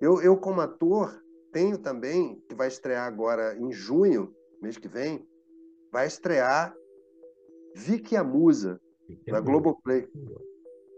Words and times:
Eu, 0.00 0.22
eu, 0.22 0.36
como 0.36 0.60
ator, 0.60 1.22
tenho 1.52 1.78
também, 1.78 2.40
que 2.48 2.54
vai 2.54 2.68
estrear 2.68 3.06
agora 3.06 3.56
em 3.56 3.72
junho, 3.72 4.32
mês 4.62 4.78
que 4.78 4.88
vem, 4.88 5.26
vai 5.92 6.06
estrear 6.06 6.74
Vicky 7.74 8.16
a 8.16 8.22
Musa, 8.22 8.80
na 9.26 9.40
Globoplay. 9.40 10.08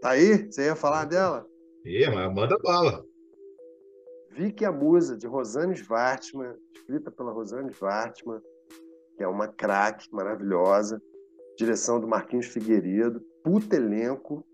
Tá 0.01 0.11
aí? 0.11 0.51
Você 0.51 0.65
ia 0.65 0.75
falar 0.75 1.05
dela? 1.05 1.47
Ia, 1.85 2.11
mas 2.11 2.33
manda 2.33 2.57
bala. 2.59 3.03
Vicky 4.31 4.65
a 4.65 4.71
Musa, 4.71 5.17
de 5.17 5.27
Rosane 5.27 5.75
Svartman, 5.75 6.55
escrita 6.75 7.11
pela 7.11 7.31
Rosane 7.31 7.71
Svartman, 7.71 8.41
que 9.17 9.23
é 9.23 9.27
uma 9.27 9.47
craque 9.47 10.07
maravilhosa, 10.11 11.01
direção 11.57 11.99
do 11.99 12.07
Marquinhos 12.07 12.47
Figueiredo, 12.47 13.21
puta 13.43 13.75
elenco, 13.75 14.45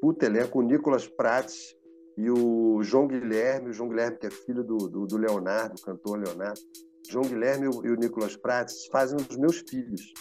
puta 0.00 0.26
elenco, 0.26 0.58
o 0.58 0.62
Nicolas 0.62 1.06
Prates 1.08 1.76
e 2.18 2.28
o 2.28 2.82
João 2.82 3.06
Guilherme, 3.06 3.70
o 3.70 3.72
João 3.72 3.88
Guilherme 3.88 4.18
que 4.18 4.26
é 4.26 4.30
filho 4.30 4.64
do, 4.64 4.76
do, 4.76 5.06
do 5.06 5.16
Leonardo, 5.16 5.76
o 5.78 5.84
cantor 5.84 6.18
Leonardo, 6.18 6.60
João 7.08 7.24
Guilherme 7.24 7.66
e 7.66 7.68
o, 7.68 7.86
e 7.86 7.90
o 7.92 7.94
Nicolas 7.94 8.36
Prates 8.36 8.86
fazem 8.86 9.16
os 9.16 9.36
meus 9.36 9.58
filhos. 9.58 10.12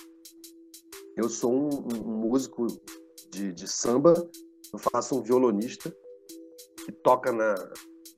Eu 1.16 1.28
sou 1.28 1.52
um, 1.52 1.70
um 2.06 2.30
músico 2.30 2.68
de, 3.32 3.52
de, 3.52 3.68
samba, 3.68 4.14
eu 4.72 4.78
faço 4.94 5.18
um 5.18 5.24
violonista 5.24 5.92
que 6.86 6.92
toca 6.92 7.32
na, 7.32 7.56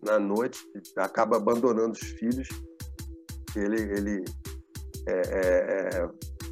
na 0.03 0.19
noite, 0.19 0.59
acaba 0.97 1.37
abandonando 1.37 1.93
os 1.93 2.03
filhos. 2.03 2.49
Ele, 3.55 3.81
ele 3.81 4.25
é, 5.07 5.21
é, 5.21 5.89
é, 5.93 6.09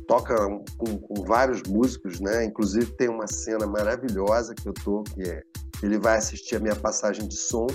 toca 0.07 0.34
com, 0.77 0.98
com, 0.98 1.26
vários 1.26 1.62
músicos, 1.63 2.21
né? 2.21 2.46
Inclusive 2.46 2.96
tem 2.96 3.09
uma 3.09 3.27
cena 3.27 3.68
maravilhosa 3.68 4.55
que 4.55 4.70
eu 4.70 4.73
tô, 4.73 5.04
que 5.04 5.23
é 5.23 5.44
ele 5.81 5.98
vai 5.98 6.17
assistir 6.17 6.55
a 6.55 6.59
minha 6.59 6.76
passagem 6.76 7.27
de 7.27 7.36
som 7.36 7.67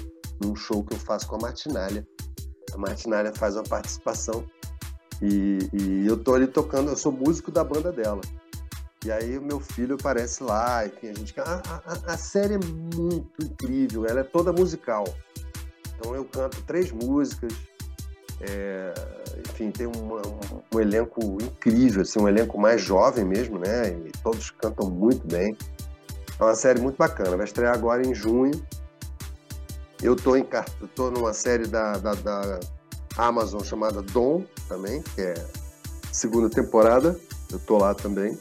num 0.43 0.57
show 0.57 0.83
que 0.85 0.95
eu 0.95 0.99
faço 0.99 1.27
com 1.29 1.37
a 1.37 1.41
Martinália. 1.41 2.07
A 2.73 2.79
Martinália 2.79 3.33
faz 3.35 3.55
uma 3.55 3.65
participação 3.65 4.45
e, 5.21 5.59
e 5.73 6.07
eu 6.07 6.17
tô 6.17 6.35
ali 6.35 6.49
tocando, 6.49 6.91
eu 6.91 6.97
sou 6.97 7.13
músico 7.13 7.51
da 7.51 7.63
banda 7.63 7.93
dela. 7.93 8.21
E 9.05 9.11
aí 9.11 9.37
o 9.37 9.43
meu 9.43 9.59
filho 9.61 9.97
aparece 9.97 10.43
lá, 10.43 10.87
enfim, 10.87 11.09
a 11.09 11.15
gente. 11.15 11.41
A, 11.41 11.63
a, 11.85 12.13
a, 12.13 12.17
série 12.17 12.55
é 12.55 12.59
muito 12.59 13.43
incrível, 13.43 14.07
ela 14.07 14.21
é 14.21 14.25
toda 14.25 14.53
musical. 14.53 15.05
Então 15.95 16.15
eu 16.15 16.25
canto 16.25 16.63
três 16.63 16.93
músicas, 16.93 17.53
é, 18.41 18.95
enfim, 19.49 19.71
tem 19.71 19.87
uma, 19.87 20.23
um, 20.27 20.77
um, 20.77 20.81
elenco 20.81 21.21
incrível, 21.43 22.03
assim, 22.03 22.21
um 22.21 22.29
elenco 22.29 22.59
mais 22.59 22.81
jovem 22.81 23.25
mesmo, 23.25 23.59
né? 23.59 23.91
E 23.91 24.13
todos 24.23 24.51
cantam 24.51 24.89
muito 24.89 25.27
bem. 25.27 25.57
É 26.39 26.45
uma 26.45 26.55
série 26.55 26.81
muito 26.81 26.97
bacana, 26.97 27.37
vai 27.37 27.47
estrear 27.47 27.75
agora 27.75 28.07
em 28.07 28.15
junho. 28.15 28.67
Eu 30.03 30.17
tô, 30.17 30.35
em, 30.37 30.47
eu 30.81 30.89
tô 30.89 31.11
numa 31.11 31.33
série 31.33 31.67
da, 31.67 31.93
da, 31.93 32.15
da 32.15 32.61
Amazon 33.17 33.63
chamada 33.63 34.03
Dom 34.03 34.45
também, 34.69 35.03
que 35.03 35.21
é 35.21 35.35
segunda 36.13 36.51
temporada. 36.51 37.19
Eu 37.51 37.59
tô 37.61 37.79
lá 37.79 37.95
também. 37.95 38.39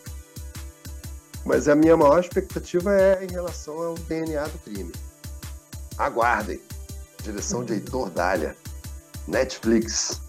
Mas 1.45 1.67
a 1.67 1.75
minha 1.75 1.97
maior 1.97 2.19
expectativa 2.19 2.93
é 2.93 3.23
em 3.23 3.31
relação 3.31 3.79
ao 3.81 3.95
DNA 3.95 4.47
do 4.47 4.59
crime. 4.59 4.91
Aguardem. 5.97 6.59
Direção 7.23 7.63
de 7.63 7.73
Heitor 7.73 8.09
Dália. 8.09 8.55
Netflix. 9.27 10.21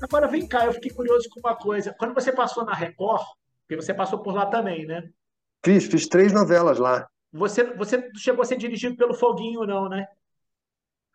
Agora 0.00 0.28
vem 0.28 0.46
cá, 0.46 0.66
eu 0.66 0.72
fiquei 0.72 0.90
curioso 0.90 1.28
com 1.30 1.40
uma 1.40 1.56
coisa. 1.56 1.94
Quando 1.98 2.14
você 2.14 2.32
passou 2.32 2.64
na 2.64 2.74
Record, 2.74 3.24
porque 3.62 3.76
você 3.80 3.94
passou 3.94 4.18
por 4.20 4.34
lá 4.34 4.46
também, 4.46 4.86
né? 4.86 5.08
Fiz, 5.66 5.86
fiz 5.86 6.06
três 6.06 6.32
novelas 6.32 6.78
lá. 6.78 7.08
Você, 7.32 7.64
você 7.74 8.08
chegou 8.14 8.42
a 8.42 8.44
ser 8.44 8.56
dirigido 8.56 8.96
pelo 8.96 9.12
Foguinho, 9.12 9.66
não, 9.66 9.88
né? 9.88 10.06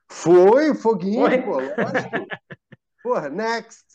Foi, 0.09 0.75
Foguinho, 0.75 1.25
Foi? 1.25 1.41
pô, 1.41 1.53
lógico. 1.53 2.27
Porra, 3.01 3.29
next. 3.29 3.85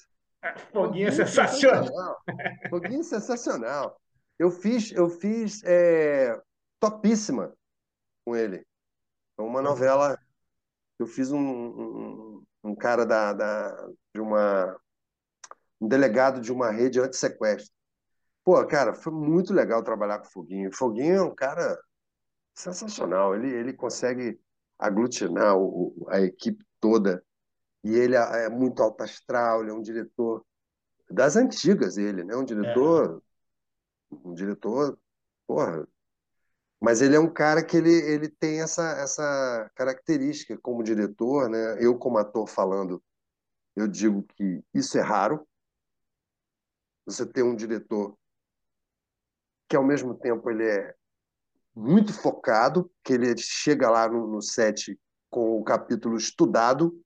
Foguinho, 0.72 0.72
Foguinho 0.72 1.08
é 1.08 1.10
sensacional. 1.10 1.84
sensacional. 1.84 2.22
Foguinho 2.70 3.00
é 3.00 3.02
sensacional. 3.02 4.00
Eu 4.38 4.50
fiz, 4.50 4.92
eu 4.92 5.10
fiz 5.10 5.62
é, 5.62 6.40
Topíssima 6.80 7.52
com 8.24 8.34
ele. 8.34 8.66
É 9.38 9.42
uma 9.42 9.60
novela. 9.60 10.18
Eu 10.98 11.06
fiz 11.06 11.32
um, 11.32 11.38
um, 11.38 12.42
um 12.64 12.74
cara 12.74 13.04
da, 13.04 13.34
da, 13.34 13.88
de 14.14 14.22
uma. 14.22 14.74
um 15.78 15.86
delegado 15.86 16.40
de 16.40 16.50
uma 16.50 16.70
rede 16.70 16.98
anti-sequestro. 16.98 17.75
Pô, 18.46 18.64
cara, 18.64 18.94
foi 18.94 19.12
muito 19.12 19.52
legal 19.52 19.82
trabalhar 19.82 20.20
com 20.20 20.26
o 20.28 20.30
Foguinho. 20.30 20.70
O 20.70 20.72
Foguinho 20.72 21.16
é 21.16 21.22
um 21.22 21.34
cara 21.34 21.76
sensacional. 22.54 23.34
Ele, 23.34 23.52
ele 23.52 23.72
consegue 23.72 24.40
aglutinar 24.78 25.58
o, 25.58 26.06
a 26.08 26.20
equipe 26.20 26.64
toda. 26.80 27.24
E 27.82 27.96
ele 27.96 28.14
é, 28.14 28.44
é 28.44 28.48
muito 28.48 28.80
alto 28.80 29.02
astral, 29.02 29.62
ele 29.62 29.72
é 29.72 29.74
um 29.74 29.82
diretor 29.82 30.46
das 31.10 31.34
antigas, 31.34 31.96
ele, 31.96 32.22
né? 32.22 32.36
Um 32.36 32.44
diretor 32.44 33.20
é 34.12 34.28
um 34.28 34.32
diretor, 34.32 34.96
porra. 35.44 35.84
Mas 36.80 37.02
ele 37.02 37.16
é 37.16 37.20
um 37.20 37.32
cara 37.32 37.64
que 37.64 37.76
ele, 37.76 37.90
ele 37.90 38.28
tem 38.28 38.60
essa, 38.60 38.92
essa 39.00 39.68
característica 39.74 40.56
como 40.58 40.84
diretor, 40.84 41.50
né? 41.50 41.84
Eu, 41.84 41.98
como 41.98 42.16
ator 42.16 42.46
falando, 42.46 43.02
eu 43.74 43.88
digo 43.88 44.22
que 44.22 44.62
isso 44.72 44.96
é 44.96 45.00
raro. 45.00 45.44
Você 47.06 47.26
ter 47.26 47.42
um 47.42 47.56
diretor 47.56 48.16
que, 49.68 49.76
ao 49.76 49.84
mesmo 49.84 50.14
tempo, 50.14 50.50
ele 50.50 50.68
é 50.68 50.94
muito 51.74 52.12
focado, 52.12 52.90
que 53.04 53.12
ele 53.12 53.36
chega 53.36 53.90
lá 53.90 54.08
no, 54.08 54.26
no 54.26 54.42
set 54.42 54.98
com 55.28 55.58
o 55.60 55.64
capítulo 55.64 56.16
estudado, 56.16 56.98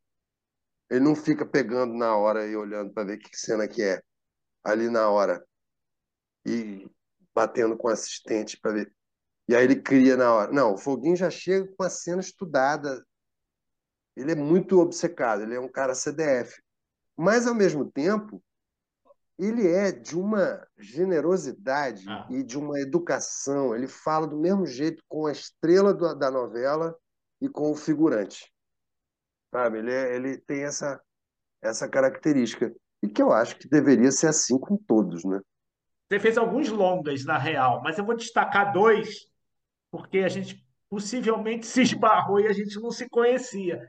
ele 0.89 1.01
não 1.01 1.15
fica 1.15 1.47
pegando 1.47 1.95
na 1.95 2.17
hora 2.17 2.47
e 2.47 2.57
olhando 2.57 2.93
para 2.93 3.05
ver 3.05 3.19
que 3.19 3.37
cena 3.37 3.69
que 3.69 3.83
é 3.83 4.03
ali 4.65 4.89
na 4.89 5.09
hora 5.09 5.45
e 6.45 6.89
batendo 7.35 7.77
com 7.77 7.89
o 7.89 7.91
assistente 7.91 8.59
para 8.61 8.73
ver. 8.73 8.93
E 9.49 9.55
aí 9.55 9.65
ele 9.65 9.77
cria 9.77 10.17
na 10.17 10.33
hora. 10.33 10.53
Não, 10.53 10.75
o 10.75 10.79
Foguinho 10.79 11.17
já 11.17 11.31
chega 11.31 11.67
com 11.77 11.83
a 11.83 11.91
cena 11.91 12.21
estudada. 12.21 13.05
Ele 14.17 14.33
é 14.33 14.35
muito 14.35 14.79
obcecado, 14.81 15.43
ele 15.43 15.55
é 15.55 15.61
um 15.61 15.71
cara 15.71 15.95
CDF. 15.95 16.61
Mas, 17.17 17.47
ao 17.47 17.55
mesmo 17.55 17.91
tempo, 17.91 18.43
ele 19.41 19.67
é 19.67 19.91
de 19.91 20.19
uma 20.19 20.67
generosidade 20.79 22.05
ah. 22.09 22.27
e 22.29 22.43
de 22.43 22.59
uma 22.59 22.79
educação. 22.79 23.75
Ele 23.75 23.89
fala 23.89 24.27
do 24.27 24.39
mesmo 24.39 24.67
jeito 24.67 25.03
com 25.09 25.27
a 25.27 25.33
estrela 25.33 25.95
do, 25.95 26.15
da 26.15 26.31
novela 26.31 26.95
e 27.41 27.49
com 27.49 27.71
o 27.71 27.75
figurante. 27.75 28.53
Sabe? 29.51 29.79
Ele, 29.79 29.93
é, 29.93 30.15
ele 30.15 30.39
tem 30.39 30.63
essa, 30.63 31.01
essa 31.63 31.89
característica. 31.89 32.71
E 33.03 33.09
que 33.09 33.23
eu 33.23 33.33
acho 33.33 33.57
que 33.57 33.67
deveria 33.67 34.13
ser 34.13 34.27
assim 34.27 34.59
com 34.59 34.77
todos, 34.77 35.25
né? 35.25 35.41
Você 36.07 36.21
fez 36.21 36.37
alguns 36.37 36.69
longas, 36.69 37.25
na 37.25 37.39
real, 37.39 37.81
mas 37.83 37.97
eu 37.97 38.05
vou 38.05 38.17
destacar 38.17 38.73
dois, 38.73 39.27
porque 39.91 40.19
a 40.19 40.29
gente 40.29 40.63
possivelmente 40.89 41.67
se 41.67 41.83
esbarrou 41.83 42.41
e 42.41 42.47
a 42.47 42.53
gente 42.53 42.79
não 42.79 42.91
se 42.91 43.09
conhecia. 43.09 43.81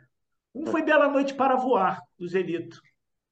Um 0.53 0.66
foi 0.68 0.83
Bela 0.83 1.09
Noite 1.09 1.33
para 1.33 1.56
Voar, 1.56 2.00
do 2.18 2.28
Zelito. 2.28 2.79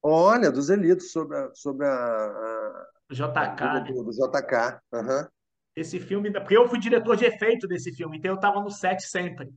Olha, 0.02 0.50
do 0.50 0.62
Zelito, 0.62 1.02
sobre 1.02 1.36
a, 1.36 1.54
sobre 1.54 1.86
a, 1.86 1.92
a... 1.92 2.86
JK. 3.10 3.62
A 3.62 3.78
do, 3.80 4.04
do, 4.04 4.10
JK. 4.10 4.80
Uhum. 4.92 5.28
Esse 5.76 6.00
filme, 6.00 6.30
porque 6.32 6.56
eu 6.56 6.68
fui 6.68 6.78
diretor 6.78 7.16
de 7.16 7.24
efeito 7.24 7.66
desse 7.66 7.92
filme, 7.92 8.18
então 8.18 8.30
eu 8.30 8.36
estava 8.36 8.60
no 8.60 8.70
set 8.70 9.02
sempre. 9.02 9.52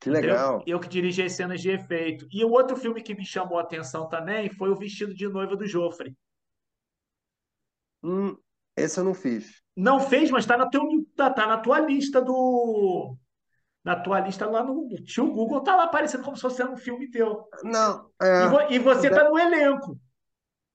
Que 0.00 0.08
legal. 0.08 0.62
Eu, 0.66 0.76
eu, 0.76 0.80
que 0.80 0.88
dirigi 0.88 1.22
as 1.22 1.32
cenas 1.32 1.60
de 1.60 1.70
efeito. 1.70 2.26
E 2.32 2.42
o 2.44 2.50
outro 2.50 2.76
filme 2.76 3.02
que 3.02 3.14
me 3.14 3.24
chamou 3.24 3.58
a 3.58 3.62
atenção 3.62 4.08
também 4.08 4.48
foi 4.48 4.70
O 4.70 4.76
Vestido 4.76 5.14
de 5.14 5.28
Noiva 5.28 5.56
do 5.56 5.66
Joffre. 5.66 6.16
Hum, 8.02 8.34
esse 8.76 8.98
eu 8.98 9.04
não 9.04 9.12
fiz. 9.12 9.62
Não 9.76 10.00
fez, 10.00 10.30
mas 10.30 10.44
está 10.44 10.56
na, 10.56 10.68
teu, 10.68 10.82
tá, 11.14 11.30
tá 11.30 11.46
na 11.46 11.58
tua 11.58 11.80
lista 11.80 12.20
do. 12.20 13.14
Na 13.84 13.96
tua 13.96 14.20
lista 14.20 14.46
lá 14.46 14.62
no 14.62 14.86
tio 15.04 15.32
Google, 15.32 15.62
tá 15.62 15.74
lá 15.74 15.84
aparecendo 15.84 16.22
como 16.22 16.36
se 16.36 16.42
fosse 16.42 16.62
um 16.62 16.76
filme 16.76 17.10
teu. 17.10 17.48
Não. 17.62 18.10
É, 18.20 18.44
e, 18.44 18.48
vo, 18.48 18.60
e, 18.70 18.78
você 18.78 19.08
deve... 19.08 19.14
tá 19.14 19.30
no 19.30 19.38
elenco. 19.38 19.98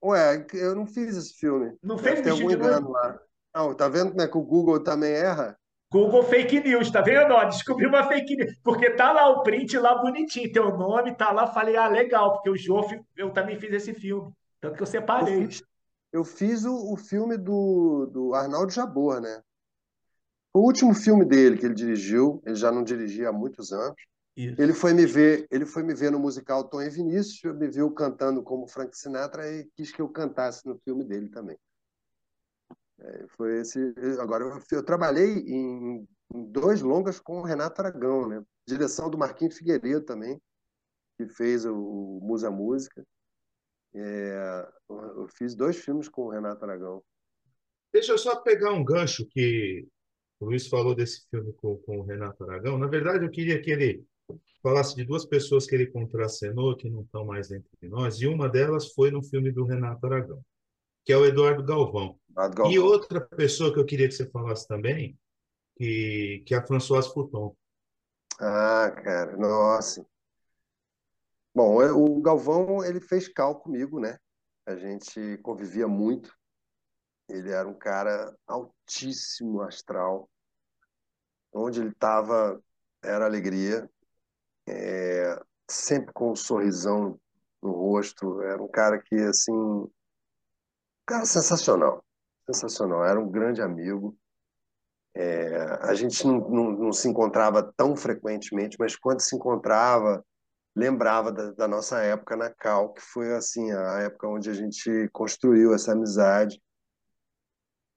Ué, 0.04 0.46
eu 0.54 0.76
não 0.76 0.88
fiz 0.88 1.16
esse 1.16 1.34
filme. 1.36 1.76
Não 1.84 1.98
fez 1.98 2.22
Tem 2.22 2.32
algum 2.32 2.50
engano 2.52 2.92
lá. 2.92 3.20
Não, 3.56 3.74
tá 3.74 3.88
vendo 3.88 4.10
como 4.10 4.22
é 4.22 4.28
que 4.28 4.38
o 4.38 4.42
Google 4.42 4.84
também 4.84 5.12
erra? 5.12 5.58
Google 5.92 6.24
Fake 6.24 6.60
News, 6.60 6.92
tá 6.92 7.02
vendo? 7.02 7.34
Ó, 7.34 7.44
descobri 7.46 7.86
uma 7.86 8.04
fake 8.04 8.36
news. 8.36 8.60
Porque 8.64 8.90
tá 8.92 9.14
lá 9.14 9.30
o 9.30 9.44
print 9.44 9.78
lá 9.78 9.96
bonitinho, 9.96 10.52
teu 10.52 10.78
nome 10.78 11.16
tá 11.16 11.32
lá. 11.32 11.48
Falei, 11.48 11.78
ah, 11.78 11.88
legal, 11.88 12.34
porque 12.34 12.50
o 12.50 12.58
Joff, 12.58 13.00
eu 13.16 13.32
também 13.32 13.58
fiz 13.58 13.72
esse 13.72 13.94
filme. 13.94 14.32
Tanto 14.60 14.76
que 14.76 14.84
eu 14.84 14.88
separei. 14.88 15.44
Eu 15.44 15.48
fiz, 15.48 15.64
eu 16.12 16.24
fiz 16.26 16.66
o, 16.66 16.94
o 16.94 16.98
filme 16.98 17.38
do, 17.38 18.08
do 18.08 18.34
Arnaldo 18.34 18.74
Jabor, 18.74 19.22
né? 19.22 19.42
O 20.56 20.60
último 20.60 20.94
filme 20.94 21.26
dele 21.26 21.58
que 21.58 21.66
ele 21.66 21.76
dirigiu, 21.76 22.42
ele 22.46 22.56
já 22.56 22.72
não 22.72 22.82
dirigia 22.82 23.28
há 23.28 23.34
muitos 23.34 23.74
anos. 23.74 23.94
Isso. 24.38 24.56
Ele 24.58 24.74
foi 24.74 24.94
me 24.94 25.06
ver, 25.06 25.46
ele 25.52 25.66
foi 25.66 25.84
me 25.84 25.94
ver 25.94 26.14
no 26.14 26.18
musical 26.18 26.70
Tom 26.70 26.82
e 26.82 26.90
Vinícius, 26.90 27.54
me 27.58 27.68
viu 27.68 27.92
cantando 27.92 28.42
como 28.42 28.66
Frank 28.66 28.98
Sinatra 28.98 29.52
e 29.52 29.66
quis 29.76 29.92
que 29.92 30.02
eu 30.02 30.08
cantasse 30.08 30.66
no 30.66 30.80
filme 30.80 31.04
dele 31.04 31.28
também. 31.28 31.58
É, 33.00 33.28
foi 33.36 33.60
esse. 33.60 33.94
Agora 34.18 34.46
eu, 34.46 34.58
eu 34.72 34.86
trabalhei 34.86 35.40
em, 35.40 36.08
em, 36.34 36.52
dois 36.54 36.82
longas 36.82 37.20
com 37.20 37.40
o 37.40 37.44
Renato 37.44 37.82
Aragão, 37.82 38.26
né? 38.26 38.42
direção 38.66 39.10
do 39.10 39.18
Marquinhos 39.18 39.58
Figueiredo 39.58 40.06
também, 40.06 40.42
que 41.18 41.28
fez 41.28 41.66
o 41.66 42.22
Musa 42.24 42.50
Música. 42.50 43.06
É, 43.94 44.72
eu 44.90 45.28
fiz 45.38 45.54
dois 45.54 45.76
filmes 45.76 46.08
com 46.08 46.28
o 46.28 46.30
Renato 46.30 46.64
Aragão. 46.64 47.04
Deixa 47.92 48.14
eu 48.14 48.18
só 48.18 48.38
pegar 48.38 48.72
um 48.72 48.86
gancho 48.86 49.28
que 49.28 49.86
o 50.40 50.46
Luiz 50.46 50.68
falou 50.68 50.94
desse 50.94 51.28
filme 51.30 51.54
com, 51.54 51.78
com 51.78 52.00
o 52.00 52.04
Renato 52.04 52.44
Aragão. 52.44 52.78
Na 52.78 52.88
verdade, 52.88 53.26
eu 53.26 53.32
queria 53.32 53.62
que 53.62 53.72
ele 53.72 54.06
falasse 54.62 54.96
de 54.96 55.04
duas 55.04 55.26
pessoas 55.26 55.68
que 55.68 55.76
ele 55.76 55.88
contracenou, 55.88 56.76
que 56.76 56.90
não 56.90 57.02
estão 57.02 57.26
mais 57.26 57.52
entre 57.52 57.88
nós, 57.88 58.20
e 58.20 58.28
uma 58.28 58.50
delas 58.50 58.92
foi 58.94 59.12
no 59.12 59.24
filme 59.24 59.52
do 59.52 59.64
Renato 59.64 60.06
Aragão, 60.06 60.44
que 61.04 61.14
é 61.14 61.18
o 61.18 61.26
Eduardo 61.26 61.64
Galvão. 61.64 62.18
Eduardo 62.30 62.56
Galvão. 62.56 62.74
E 62.74 62.80
outra 62.80 63.22
pessoa 63.22 63.72
que 63.72 63.80
eu 63.80 63.86
queria 63.86 64.08
que 64.08 64.16
você 64.16 64.30
falasse 64.30 64.68
também, 64.68 65.18
que, 65.78 66.44
que 66.46 66.54
é 66.54 66.58
a 66.58 66.66
Françoise 66.66 67.14
Fouton. 67.14 67.56
Ah, 68.40 68.92
cara, 69.04 69.38
nossa. 69.38 70.06
Bom, 71.54 71.78
o 71.94 72.22
Galvão, 72.22 72.84
ele 72.84 73.00
fez 73.00 73.28
cal 73.28 73.56
comigo, 73.56 74.00
né? 74.00 74.18
A 74.66 74.76
gente 74.76 75.38
convivia 75.44 75.88
muito. 75.88 76.36
Ele 77.28 77.52
era 77.52 77.68
um 77.68 77.74
cara 77.74 78.36
altíssimo 78.48 79.62
astral. 79.62 80.30
Onde 81.54 81.82
ele 81.82 81.90
estava, 81.90 82.62
era 83.04 83.26
alegria. 83.26 83.90
É, 84.68 85.40
sempre 85.70 86.14
com 86.14 86.32
um 86.32 86.36
sorrisão 86.36 87.20
no 87.62 87.72
rosto. 87.72 88.42
Era 88.42 88.62
um 88.62 88.68
cara 88.68 89.02
que, 89.02 89.16
assim... 89.16 89.52
Um 89.52 89.90
cara 91.06 91.26
sensacional. 91.26 92.04
Sensacional. 92.46 93.06
Era 93.06 93.20
um 93.20 93.30
grande 93.30 93.62
amigo. 93.62 94.18
É, 95.16 95.56
a 95.82 95.94
gente 95.94 96.28
não, 96.28 96.40
não, 96.50 96.72
não 96.72 96.94
se 96.94 97.08
encontrava 97.08 97.64
tão 97.78 97.96
frequentemente, 97.96 98.76
mas 98.78 98.96
quando 98.96 99.22
se 99.22 99.36
encontrava 99.36 100.24
lembrava 100.76 101.32
da, 101.32 101.52
da, 101.52 101.68
nossa 101.68 102.02
época 102.02 102.36
na 102.36 102.50
Cal, 102.50 102.92
que 102.94 103.02
foi 103.02 103.34
assim 103.34 103.72
a 103.72 104.00
época 104.02 104.28
onde 104.28 104.50
a 104.50 104.54
gente 104.54 105.10
construiu 105.14 105.74
essa 105.74 105.94
amizade. 105.94 106.62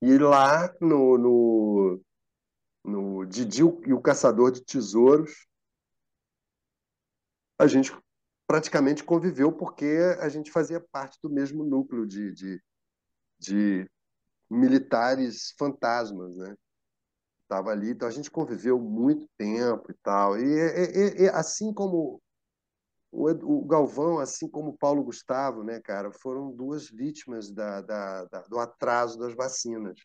E 0.00 0.16
lá 0.18 0.72
no, 0.80 1.18
no, 1.18 2.00
no 2.84 3.26
Didi 3.26 3.62
e 3.62 3.92
o 3.92 4.00
Caçador 4.00 4.52
de 4.52 4.64
Tesouros, 4.64 5.46
a 7.58 7.66
gente 7.66 7.92
praticamente 8.46 9.02
conviveu 9.02 9.52
porque 9.52 9.98
a 10.20 10.28
gente 10.28 10.50
fazia 10.50 10.80
parte 10.80 11.18
do 11.22 11.28
mesmo 11.28 11.64
núcleo 11.64 12.06
de, 12.06 12.32
de, 12.32 12.62
de 13.38 13.90
militares 14.48 15.54
fantasmas, 15.58 16.36
né? 16.36 16.56
Estava 17.42 17.70
ali, 17.70 17.90
então 17.90 18.06
a 18.06 18.10
gente 18.10 18.30
conviveu 18.30 18.78
muito 18.78 19.26
tempo 19.36 19.90
e 19.90 19.94
tal. 20.02 20.38
E, 20.38 20.44
e, 20.44 21.22
e 21.24 21.28
assim 21.30 21.72
como 21.72 22.22
o, 23.10 23.64
Galvão, 23.64 24.18
assim 24.18 24.48
como 24.48 24.70
o 24.70 24.76
Paulo 24.76 25.02
Gustavo, 25.02 25.62
né, 25.62 25.80
cara, 25.80 26.12
foram 26.12 26.50
duas 26.50 26.88
vítimas 26.88 27.50
da, 27.50 27.80
da, 27.80 28.24
da, 28.24 28.42
do 28.42 28.58
atraso 28.58 29.18
das 29.18 29.34
vacinas. 29.34 29.98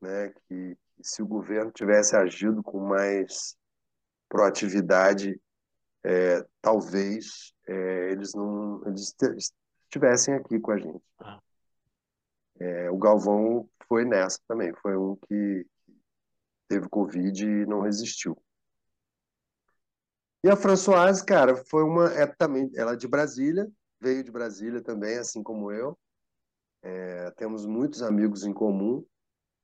Né, 0.00 0.28
que, 0.28 0.76
que 0.94 1.02
se 1.02 1.22
o 1.22 1.26
governo 1.26 1.72
tivesse 1.72 2.14
agido 2.14 2.62
com 2.62 2.78
mais 2.78 3.56
proatividade, 4.28 5.40
é, 6.04 6.46
talvez 6.62 7.52
é, 7.66 8.12
eles 8.12 8.32
não 8.32 8.80
eles 8.86 9.14
estivessem 9.84 10.34
aqui 10.34 10.60
com 10.60 10.70
a 10.70 10.78
gente. 10.78 11.02
Ah. 11.18 11.40
É, 12.60 12.90
o 12.90 12.96
Galvão 12.96 13.68
foi 13.88 14.04
nessa 14.04 14.38
também, 14.46 14.72
foi 14.74 14.96
um 14.96 15.16
que 15.16 15.66
teve 16.68 16.88
Covid 16.88 17.44
e 17.44 17.66
não 17.66 17.80
resistiu. 17.80 18.36
E 20.42 20.48
a 20.48 20.56
Françoise, 20.56 21.24
cara, 21.24 21.56
foi 21.56 21.82
uma. 21.82 22.12
É 22.14 22.26
também, 22.26 22.70
ela 22.76 22.92
é 22.92 22.96
de 22.96 23.08
Brasília, 23.08 23.68
veio 24.00 24.22
de 24.22 24.30
Brasília 24.30 24.80
também, 24.80 25.18
assim 25.18 25.42
como 25.42 25.72
eu. 25.72 25.98
É, 26.82 27.30
temos 27.32 27.66
muitos 27.66 28.02
amigos 28.02 28.44
em 28.44 28.52
comum. 28.52 29.04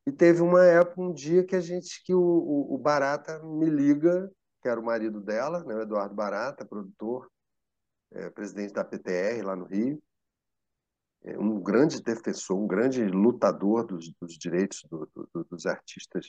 E 0.06 0.12
teve 0.12 0.42
uma 0.42 0.64
época, 0.64 1.00
um 1.00 1.12
dia 1.12 1.44
que 1.44 1.56
a 1.56 1.60
gente, 1.60 2.02
que 2.04 2.12
o, 2.12 2.20
o, 2.20 2.74
o 2.74 2.78
Barata 2.78 3.38
me 3.42 3.70
liga, 3.70 4.30
que 4.60 4.68
era 4.68 4.78
o 4.78 4.84
marido 4.84 5.20
dela, 5.20 5.64
né, 5.64 5.74
o 5.74 5.80
Eduardo 5.80 6.14
Barata, 6.14 6.64
produtor, 6.64 7.30
é, 8.12 8.28
presidente 8.30 8.74
da 8.74 8.84
PTR 8.84 9.42
lá 9.42 9.56
no 9.56 9.64
Rio, 9.64 10.02
é 11.22 11.38
um 11.38 11.58
grande 11.58 12.02
defensor, 12.02 12.58
um 12.58 12.66
grande 12.66 13.02
lutador 13.06 13.86
dos, 13.86 14.12
dos 14.20 14.36
direitos 14.36 14.82
do, 14.90 15.08
do, 15.32 15.44
dos 15.44 15.64
artistas 15.64 16.26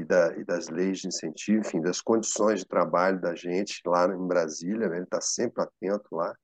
e, 0.00 0.04
da, 0.04 0.36
e, 0.36 0.44
das 0.44 0.68
leis 0.68 1.00
de 1.00 1.08
incentivo, 1.08 1.60
enfim, 1.60 1.80
das 1.80 2.00
condições 2.00 2.60
de 2.60 2.66
trabalho 2.66 3.20
da 3.20 3.34
gente 3.34 3.80
lá 3.84 4.06
em 4.06 4.26
Brasília, 4.26 4.88
né? 4.88 4.96
ele 4.96 5.04
está 5.04 5.20
sempre 5.20 5.62
atento 5.62 6.14
lá. 6.14 6.34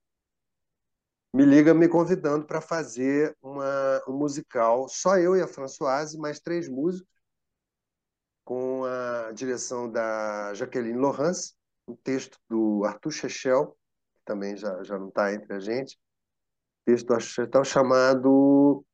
Me 1.35 1.45
liga 1.45 1.75
me 1.75 1.89
convidando 1.89 2.47
para 2.47 2.61
fazer 2.61 3.37
uma, 3.43 4.03
um 4.09 4.13
musical, 4.13 4.89
só 4.89 5.19
eu 5.19 5.37
e 5.37 5.43
a 5.43 5.49
Françoise, 5.49 6.19
mais 6.19 6.39
três 6.41 6.69
músicos, 6.69 7.09
com 8.45 8.85
a 8.85 9.33
direção 9.33 9.91
da 9.91 10.55
Jaqueline 10.55 10.99
Laurence, 10.99 11.55
um 11.89 11.97
texto 11.97 12.39
do 12.49 12.85
Arthur 12.85 13.11
Chechel, 13.11 13.77
que 14.15 14.23
também 14.25 14.57
já, 14.57 14.83
já 14.83 14.99
não 14.99 15.09
está 15.09 15.33
entre 15.33 15.53
a 15.53 15.61
gente, 15.61 15.99
texto 16.85 17.09
do 17.09 17.15
Arthur 17.15 17.49
Chechel 17.49 17.65
chamado 17.65 18.85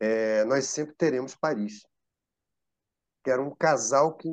é, 0.00 0.44
Nós 0.44 0.66
Sempre 0.66 0.94
Teremos 0.96 1.34
Paris 1.34 1.82
que 3.26 3.30
era 3.32 3.42
um 3.42 3.52
casal 3.52 4.14
que, 4.14 4.28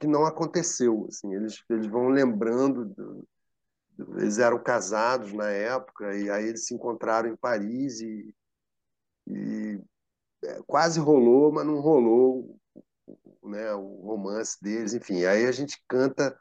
que 0.00 0.06
não 0.06 0.24
aconteceu. 0.24 1.06
Assim, 1.10 1.34
eles, 1.34 1.62
eles 1.68 1.86
vão 1.86 2.08
lembrando, 2.08 2.86
do, 2.86 3.28
do, 3.98 4.18
eles 4.18 4.38
eram 4.38 4.58
casados 4.62 5.34
na 5.34 5.50
época, 5.50 6.16
e 6.16 6.30
aí 6.30 6.46
eles 6.46 6.64
se 6.64 6.74
encontraram 6.74 7.28
em 7.28 7.36
Paris 7.36 8.00
e, 8.00 8.34
e 9.26 9.78
é, 10.42 10.58
quase 10.66 10.98
rolou, 10.98 11.52
mas 11.52 11.66
não 11.66 11.80
rolou 11.80 12.58
né, 13.42 13.74
o 13.74 14.00
romance 14.00 14.56
deles. 14.62 14.94
Enfim, 14.94 15.26
aí 15.26 15.44
a 15.44 15.52
gente 15.52 15.84
canta 15.86 16.34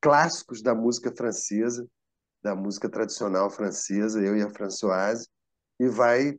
clássicos 0.00 0.60
da 0.60 0.74
música 0.74 1.14
francesa, 1.16 1.88
da 2.42 2.56
música 2.56 2.88
tradicional 2.88 3.48
francesa, 3.48 4.20
eu 4.20 4.36
e 4.36 4.42
a 4.42 4.50
Françoise, 4.50 5.28
e 5.78 5.86
vai 5.86 6.36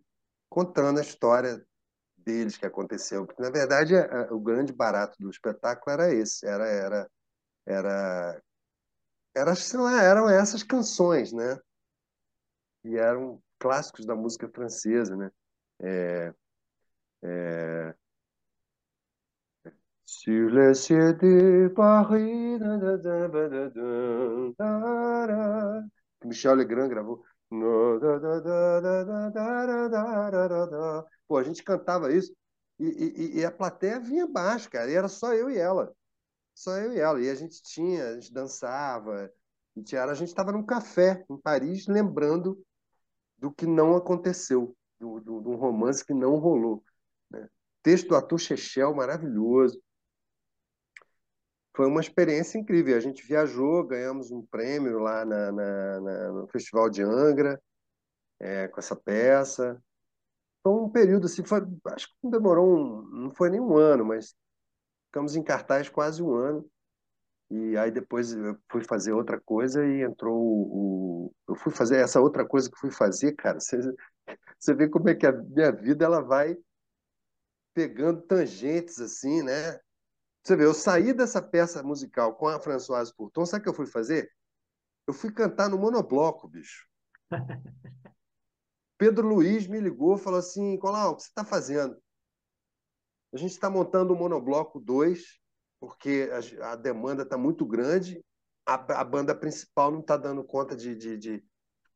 contando 0.49 0.99
a 0.99 1.03
história 1.03 1.65
deles 2.23 2.57
que 2.57 2.65
aconteceu. 2.65 3.25
Porque, 3.25 3.41
na 3.41 3.49
verdade, 3.49 3.93
o 4.31 4.39
grande 4.39 4.73
barato 4.73 5.17
do 5.19 5.29
espetáculo 5.29 5.93
era 5.93 6.13
esse, 6.13 6.45
era 6.45 6.65
era 6.67 7.09
era, 7.65 8.41
era 9.35 9.55
sei 9.55 9.79
lá, 9.79 10.03
eram 10.03 10.29
essas 10.29 10.63
canções, 10.63 11.33
né? 11.33 11.59
E 12.83 12.97
eram 12.97 13.41
clássicos 13.59 14.05
da 14.05 14.15
música 14.15 14.49
francesa, 14.49 15.15
né? 15.15 15.31
É, 15.81 16.33
é, 17.23 17.95
Sur 20.05 20.51
les 20.51 20.75
cieux 20.75 21.13
de 21.13 21.69
Paris, 21.75 22.59
Michel 26.23 26.55
Legrand 26.55 26.89
gravou. 26.89 27.23
Pô, 31.27 31.37
a 31.37 31.43
gente 31.43 31.63
cantava 31.63 32.11
isso 32.11 32.33
e, 32.79 32.85
e, 32.85 33.39
e, 33.39 33.45
a 33.45 33.51
plateia 33.51 33.99
vinha 33.99 34.25
abaixo, 34.25 34.69
cara, 34.69 34.89
e 34.89 34.95
era 34.95 35.07
só 35.07 35.33
eu 35.33 35.49
e 35.49 35.57
ela. 35.57 35.93
Só 36.53 36.77
eu 36.77 36.93
e 36.93 36.99
ela. 36.99 37.21
E 37.21 37.29
a 37.29 37.35
gente 37.35 37.61
tinha, 37.61 38.09
a 38.09 38.13
gente 38.15 38.33
dançava. 38.33 39.31
E 39.75 39.97
a 39.97 40.13
gente 40.13 40.29
estava 40.29 40.51
num 40.51 40.65
café 40.65 41.23
em 41.29 41.37
Paris, 41.37 41.87
lembrando 41.87 42.61
do 43.37 43.51
que 43.51 43.65
não 43.65 43.95
aconteceu, 43.95 44.75
do, 44.99 45.19
do 45.19 45.55
romance 45.55 46.05
que 46.05 46.13
não 46.13 46.37
rolou. 46.37 46.83
Né? 47.29 47.47
Texto 47.81 48.09
do 48.09 48.15
Arthur 48.15 48.39
Chechel, 48.39 48.93
maravilhoso. 48.93 49.81
Foi 51.75 51.87
uma 51.87 52.01
experiência 52.01 52.57
incrível. 52.57 52.95
A 52.95 52.99
gente 52.99 53.25
viajou, 53.25 53.83
ganhamos 53.85 54.31
um 54.31 54.45
prêmio 54.45 54.99
lá 54.99 55.25
na, 55.25 55.51
na, 55.51 56.01
na 56.01 56.31
no 56.31 56.47
Festival 56.47 56.89
de 56.89 57.01
Angra 57.01 57.59
é, 58.39 58.67
com 58.67 58.79
essa 58.79 58.95
peça. 58.95 59.81
Foi 60.61 60.73
um 60.73 60.89
período 60.89 61.25
assim, 61.25 61.43
foi, 61.43 61.61
acho 61.87 62.07
que 62.07 62.15
não 62.23 62.31
demorou 62.31 62.77
um, 62.77 63.01
não 63.03 63.31
foi 63.31 63.49
nem 63.49 63.59
um 63.59 63.75
ano, 63.77 64.05
mas 64.05 64.35
ficamos 65.07 65.35
em 65.35 65.43
cartaz 65.43 65.89
quase 65.89 66.23
um 66.23 66.33
ano. 66.33 66.69
E 67.49 67.77
aí 67.77 67.91
depois 67.91 68.33
eu 68.33 68.57
fui 68.71 68.83
fazer 68.83 69.13
outra 69.13 69.39
coisa 69.39 69.85
e 69.85 70.01
entrou 70.01 70.35
o, 70.35 71.27
o 71.27 71.35
eu 71.49 71.55
fui 71.55 71.71
fazer 71.71 71.97
essa 71.97 72.19
outra 72.21 72.45
coisa 72.45 72.69
que 72.69 72.79
fui 72.79 72.91
fazer, 72.91 73.33
cara. 73.33 73.59
Você, 73.59 73.77
você 74.59 74.73
vê 74.73 74.89
como 74.89 75.09
é 75.09 75.15
que 75.15 75.27
a 75.27 75.31
minha 75.31 75.71
vida 75.71 76.05
ela 76.05 76.21
vai 76.21 76.57
pegando 77.73 78.21
tangentes 78.21 78.99
assim, 78.99 79.43
né? 79.43 79.79
Você 80.43 80.55
vê, 80.57 80.65
eu 80.65 80.73
saí 80.73 81.13
dessa 81.13 81.41
peça 81.41 81.81
musical 81.81 82.35
com 82.35 82.47
a 82.47 82.59
Françoise 82.59 83.13
Pourton, 83.15 83.45
sabe 83.45 83.61
o 83.61 83.63
que 83.63 83.69
eu 83.69 83.73
fui 83.73 83.85
fazer? 83.85 84.29
Eu 85.07 85.13
fui 85.13 85.31
cantar 85.31 85.69
no 85.69 85.77
monobloco, 85.77 86.47
bicho. 86.47 86.85
Pedro 88.97 89.27
Luiz 89.27 89.67
me 89.67 89.79
ligou 89.79 90.15
e 90.15 90.19
falou 90.19 90.39
assim: 90.39 90.77
Colau, 90.77 91.11
o 91.11 91.15
que 91.15 91.23
você 91.23 91.29
está 91.29 91.43
fazendo? 91.43 91.97
A 93.33 93.37
gente 93.37 93.51
está 93.51 93.69
montando 93.69 94.13
o 94.13 94.15
Monobloco 94.15 94.79
2, 94.79 95.39
porque 95.79 96.29
a, 96.61 96.73
a 96.73 96.75
demanda 96.75 97.23
está 97.23 97.37
muito 97.37 97.65
grande, 97.65 98.23
a, 98.65 98.75
a, 99.01 99.03
banda 99.03 99.33
principal 99.33 99.91
não 99.91 100.01
está 100.01 100.15
dando 100.15 100.43
conta 100.43 100.75
de, 100.75 100.95
de, 100.95 101.17
de, 101.17 101.43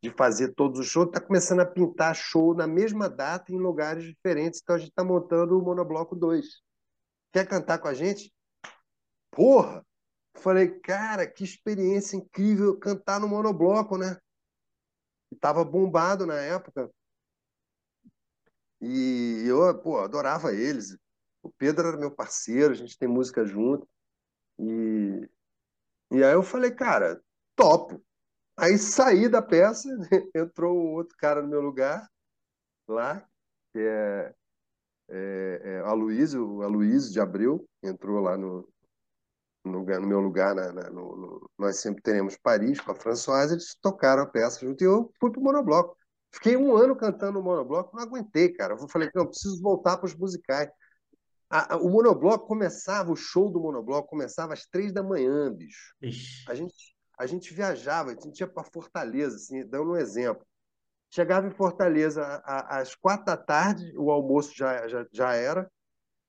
de, 0.02 0.10
fazer 0.10 0.56
todos 0.56 0.80
os 0.80 0.88
shows, 0.88 1.08
está 1.08 1.22
começando 1.22 1.60
a 1.60 1.66
pintar 1.66 2.16
show 2.16 2.56
na 2.56 2.66
mesma 2.66 3.08
data 3.08 3.54
em 3.54 3.58
lugares 3.58 4.04
diferentes, 4.04 4.60
então 4.62 4.76
a 4.76 4.80
gente 4.80 4.90
está 4.90 5.04
montando 5.04 5.58
o 5.58 5.62
Monobloco 5.62 6.16
2. 6.16 6.44
Quer 7.32 7.48
cantar 7.48 7.78
com 7.78 7.88
a 7.88 7.94
gente? 7.94 8.34
Porra! 9.32 9.86
Falei, 10.36 10.80
cara, 10.80 11.28
que 11.28 11.44
experiência 11.44 12.16
incrível 12.16 12.78
cantar 12.78 13.20
no 13.20 13.28
monobloco, 13.28 13.98
né? 13.98 14.18
Estava 15.32 15.64
bombado 15.64 16.26
na 16.26 16.36
época. 16.36 16.90
E 18.80 19.44
eu, 19.46 19.78
pô, 19.80 20.00
adorava 20.00 20.54
eles. 20.54 20.98
O 21.42 21.52
Pedro 21.52 21.88
era 21.88 21.98
meu 21.98 22.12
parceiro, 22.12 22.74
a 22.74 22.76
gente 22.76 22.98
tem 22.98 23.08
música 23.08 23.46
junto. 23.46 23.88
E, 24.60 25.30
e 26.12 26.24
aí 26.24 26.34
eu 26.34 26.44
falei, 26.44 26.72
cara, 26.72 27.22
topo. 27.56 28.02
Aí 28.56 28.78
saí 28.78 29.28
da 29.30 29.42
peça, 29.42 29.90
entrou 30.36 30.76
outro 30.78 31.16
cara 31.18 31.42
no 31.42 31.48
meu 31.48 31.62
lugar, 31.62 32.10
lá, 32.88 33.28
que 33.72 33.80
é, 33.80 34.36
é, 35.10 35.62
é 35.64 35.80
a 35.82 35.94
Luísio, 35.94 36.62
a 36.64 36.68
Luísio 36.68 37.12
de 37.12 37.20
Abreu, 37.20 37.68
entrou 37.84 38.20
lá 38.20 38.36
no, 38.36 38.68
no, 39.68 39.84
no 39.84 40.08
meu 40.08 40.20
lugar, 40.20 40.56
na, 40.56 40.72
na, 40.72 40.90
no, 40.90 41.50
nós 41.58 41.78
sempre 41.78 42.02
teremos 42.02 42.38
Paris 42.38 42.80
com 42.80 42.92
a 42.92 42.96
Françoise, 42.96 43.54
eles 43.54 43.76
tocaram 43.82 44.24
a 44.24 44.26
peça 44.26 44.66
junto 44.66 44.84
e 44.84 44.88
eu 44.88 45.12
fui 45.20 45.32
pro 45.32 45.42
monobloco. 45.42 45.96
Fiquei 46.32 46.58
um 46.58 46.76
ano 46.76 46.96
cantando 46.96 47.34
no 47.34 47.44
monobloco, 47.44 47.96
não 47.96 48.04
aguentei, 48.04 48.50
cara. 48.54 48.74
Eu 48.74 48.88
falei, 48.88 49.10
não, 49.14 49.26
preciso 49.26 49.62
voltar 49.62 49.98
para 49.98 50.08
os 50.08 50.16
musicais. 50.16 50.70
A, 51.50 51.76
a, 51.76 51.78
o 51.78 51.90
monobloco 51.90 52.48
começava, 52.48 53.12
o 53.12 53.16
show 53.16 53.50
do 53.50 53.60
monobloco 53.60 54.10
começava 54.10 54.54
às 54.54 54.66
três 54.66 54.92
da 54.92 55.02
manhã, 55.02 55.52
bicho. 55.52 55.96
A 56.48 56.54
gente, 56.54 56.96
a 57.18 57.26
gente 57.26 57.54
viajava, 57.54 58.12
a 58.12 58.14
gente 58.14 58.40
ia 58.40 58.48
para 58.48 58.64
Fortaleza, 58.64 59.38
assim, 59.38 59.66
dando 59.66 59.92
um 59.92 59.98
exemplo. 59.98 60.46
Chegava 61.10 61.48
em 61.48 61.52
Fortaleza 61.52 62.42
às 62.46 62.94
quatro 62.94 63.26
da 63.26 63.38
tarde, 63.38 63.94
o 63.98 64.12
almoço 64.12 64.52
já, 64.54 64.88
já, 64.88 65.08
já 65.12 65.34
era. 65.34 65.72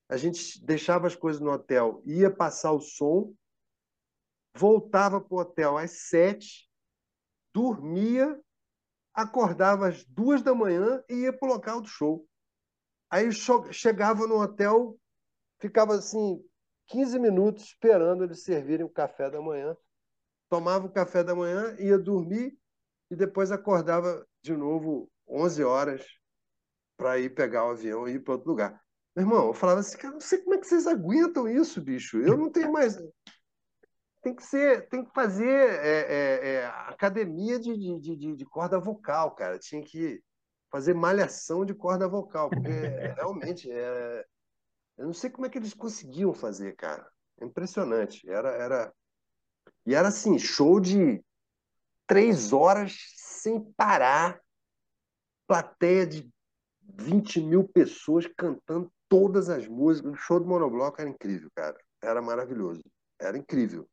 A 0.09 0.17
gente 0.17 0.65
deixava 0.65 1.05
as 1.05 1.15
coisas 1.15 1.39
no 1.39 1.51
hotel, 1.51 2.01
ia 2.03 2.31
passar 2.31 2.71
o 2.71 2.81
som, 2.81 3.31
voltava 4.55 5.21
para 5.21 5.35
o 5.35 5.39
hotel 5.39 5.77
às 5.77 6.07
sete, 6.09 6.67
dormia, 7.53 8.39
acordava 9.13 9.87
às 9.87 10.03
duas 10.05 10.41
da 10.41 10.53
manhã 10.55 11.03
e 11.07 11.13
ia 11.13 11.31
para 11.31 11.47
o 11.47 11.53
local 11.53 11.81
do 11.81 11.87
show. 11.87 12.27
Aí 13.07 13.29
chegava 13.71 14.25
no 14.25 14.41
hotel, 14.41 14.99
ficava 15.59 15.95
assim 15.95 16.43
15 16.87 17.19
minutos 17.19 17.65
esperando 17.65 18.23
eles 18.23 18.43
servirem 18.43 18.85
o 18.85 18.89
café 18.89 19.29
da 19.29 19.39
manhã. 19.39 19.77
Tomava 20.49 20.87
o 20.87 20.91
café 20.91 21.23
da 21.23 21.35
manhã, 21.35 21.75
ia 21.79 21.99
dormir 21.99 22.57
e 23.11 23.15
depois 23.15 23.51
acordava 23.51 24.27
de 24.41 24.57
novo 24.57 25.11
11 25.27 25.63
horas 25.63 26.03
para 26.97 27.19
ir 27.19 27.33
pegar 27.35 27.67
o 27.67 27.71
avião 27.71 28.07
e 28.07 28.13
ir 28.13 28.19
para 28.19 28.33
outro 28.33 28.49
lugar. 28.49 28.83
Meu 29.19 29.27
irmão, 29.27 29.47
eu 29.47 29.53
falava 29.53 29.81
assim, 29.81 29.97
cara, 29.97 30.13
não 30.13 30.21
sei 30.21 30.37
como 30.37 30.55
é 30.55 30.57
que 30.57 30.65
vocês 30.65 30.87
aguentam 30.87 31.45
isso, 31.45 31.81
bicho. 31.81 32.21
Eu 32.21 32.37
não 32.37 32.49
tenho 32.49 32.71
mais. 32.71 32.95
Tem 34.21 34.35
que 34.35 34.43
ser, 34.43 34.89
tem 34.89 35.05
que 35.05 35.13
fazer 35.13 35.47
é, 35.47 35.99
é, 35.99 36.49
é, 36.49 36.65
academia 36.65 37.57
de, 37.57 37.73
de, 37.77 38.17
de, 38.17 38.35
de 38.35 38.45
corda 38.45 38.77
vocal, 38.77 39.33
cara. 39.33 39.57
Tinha 39.57 39.81
que 39.81 40.21
fazer 40.69 40.93
malhação 40.93 41.63
de 41.63 41.73
corda 41.73 42.05
vocal, 42.05 42.49
porque 42.49 42.67
realmente 43.15 43.71
é, 43.71 44.25
eu 44.97 45.05
não 45.05 45.13
sei 45.13 45.29
como 45.29 45.45
é 45.45 45.49
que 45.49 45.57
eles 45.57 45.73
conseguiam 45.73 46.33
fazer, 46.33 46.75
cara. 46.75 47.09
É 47.39 47.45
impressionante. 47.45 48.29
Era, 48.29 48.49
era... 48.49 48.93
E 49.85 49.95
era 49.95 50.09
assim, 50.09 50.37
show 50.37 50.81
de 50.81 51.23
três 52.05 52.51
horas 52.51 52.97
sem 53.15 53.63
parar, 53.71 54.37
plateia 55.47 56.05
de 56.05 56.29
20 56.81 57.39
mil 57.39 57.65
pessoas 57.65 58.27
cantando 58.35 58.91
todas 59.09 59.49
as 59.49 59.67
músicas. 59.67 60.13
O 60.13 60.15
show 60.15 60.39
do 60.39 60.45
Monobloco 60.45 61.01
era 61.01 61.09
incrível, 61.09 61.49
cara. 61.55 61.77
Era 62.01 62.21
maravilhoso. 62.21 62.83
Era 63.19 63.37
incrível. 63.37 63.87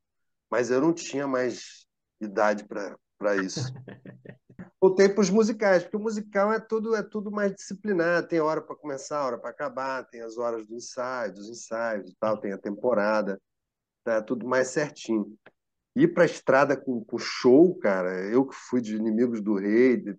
Mas 0.51 0.71
eu 0.71 0.81
não 0.81 0.93
tinha 0.93 1.27
mais 1.27 1.87
idade 2.21 2.65
para 2.65 3.37
isso. 3.37 3.61
voltei 4.81 5.09
para 5.09 5.21
os 5.21 5.31
musicais, 5.31 5.83
porque 5.83 5.97
o 5.97 6.01
musical 6.01 6.53
é 6.53 6.61
tudo, 6.61 6.95
é 6.95 7.03
tudo 7.03 7.31
mais 7.31 7.53
disciplinado, 7.55 8.29
tem 8.29 8.41
hora 8.41 8.61
para 8.61 8.77
começar, 8.77 9.25
hora 9.25 9.39
para 9.39 9.51
acabar, 9.51 10.07
tem 10.07 10.21
as 10.23 10.39
horas 10.39 10.67
do 10.67 10.75
ensaio, 10.75 11.35
dos 11.35 11.49
ensaios 11.49 12.11
e 12.11 12.17
tal, 12.21 12.39
tem 12.39 12.53
a 12.53 12.59
temporada, 12.59 13.41
tá 14.05 14.23
tudo 14.23 14.47
mais 14.47 14.69
certinho. 14.69 15.37
Ir 15.95 16.09
para 16.09 16.25
a 16.25 16.27
estrada 16.27 16.77
com, 16.77 17.05
com 17.05 17.19
show, 17.19 17.75
cara, 17.79 18.23
eu 18.27 18.47
que 18.47 18.55
fui 18.55 18.81
de 18.81 18.97
Inimigos 18.97 19.41
do 19.41 19.57
Rei, 19.57 19.97
de... 19.97 20.17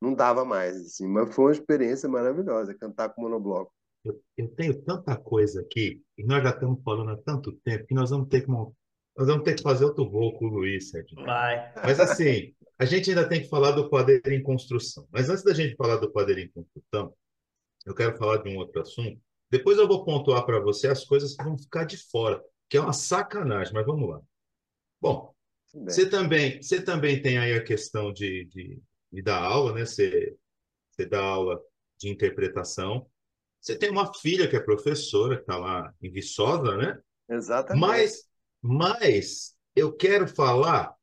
não 0.00 0.14
dava 0.14 0.44
mais, 0.44 0.76
assim, 0.76 1.06
mas 1.06 1.34
foi 1.34 1.46
uma 1.46 1.52
experiência 1.52 2.08
maravilhosa, 2.08 2.74
cantar 2.74 3.10
com 3.10 3.22
monobloco. 3.22 3.72
Eu, 4.04 4.20
eu 4.36 4.48
tenho 4.54 4.80
tanta 4.82 5.16
coisa 5.16 5.60
aqui, 5.60 6.02
e 6.16 6.24
nós 6.24 6.42
já 6.42 6.50
estamos 6.50 6.82
falando 6.82 7.10
há 7.10 7.16
tanto 7.18 7.52
tempo, 7.64 7.86
que 7.86 7.94
nós 7.94 8.10
vamos 8.10 8.28
ter 8.28 8.42
que, 8.42 8.48
nós 8.48 8.74
vamos 9.26 9.44
ter 9.44 9.54
que 9.54 9.62
fazer 9.62 9.84
outro 9.84 10.08
voo 10.08 10.32
com 10.38 10.46
o 10.46 10.48
Luiz, 10.48 10.90
Sérgio. 10.90 11.16
Vai. 11.16 11.72
Mas 11.76 12.00
assim, 12.00 12.54
a 12.78 12.86
gente 12.86 13.10
ainda 13.10 13.28
tem 13.28 13.42
que 13.42 13.48
falar 13.48 13.72
do 13.72 13.90
quadro 13.90 14.18
em 14.32 14.42
construção. 14.42 15.06
Mas 15.10 15.28
antes 15.28 15.44
da 15.44 15.52
gente 15.52 15.76
falar 15.76 15.96
do 15.96 16.10
quadro 16.10 16.38
em 16.38 16.48
construção, 16.48 17.12
eu 17.84 17.94
quero 17.94 18.16
falar 18.16 18.38
de 18.38 18.48
um 18.48 18.56
outro 18.56 18.80
assunto. 18.80 19.20
Depois 19.50 19.76
eu 19.76 19.86
vou 19.86 20.04
pontuar 20.04 20.46
para 20.46 20.60
você 20.60 20.86
as 20.88 21.04
coisas 21.04 21.34
que 21.36 21.44
vão 21.44 21.58
ficar 21.58 21.84
de 21.84 21.98
fora, 21.98 22.42
que 22.70 22.78
é 22.78 22.80
uma 22.80 22.94
sacanagem, 22.94 23.74
mas 23.74 23.84
vamos 23.84 24.08
lá. 24.08 24.22
Bom, 24.98 25.34
você 25.72 26.08
também, 26.08 26.62
você 26.62 26.80
também 26.80 27.20
tem 27.20 27.36
aí 27.36 27.52
a 27.52 27.62
questão 27.62 28.12
de, 28.12 28.46
de, 28.46 28.80
de 29.12 29.22
dar 29.22 29.42
aula, 29.42 29.72
né? 29.74 29.84
Você, 29.84 30.36
você 30.90 31.06
dá 31.06 31.20
aula 31.22 31.60
de 31.98 32.08
interpretação. 32.08 33.06
Você 33.60 33.76
tem 33.76 33.90
uma 33.90 34.12
filha 34.14 34.48
que 34.48 34.56
é 34.56 34.60
professora, 34.60 35.36
que 35.36 35.42
está 35.42 35.56
lá 35.58 35.92
em 36.02 36.10
Viçosa, 36.10 36.76
né? 36.76 36.98
Exatamente. 37.28 37.80
Mas, 37.80 38.28
mas 38.62 39.56
eu 39.76 39.92
quero 39.92 40.26
falar 40.26 40.94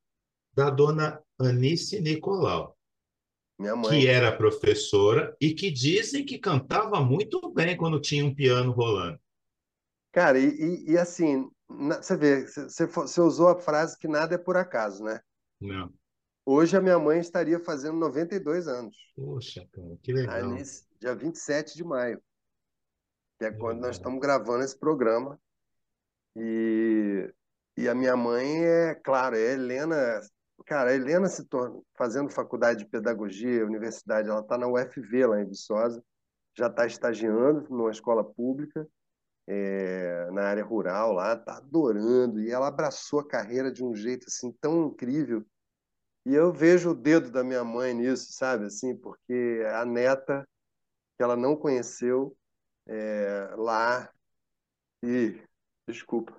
da 0.54 0.70
dona 0.70 1.22
Anice 1.40 2.02
Nicolau, 2.02 2.76
Minha 3.60 3.76
mãe. 3.76 4.02
que 4.02 4.08
era 4.08 4.36
professora 4.36 5.36
e 5.40 5.54
que 5.54 5.70
dizem 5.70 6.26
que 6.26 6.40
cantava 6.40 7.00
muito 7.02 7.52
bem 7.54 7.78
quando 7.78 8.02
tinha 8.02 8.26
um 8.26 8.34
piano 8.34 8.72
rolando. 8.72 9.20
Cara, 10.12 10.40
e, 10.40 10.48
e, 10.48 10.92
e 10.92 10.98
assim, 10.98 11.50
você 11.70 12.16
vê, 12.18 12.46
você, 12.48 12.86
você 12.88 13.22
usou 13.22 13.50
a 13.50 13.60
frase 13.60 13.98
que 13.98 14.08
nada 14.08 14.36
é 14.36 14.38
por 14.38 14.58
acaso, 14.58 15.04
né? 15.04 15.22
Não. 15.60 15.94
Hoje 16.50 16.78
a 16.78 16.82
minha 16.82 16.98
mãe 16.98 17.20
estaria 17.20 17.60
fazendo 17.60 17.98
92 17.98 18.70
anos. 18.70 18.96
Poxa, 19.14 19.68
cara, 19.74 19.98
que 20.02 20.14
legal. 20.14 20.36
Anice, 20.38 20.88
dia 20.98 21.14
27 21.14 21.76
de 21.76 21.84
maio, 21.84 22.24
que 23.38 23.44
é 23.44 23.52
quando 23.52 23.82
nós 23.82 23.98
estamos 23.98 24.22
gravando 24.22 24.64
esse 24.64 24.80
programa. 24.80 25.38
E, 26.38 27.30
e 27.76 27.90
a 27.90 27.94
minha 27.94 28.16
mãe 28.16 28.64
é, 28.64 28.96
claro, 28.96 29.36
é 29.36 29.52
Helena 29.56 30.22
Cara, 30.66 30.92
a 30.92 30.96
Helena 30.96 31.28
se 31.28 31.44
torna, 31.44 31.82
fazendo 31.98 32.30
faculdade 32.30 32.80
de 32.80 32.90
pedagogia, 32.90 33.66
universidade, 33.66 34.30
ela 34.30 34.40
está 34.40 34.58
na 34.58 34.68
UFV 34.68 35.26
lá 35.26 35.42
em 35.42 35.46
Viçosa, 35.46 36.02
já 36.58 36.68
está 36.68 36.86
estagiando 36.86 37.68
numa 37.70 37.92
escola 37.92 38.24
pública, 38.24 38.88
é, 39.48 40.30
na 40.32 40.44
área 40.44 40.64
rural 40.64 41.12
lá, 41.12 41.34
está 41.34 41.58
adorando, 41.58 42.40
e 42.42 42.50
ela 42.52 42.68
abraçou 42.68 43.20
a 43.20 43.28
carreira 43.28 43.70
de 43.70 43.84
um 43.84 43.94
jeito 43.94 44.28
assim 44.28 44.50
tão 44.62 44.88
incrível. 44.88 45.46
E 46.28 46.36
eu 46.36 46.52
vejo 46.52 46.92
o 46.92 46.94
dedo 46.94 47.32
da 47.32 47.42
minha 47.42 47.64
mãe 47.64 47.94
nisso, 47.94 48.34
sabe? 48.34 48.66
Assim, 48.66 48.94
porque 48.98 49.64
a 49.74 49.86
neta 49.86 50.46
que 51.16 51.24
ela 51.24 51.38
não 51.38 51.56
conheceu 51.56 52.38
é, 52.86 53.56
lá 53.56 54.12
e 55.02 55.42
desculpa 55.88 56.38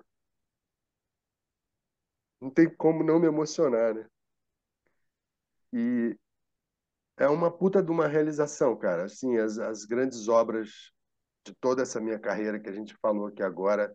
não 2.39 2.49
tem 2.51 2.69
como 2.73 3.03
não 3.03 3.19
me 3.19 3.25
emocionar, 3.27 3.95
né? 3.95 4.07
E 5.73 6.15
é 7.17 7.27
uma 7.27 7.51
puta 7.51 7.81
de 7.83 7.91
uma 7.91 8.07
realização, 8.07 8.77
cara. 8.77 9.05
Assim, 9.05 9.37
as, 9.37 9.57
as 9.57 9.85
grandes 9.85 10.27
obras 10.27 10.91
de 11.43 11.53
toda 11.55 11.81
essa 11.81 11.99
minha 11.99 12.19
carreira 12.19 12.59
que 12.59 12.69
a 12.69 12.73
gente 12.73 12.95
falou 13.01 13.27
aqui 13.27 13.41
agora 13.41 13.91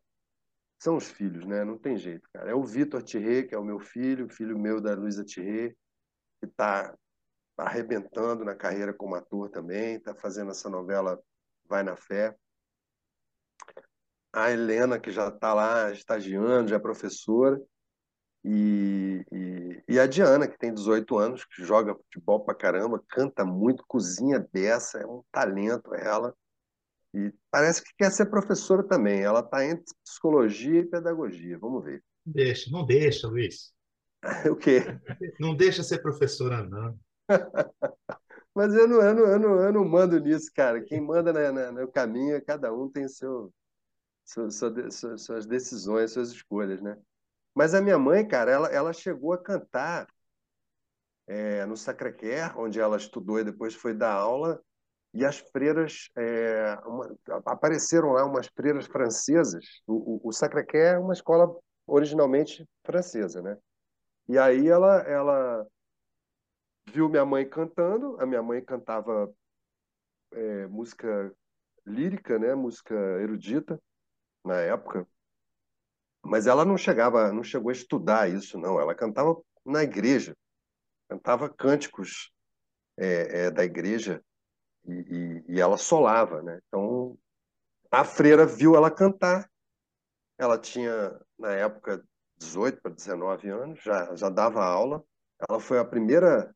são 0.79 0.97
os 0.97 1.11
filhos, 1.11 1.47
né? 1.47 1.65
Não 1.65 1.79
tem 1.79 1.97
jeito, 1.97 2.29
cara. 2.33 2.51
É 2.51 2.55
o 2.55 2.65
Vitor 2.65 3.03
Thierry, 3.03 3.47
que 3.47 3.55
é 3.55 3.59
o 3.59 3.65
meu 3.65 3.79
filho, 3.79 4.29
filho 4.29 4.59
meu 4.59 4.81
da 4.81 4.95
Luísa 4.95 5.25
Thierry, 5.25 5.77
que 6.41 6.47
está 6.47 6.95
arrebentando 7.57 8.45
na 8.45 8.55
carreira 8.55 8.93
como 8.93 9.15
ator 9.15 9.49
também, 9.51 9.97
está 9.97 10.15
fazendo 10.15 10.51
essa 10.51 10.69
novela 10.69 11.21
Vai 11.67 11.83
na 11.83 11.97
Fé. 11.97 12.37
A 14.33 14.51
Helena, 14.51 14.99
que 14.99 15.11
já 15.11 15.29
está 15.29 15.55
lá 15.55 15.91
estagiando, 15.93 16.69
já 16.69 16.77
é 16.77 16.81
professora. 16.81 17.61
E, 18.45 19.25
e, 19.33 19.83
e, 19.89 19.99
a 19.99 20.07
Diana, 20.07 20.47
que 20.47 20.59
tem 20.59 20.75
18 20.75 21.17
anos, 21.17 21.45
que 21.47 21.65
joga 21.65 21.95
futebol 21.95 22.45
pra 22.45 22.55
caramba, 22.55 23.03
canta 23.09 23.43
muito, 23.45 23.85
cozinha 23.87 24.47
beça, 24.53 24.99
é 24.99 25.07
um 25.07 25.23
talento 25.33 25.95
ela. 25.95 26.37
E 27.15 27.33
parece 27.51 27.83
que 27.83 27.95
quer 27.97 28.11
ser 28.11 28.27
professora 28.27 28.83
também. 28.83 29.23
Ela 29.23 29.41
está 29.41 29.65
entre 29.65 29.95
psicologia 30.05 30.81
e 30.81 30.87
pedagogia. 30.87 31.59
Vamos 31.59 31.85
ver. 31.85 32.03
Deixa, 32.27 32.71
não 32.71 32.85
deixa, 32.85 33.29
Luiz. 33.29 33.73
o 34.51 34.57
quê? 34.57 34.81
Não 35.39 35.55
deixa 35.55 35.83
ser 35.83 36.03
professora, 36.03 36.65
não. 36.65 36.99
Mas 38.55 38.75
eu 38.75 38.87
não, 38.89 39.03
eu, 39.03 39.15
não, 39.15 39.27
eu, 39.27 39.39
não, 39.39 39.61
eu 39.61 39.73
não 39.73 39.85
mando 39.85 40.19
nisso, 40.19 40.51
cara. 40.55 40.83
Quem 40.83 41.01
manda 41.01 41.33
na, 41.33 41.53
na, 41.53 41.73
no 41.73 41.91
caminho, 41.91 42.45
cada 42.45 42.73
um 42.73 42.89
tem 42.89 43.09
seu, 43.09 43.53
seu, 44.25 44.51
seu, 44.51 45.19
suas 45.19 45.47
decisões, 45.47 46.13
suas 46.13 46.31
escolhas, 46.31 46.81
né? 46.81 46.97
Mas 47.55 47.75
a 47.75 47.81
minha 47.81 47.99
mãe, 47.99 48.27
cara, 48.27 48.51
ela, 48.51 48.69
ela 48.69 48.93
chegou 48.93 49.33
a 49.33 49.39
cantar 49.39 50.09
é, 51.27 51.65
no 51.67 51.77
Sacré-Cœur, 51.77 52.59
onde 52.59 52.81
ela 52.81 52.97
estudou 52.97 53.39
e 53.39 53.45
depois 53.45 53.75
foi 53.75 53.95
dar 53.95 54.13
aula, 54.13 54.61
e 55.15 55.25
as 55.25 55.39
freiras 55.39 56.11
é, 56.17 56.77
uma, 56.85 57.17
apareceram 57.47 58.11
lá 58.11 58.25
umas 58.27 58.49
freiras 58.49 58.87
francesas. 58.87 59.81
O, 59.87 60.27
o, 60.27 60.29
o 60.29 60.33
Sacré-Cœur 60.33 60.97
é 60.97 60.99
uma 60.99 61.13
escola 61.13 61.57
originalmente 61.87 62.69
francesa, 62.85 63.41
né? 63.41 63.57
E 64.29 64.37
aí 64.37 64.67
ela 64.67 65.03
ela 65.03 65.67
viu 66.87 67.09
minha 67.09 67.25
mãe 67.25 67.49
cantando. 67.49 68.21
A 68.21 68.27
minha 68.27 68.43
mãe 68.43 68.61
cantava 68.61 69.33
é, 70.33 70.67
música 70.67 71.33
lírica, 71.87 72.37
né? 72.37 72.53
Música 72.57 72.95
erudita 73.21 73.81
na 74.45 74.57
época. 74.57 75.07
Mas 76.23 76.49
ela 76.49 76.65
não 76.65 76.77
chegava, 76.77 77.33
não 77.33 77.45
chegou 77.45 77.69
a 77.69 77.73
estudar 77.73 78.29
isso, 78.29 78.59
não. 78.59 78.81
Ela 78.81 78.97
cantava 78.97 79.41
na 79.65 79.85
igreja, 79.85 80.37
cantava 81.09 81.49
cânticos 81.49 82.33
é, 82.97 83.45
é, 83.45 83.51
da 83.53 83.65
igreja 83.65 84.21
e, 84.87 84.93
e, 84.93 85.55
e 85.55 85.61
ela 85.61 85.77
solava, 85.77 86.43
né? 86.43 86.61
Então 86.67 87.19
a 87.91 88.05
freira 88.05 88.47
viu 88.47 88.75
ela 88.75 88.91
cantar. 88.91 89.49
Ela 90.39 90.59
tinha 90.59 91.19
na 91.39 91.53
época 91.53 92.05
18 92.39 92.83
para 92.83 92.93
19 92.93 93.49
anos, 93.49 93.83
já 93.83 94.15
já 94.15 94.29
dava 94.29 94.65
aula. 94.65 95.05
Ela 95.49 95.61
foi 95.61 95.79
a 95.79 95.85
primeira 95.85 96.55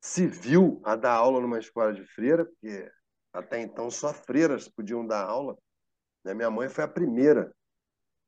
civil 0.00 0.80
a 0.84 0.96
dar 0.96 1.14
aula 1.14 1.40
numa 1.40 1.58
escola 1.58 1.92
de 1.92 2.04
freira, 2.04 2.44
porque 2.44 2.90
até 3.32 3.60
então 3.60 3.90
só 3.90 4.12
freiras 4.12 4.68
podiam 4.68 5.06
dar 5.06 5.24
aula. 5.24 5.56
Né? 6.24 6.34
Minha 6.34 6.50
mãe 6.50 6.68
foi 6.68 6.84
a 6.84 6.88
primeira 6.88 7.54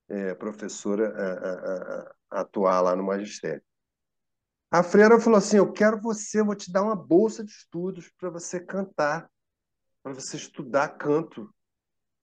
é, 0.08 0.34
professora 0.34 1.08
a, 1.08 1.32
a, 1.32 2.40
a, 2.40 2.40
atuar 2.42 2.80
lá 2.80 2.96
no 2.96 3.04
magistério. 3.04 3.62
A 4.72 4.82
freira 4.82 5.20
falou 5.20 5.36
assim: 5.36 5.58
Eu 5.58 5.70
quero 5.70 6.00
você, 6.00 6.42
vou 6.42 6.56
te 6.56 6.72
dar 6.72 6.82
uma 6.82 6.96
bolsa 6.96 7.44
de 7.44 7.50
estudos 7.50 8.10
para 8.18 8.30
você 8.30 8.58
cantar, 8.58 9.30
para 10.02 10.14
você 10.14 10.38
estudar 10.38 10.96
canto 10.96 11.54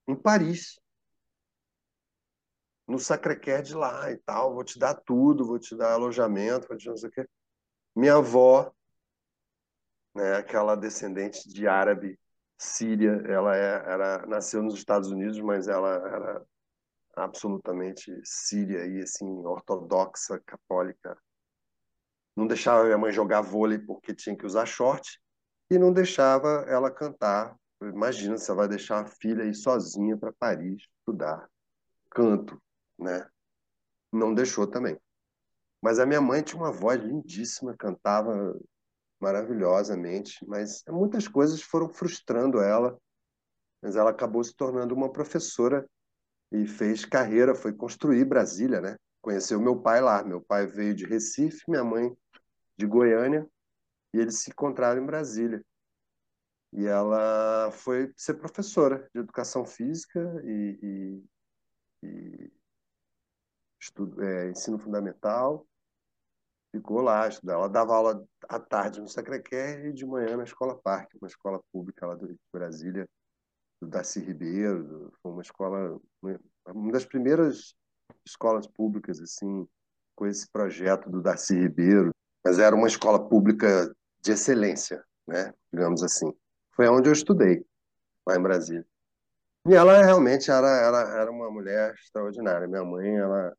em 0.08 0.16
Paris, 0.16 0.80
no 2.88 2.98
Sacré-Cœur 2.98 3.62
de 3.62 3.76
lá 3.76 4.12
e 4.12 4.18
tal. 4.18 4.56
Vou 4.56 4.64
te 4.64 4.80
dar 4.80 4.96
tudo, 4.96 5.46
vou 5.46 5.60
te 5.60 5.76
dar 5.76 5.94
alojamento, 5.94 6.68
vou 6.68 6.76
te 6.76 6.86
dar 6.86 6.92
não 6.92 6.98
sei 6.98 7.10
o 7.10 7.12
quê. 7.12 7.30
Minha 7.96 8.16
avó, 8.16 8.74
né, 10.16 10.38
aquela 10.38 10.76
descendente 10.76 11.48
de 11.48 11.68
árabe 11.68 12.20
síria, 12.58 13.12
ela 13.28 13.56
é, 13.56 13.92
era 13.92 14.26
nasceu 14.26 14.64
nos 14.64 14.74
Estados 14.74 15.12
Unidos, 15.12 15.40
mas 15.40 15.68
ela 15.68 15.94
era 15.96 16.46
absolutamente 17.16 18.12
síria 18.24 18.88
e 18.88 19.04
assim 19.04 19.28
ortodoxa, 19.46 20.40
católica. 20.44 21.16
Não 22.40 22.48
deixava 22.48 22.86
minha 22.86 22.98
mãe 22.98 23.12
jogar 23.12 23.42
vôlei 23.42 23.78
porque 23.78 24.16
tinha 24.16 24.34
que 24.34 24.46
usar 24.46 24.66
short 24.66 25.20
e 25.70 25.78
não 25.78 25.92
deixava 25.92 26.64
ela 26.70 26.90
cantar. 26.90 27.54
Imagina 27.82 28.38
ela 28.38 28.56
vai 28.56 28.68
deixar 28.70 29.02
a 29.02 29.06
filha 29.06 29.44
ir 29.44 29.54
sozinha 29.54 30.16
para 30.18 30.32
Paris 30.32 30.84
estudar 31.00 31.50
canto, 32.10 32.58
né? 32.98 33.28
Não 34.10 34.34
deixou 34.34 34.66
também. 34.66 34.98
Mas 35.82 36.00
a 36.00 36.06
minha 36.06 36.22
mãe 36.22 36.42
tinha 36.42 36.62
uma 36.62 36.72
voz 36.72 37.04
lindíssima, 37.04 37.76
cantava 37.78 38.58
maravilhosamente, 39.20 40.38
mas 40.48 40.82
muitas 40.88 41.28
coisas 41.28 41.62
foram 41.62 41.90
frustrando 41.90 42.62
ela. 42.62 42.98
Mas 43.82 43.98
ela 43.98 44.12
acabou 44.12 44.42
se 44.46 44.56
tornando 44.56 44.96
uma 44.96 45.12
professora 45.12 45.86
e 46.54 46.66
fez 46.66 47.04
carreira, 47.04 47.54
foi 47.54 47.74
construir 47.74 48.24
Brasília, 48.24 48.80
né? 48.80 48.96
Conheceu 49.22 49.60
meu 49.60 49.82
pai 49.82 50.00
lá. 50.00 50.24
Meu 50.24 50.40
pai 50.40 50.66
veio 50.66 50.96
de 50.96 51.06
Recife, 51.06 51.66
minha 51.68 51.84
mãe 51.84 52.16
de 52.80 52.88
Goiânia, 52.88 53.46
e 54.14 54.20
eles 54.20 54.40
se 54.40 54.50
encontraram 54.50 55.04
em 55.04 55.06
Brasília. 55.06 55.64
E 56.72 56.86
ela 56.86 57.72
foi 57.72 58.14
ser 58.16 58.36
professora 58.36 59.10
de 59.14 59.20
educação 59.20 59.66
física 59.66 60.20
e, 60.46 60.80
e, 60.82 62.08
e 62.08 62.52
estudo, 63.82 64.24
é, 64.24 64.50
ensino 64.50 64.80
fundamental 64.80 65.68
ficou 66.72 67.02
lá 67.02 67.28
estudando. 67.28 67.58
Ela 67.58 67.70
dava 67.70 67.96
aula 67.96 68.26
à 68.48 68.60
tarde 68.60 69.02
no 69.02 69.08
Sacré-Cœur 69.08 69.88
e 69.88 69.94
de 69.94 70.06
manhã 70.06 70.38
na 70.38 70.44
Escola 70.44 70.80
Parque, 70.80 71.18
uma 71.18 71.28
escola 71.28 71.62
pública 71.72 72.06
lá 72.06 72.16
de 72.16 72.36
Brasília, 72.54 73.08
do 73.82 73.88
Darcy 73.88 74.20
Ribeiro. 74.20 75.12
Foi 75.22 75.32
uma 75.32 75.42
escola, 75.42 76.00
uma 76.68 76.92
das 76.92 77.06
primeiras 77.06 77.76
escolas 78.26 78.68
públicas 78.68 79.20
assim, 79.20 79.68
com 80.16 80.28
esse 80.28 80.50
projeto 80.50 81.10
do 81.10 81.22
Darcy 81.22 81.56
Ribeiro. 81.56 82.12
Mas 82.44 82.60
era 82.60 82.76
uma 82.76 82.88
escola 82.88 83.28
pública 83.28 83.94
de 84.22 84.32
excelência, 84.32 85.04
né? 85.28 85.54
digamos 85.72 86.04
assim. 86.04 86.34
Foi 86.72 86.88
onde 86.88 87.10
eu 87.10 87.14
estudei, 87.14 87.66
lá 88.26 88.36
em 88.36 88.42
Brasília. 88.42 88.86
E 89.68 89.74
ela 89.74 90.02
realmente 90.02 90.50
era, 90.50 90.68
era, 90.68 91.22
era 91.22 91.32
uma 91.32 91.52
mulher 91.52 91.94
extraordinária. 91.96 92.68
Minha 92.68 92.84
mãe, 92.84 93.18
ela 93.18 93.56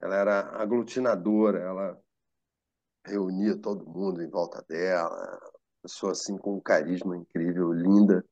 ela 0.00 0.16
era 0.16 0.40
aglutinadora, 0.60 1.60
ela 1.60 1.96
reunia 3.06 3.56
todo 3.56 3.88
mundo 3.88 4.20
em 4.20 4.28
volta 4.28 4.60
dela, 4.68 5.40
pessoa 5.80 6.10
assim 6.10 6.36
com 6.36 6.56
um 6.56 6.60
carisma 6.60 7.16
incrível, 7.16 7.72
linda 7.72 8.24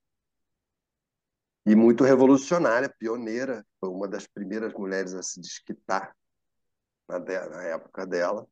e 1.67 1.77
muito 1.77 2.03
revolucionária, 2.03 2.93
pioneira, 2.99 3.65
foi 3.79 3.91
uma 3.91 4.09
das 4.09 4.27
primeiras 4.27 4.73
mulheres 4.73 5.15
a 5.15 5.23
se 5.23 5.41
desquitar 5.41 6.17
na, 7.09 7.19
na 7.19 7.63
época 7.65 8.07
dela. 8.07 8.47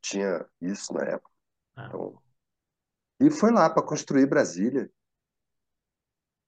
Tinha 0.00 0.46
isso 0.60 0.92
na 0.92 1.04
época. 1.04 1.30
Ah. 1.76 1.86
Então, 1.88 2.22
e 3.20 3.30
foi 3.30 3.50
lá 3.50 3.70
para 3.70 3.82
construir 3.82 4.26
Brasília. 4.26 4.90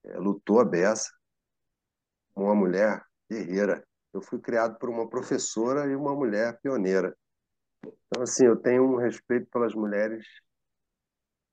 É, 0.03 0.17
lutou 0.17 0.59
a 0.59 0.65
beça. 0.65 1.11
Uma 2.35 2.53
mulher 2.53 3.03
guerreira. 3.29 3.85
Eu 4.13 4.21
fui 4.21 4.39
criado 4.39 4.77
por 4.77 4.89
uma 4.89 5.09
professora 5.09 5.89
e 5.89 5.95
uma 5.95 6.13
mulher 6.13 6.59
pioneira. 6.61 7.17
Então, 7.83 8.23
assim, 8.23 8.45
eu 8.45 8.57
tenho 8.57 8.83
um 8.83 8.97
respeito 8.97 9.47
pelas 9.49 9.73
mulheres 9.73 10.25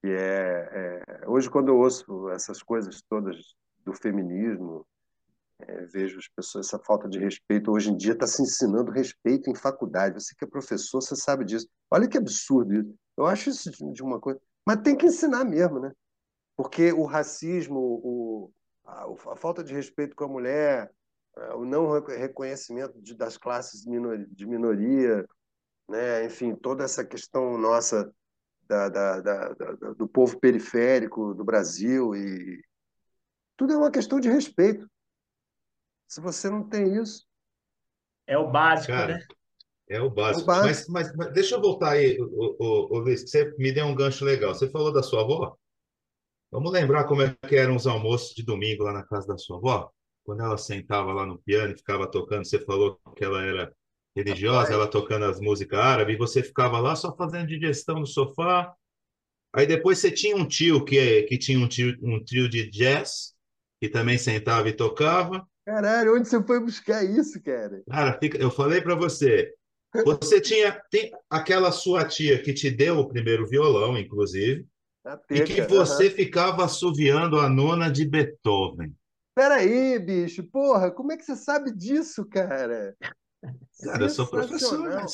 que 0.03 0.11
é, 0.11 1.03
é... 1.03 1.29
Hoje, 1.29 1.49
quando 1.49 1.69
eu 1.69 1.79
ouço 1.79 2.29
essas 2.31 2.63
coisas 2.63 3.01
todas 3.09 3.37
do 3.79 3.95
feminismo, 3.95 4.87
é, 5.67 5.87
vejo 5.87 6.19
as 6.19 6.29
pessoas, 6.29 6.67
essa 6.67 6.79
falta 6.79 7.09
de 7.09 7.19
respeito. 7.19 7.71
Hoje 7.71 7.91
em 7.91 7.97
dia 7.97 8.13
está 8.13 8.27
se 8.27 8.43
ensinando 8.43 8.91
respeito 8.91 9.51
em 9.51 9.55
faculdade. 9.55 10.23
Você 10.23 10.35
que 10.35 10.45
é 10.45 10.49
professor, 10.49 11.01
você 11.01 11.17
sabe 11.17 11.45
disso. 11.45 11.69
Olha 11.91 12.09
que 12.09 12.19
absurdo 12.19 12.75
isso. 12.75 12.95
Eu 13.17 13.27
acho 13.27 13.51
isso 13.51 13.71
de 13.93 14.03
uma 14.03 14.21
coisa... 14.21 14.41
Mas 14.67 14.83
tem 14.83 14.97
que 14.97 15.07
ensinar 15.07 15.45
mesmo, 15.45 15.79
né? 15.79 15.93
Porque 16.57 16.93
o 16.93 17.05
racismo, 17.05 17.79
o, 17.79 18.53
a, 18.85 19.05
a 19.33 19.37
falta 19.37 19.63
de 19.63 19.75
respeito 19.75 20.15
com 20.17 20.25
a 20.25 20.29
mulher, 20.29 20.91
é, 21.37 21.55
o 21.55 21.65
não 21.65 22.01
reconhecimento 22.01 23.01
de, 23.01 23.15
das 23.15 23.37
classes 23.37 23.83
de 23.83 24.47
minoria, 24.47 25.27
né? 25.89 26.25
enfim, 26.25 26.55
toda 26.55 26.85
essa 26.85 27.05
questão 27.05 27.59
nossa 27.59 28.11
da, 28.67 28.89
da, 28.89 29.21
da, 29.21 29.49
do 29.97 30.09
povo 30.09 30.39
periférico 30.39 31.35
do 31.35 31.45
Brasil 31.45 32.15
e 32.15 32.63
tudo 33.57 33.73
é 33.73 33.77
uma 33.77 33.91
questão 33.91 34.19
de 34.19 34.29
respeito. 34.29 34.89
Se 36.15 36.21
você 36.21 36.49
não 36.49 36.63
tem 36.63 36.95
isso, 37.03 37.27
é 38.25 38.39
o 38.39 38.49
básico, 38.49 38.93
Cara, 38.93 39.15
né? 39.15 39.27
É 39.89 40.01
o 40.01 40.09
básico. 40.09 40.41
É 40.41 40.43
o 40.45 40.47
básico. 40.47 40.93
Mas, 40.93 41.09
mas, 41.09 41.17
mas, 41.17 41.33
deixa 41.33 41.57
eu 41.57 41.61
voltar 41.61 41.95
aí, 41.95 42.17
o, 42.21 42.57
o, 42.57 42.97
o, 42.97 42.99
Luiz, 43.01 43.29
você 43.29 43.53
me 43.59 43.73
deu 43.73 43.85
um 43.87 43.97
gancho 43.97 44.25
legal. 44.25 44.55
Você 44.55 44.71
falou 44.71 44.93
da 44.93 45.03
sua 45.03 45.23
avó? 45.23 45.57
Vamos 46.53 46.71
lembrar 46.71 47.03
como 47.09 47.23
é 47.23 47.37
que 47.49 47.57
eram 47.57 47.75
os 47.75 47.89
almoços 47.89 48.33
de 48.33 48.45
domingo 48.45 48.85
lá 48.85 48.93
na 48.93 49.03
casa 49.03 49.27
da 49.27 49.37
sua 49.37 49.57
avó? 49.57 49.91
quando 50.23 50.41
ela 50.41 50.57
sentava 50.57 51.13
lá 51.13 51.27
no 51.27 51.37
piano 51.37 51.75
e 51.75 51.77
ficava 51.77 52.09
tocando, 52.09 52.47
você 52.47 52.61
falou 52.61 52.99
que 53.17 53.25
ela 53.25 53.43
era 53.43 53.75
religiosa, 54.15 54.73
ela 54.73 54.87
tocando 54.87 55.25
as 55.25 55.41
músicas 55.41 55.81
árabes, 55.81 56.15
e 56.15 56.19
você 56.19 56.45
ficava 56.45 56.79
lá 56.79 56.95
só 56.95 57.15
fazendo 57.15 57.49
digestão 57.49 57.99
no 57.99 58.07
sofá. 58.07 58.73
Aí 59.53 59.67
depois 59.67 59.99
você 59.99 60.13
tinha 60.13 60.37
um 60.37 60.47
tio 60.47 60.85
que, 60.85 61.25
que 61.25 61.37
tinha 61.37 61.59
um 61.59 61.69
trio, 61.69 61.99
um 62.03 62.25
trio 62.25 62.49
de 62.49 62.71
jazz, 62.71 63.35
que 63.81 63.89
também 63.89 64.17
sentava 64.17 64.69
e 64.69 64.73
tocava. 64.73 65.45
Caralho, 65.65 66.15
onde 66.17 66.29
você 66.29 66.43
foi 66.43 66.61
buscar 66.61 67.03
isso, 67.03 67.43
cara? 67.43 67.83
Cara, 67.89 68.19
fica, 68.19 68.39
eu 68.39 68.51
falei 68.51 68.83
para 68.83 68.95
você. 68.95 69.53
Você 70.05 70.41
tinha 70.41 70.81
tem 70.91 71.13
aquela 71.31 71.71
sua 71.71 72.05
tia 72.05 72.43
que 72.43 72.53
te 72.53 72.71
deu 72.71 72.99
o 72.99 73.09
primeiro 73.09 73.47
violão, 73.47 73.97
inclusive, 73.97 74.67
Na 75.05 75.15
E 75.31 75.43
que 75.43 75.55
teca. 75.55 75.69
você 75.69 76.07
aham. 76.07 76.15
ficava 76.15 76.65
assoviando 76.65 77.39
a 77.39 77.49
nona 77.49 77.91
de 77.91 78.05
Beethoven. 78.05 78.95
Peraí, 79.35 79.99
bicho, 79.99 80.45
porra, 80.45 80.91
como 80.91 81.13
é 81.13 81.17
que 81.17 81.25
você 81.25 81.37
sabe 81.37 81.73
disso, 81.73 82.25
cara? 82.27 82.97
Cara, 83.83 84.05
eu 84.05 84.09
sou 84.09 84.27
professor, 84.27 84.79
né? 84.81 85.05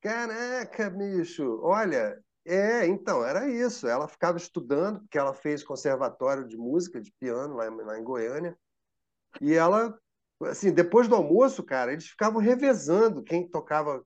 Caraca, 0.00 0.90
bicho. 0.90 1.60
Olha, 1.62 2.18
é, 2.44 2.86
então, 2.86 3.24
era 3.24 3.48
isso. 3.48 3.86
Ela 3.86 4.08
ficava 4.08 4.36
estudando, 4.36 5.00
porque 5.00 5.18
ela 5.18 5.32
fez 5.34 5.62
conservatório 5.62 6.46
de 6.46 6.56
música, 6.56 7.00
de 7.00 7.12
piano, 7.20 7.54
lá, 7.54 7.68
lá 7.68 7.98
em 7.98 8.04
Goiânia. 8.04 8.56
E 9.40 9.54
ela, 9.54 9.98
assim, 10.42 10.72
depois 10.72 11.08
do 11.08 11.14
almoço, 11.14 11.62
cara, 11.62 11.92
eles 11.92 12.08
ficavam 12.08 12.40
revezando 12.40 13.22
quem 13.22 13.48
tocava 13.48 14.04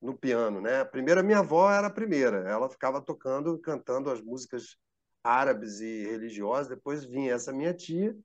no 0.00 0.16
piano, 0.16 0.60
né? 0.60 0.80
A 0.80 1.22
minha 1.22 1.38
avó 1.38 1.70
era 1.70 1.86
a 1.86 1.92
primeira. 1.92 2.48
Ela 2.48 2.68
ficava 2.68 3.00
tocando, 3.00 3.58
cantando 3.60 4.10
as 4.10 4.20
músicas 4.20 4.76
árabes 5.22 5.80
e 5.80 6.04
religiosas. 6.04 6.68
Depois 6.68 7.04
vinha 7.04 7.34
essa 7.34 7.52
minha 7.52 7.72
tia, 7.72 8.16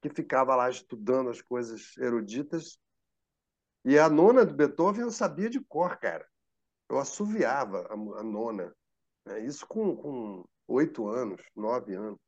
que 0.00 0.08
ficava 0.08 0.54
lá 0.54 0.70
estudando 0.70 1.30
as 1.30 1.42
coisas 1.42 1.96
eruditas. 1.98 2.78
E 3.84 3.98
a 3.98 4.08
nona 4.08 4.44
do 4.46 4.54
Beethoven 4.54 5.02
eu 5.02 5.10
sabia 5.10 5.50
de 5.50 5.60
cor, 5.60 5.98
cara. 5.98 6.26
Eu 6.88 6.98
assoviava 6.98 7.86
a, 7.90 8.22
nona. 8.22 8.72
né? 9.26 9.40
Isso 9.40 9.66
com, 9.66 9.96
com 9.96 10.44
oito 10.68 11.08
anos, 11.08 11.42
nove 11.56 11.94
anos. 11.94 12.18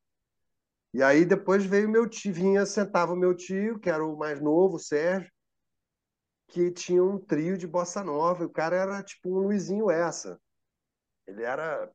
E 0.94 1.02
aí 1.02 1.24
depois 1.24 1.66
veio 1.66 1.88
meu 1.88 2.08
tio, 2.08 2.32
vinha, 2.32 2.64
sentava 2.64 3.12
o 3.12 3.16
meu 3.16 3.34
tio, 3.34 3.80
que 3.80 3.90
era 3.90 4.06
o 4.06 4.16
mais 4.16 4.40
novo, 4.40 4.76
o 4.76 4.78
Sérgio, 4.78 5.28
que 6.46 6.70
tinha 6.70 7.02
um 7.02 7.18
trio 7.18 7.58
de 7.58 7.66
bossa 7.66 8.04
nova. 8.04 8.44
E 8.44 8.46
o 8.46 8.50
cara 8.50 8.76
era 8.76 9.02
tipo 9.02 9.28
um 9.28 9.40
Luizinho 9.40 9.90
essa. 9.90 10.40
Ele 11.26 11.42
era 11.42 11.92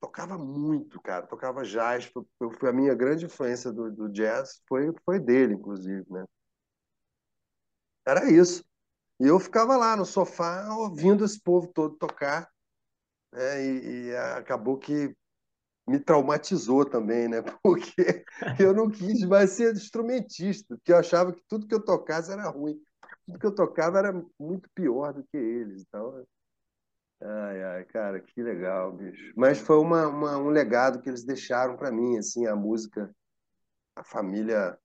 tocava 0.00 0.36
muito, 0.36 1.00
cara. 1.00 1.24
Tocava 1.24 1.62
jazz. 1.62 2.06
Foi, 2.06 2.68
a 2.68 2.72
minha 2.72 2.96
grande 2.96 3.26
influência 3.26 3.72
do, 3.72 3.92
do 3.92 4.08
jazz. 4.08 4.60
Foi, 4.68 4.92
foi 5.04 5.20
dele, 5.20 5.54
inclusive, 5.54 6.04
né? 6.10 6.24
Era 8.04 8.28
isso. 8.28 8.64
E 9.20 9.28
eu 9.28 9.38
ficava 9.38 9.76
lá 9.76 9.94
no 9.96 10.04
sofá 10.04 10.68
ouvindo 10.74 11.24
esse 11.24 11.40
povo 11.40 11.68
todo 11.72 11.94
tocar, 11.96 12.50
né? 13.32 13.64
E, 13.64 14.08
e 14.08 14.16
acabou 14.16 14.76
que 14.76 15.14
me 15.92 16.00
traumatizou 16.00 16.84
também, 16.86 17.28
né? 17.28 17.42
Porque 17.62 18.24
eu 18.58 18.74
não 18.74 18.90
quis 18.90 19.22
mais 19.26 19.50
ser 19.50 19.74
instrumentista, 19.74 20.76
porque 20.76 20.92
eu 20.92 20.96
achava 20.98 21.32
que 21.32 21.42
tudo 21.48 21.66
que 21.66 21.74
eu 21.74 21.84
tocasse 21.84 22.32
era 22.32 22.48
ruim. 22.50 22.80
Tudo 23.26 23.38
que 23.38 23.46
eu 23.46 23.54
tocava 23.54 23.98
era 23.98 24.12
muito 24.40 24.68
pior 24.74 25.12
do 25.12 25.22
que 25.24 25.36
eles. 25.36 25.82
Então, 25.88 26.24
ai, 27.22 27.62
ai, 27.64 27.84
cara, 27.86 28.20
que 28.20 28.42
legal, 28.42 28.92
bicho. 28.92 29.32
Mas 29.36 29.58
foi 29.60 29.78
uma, 29.78 30.08
uma- 30.08 30.38
um 30.38 30.48
legado 30.50 31.00
que 31.00 31.08
eles 31.08 31.24
deixaram 31.24 31.76
para 31.76 31.92
mim, 31.92 32.18
assim, 32.18 32.46
a 32.46 32.56
música, 32.56 33.14
a 33.96 34.04
família 34.04 34.78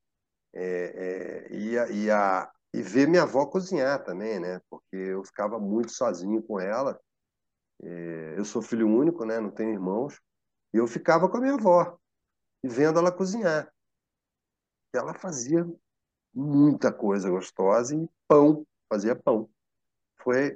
é, 0.56 1.48
é, 1.52 1.56
e, 1.58 1.80
a, 1.80 1.90
e, 1.92 2.12
a, 2.12 2.52
e 2.74 2.82
ver 2.84 3.08
minha 3.08 3.24
avó 3.24 3.46
cozinhar 3.48 4.04
também, 4.04 4.40
né? 4.40 4.62
Porque 4.70 4.96
eu 4.98 5.24
ficava 5.26 5.60
muito 5.60 5.92
sozinho 5.94 6.42
com 6.44 6.60
ela. 6.60 7.00
É, 7.84 8.36
Eu 8.38 8.46
sou 8.46 8.62
filho 8.62 8.88
único, 8.88 9.26
né? 9.26 9.40
Não 9.40 9.50
tenho 9.52 9.72
irmãos. 9.72 10.20
E 10.78 10.80
eu 10.80 10.86
ficava 10.86 11.28
com 11.28 11.38
a 11.38 11.42
minha 11.42 11.56
avó 11.56 11.98
e 12.64 12.70
vendo 12.70 13.00
ela 13.00 13.12
cozinhar. 13.12 13.68
Ela 14.94 15.12
fazia 15.16 15.68
muita 16.32 16.94
coisa 16.94 17.32
gostosa 17.32 17.96
e 17.96 18.08
pão, 18.28 18.64
fazia 18.88 19.16
pão. 19.16 19.50
Foi 20.22 20.56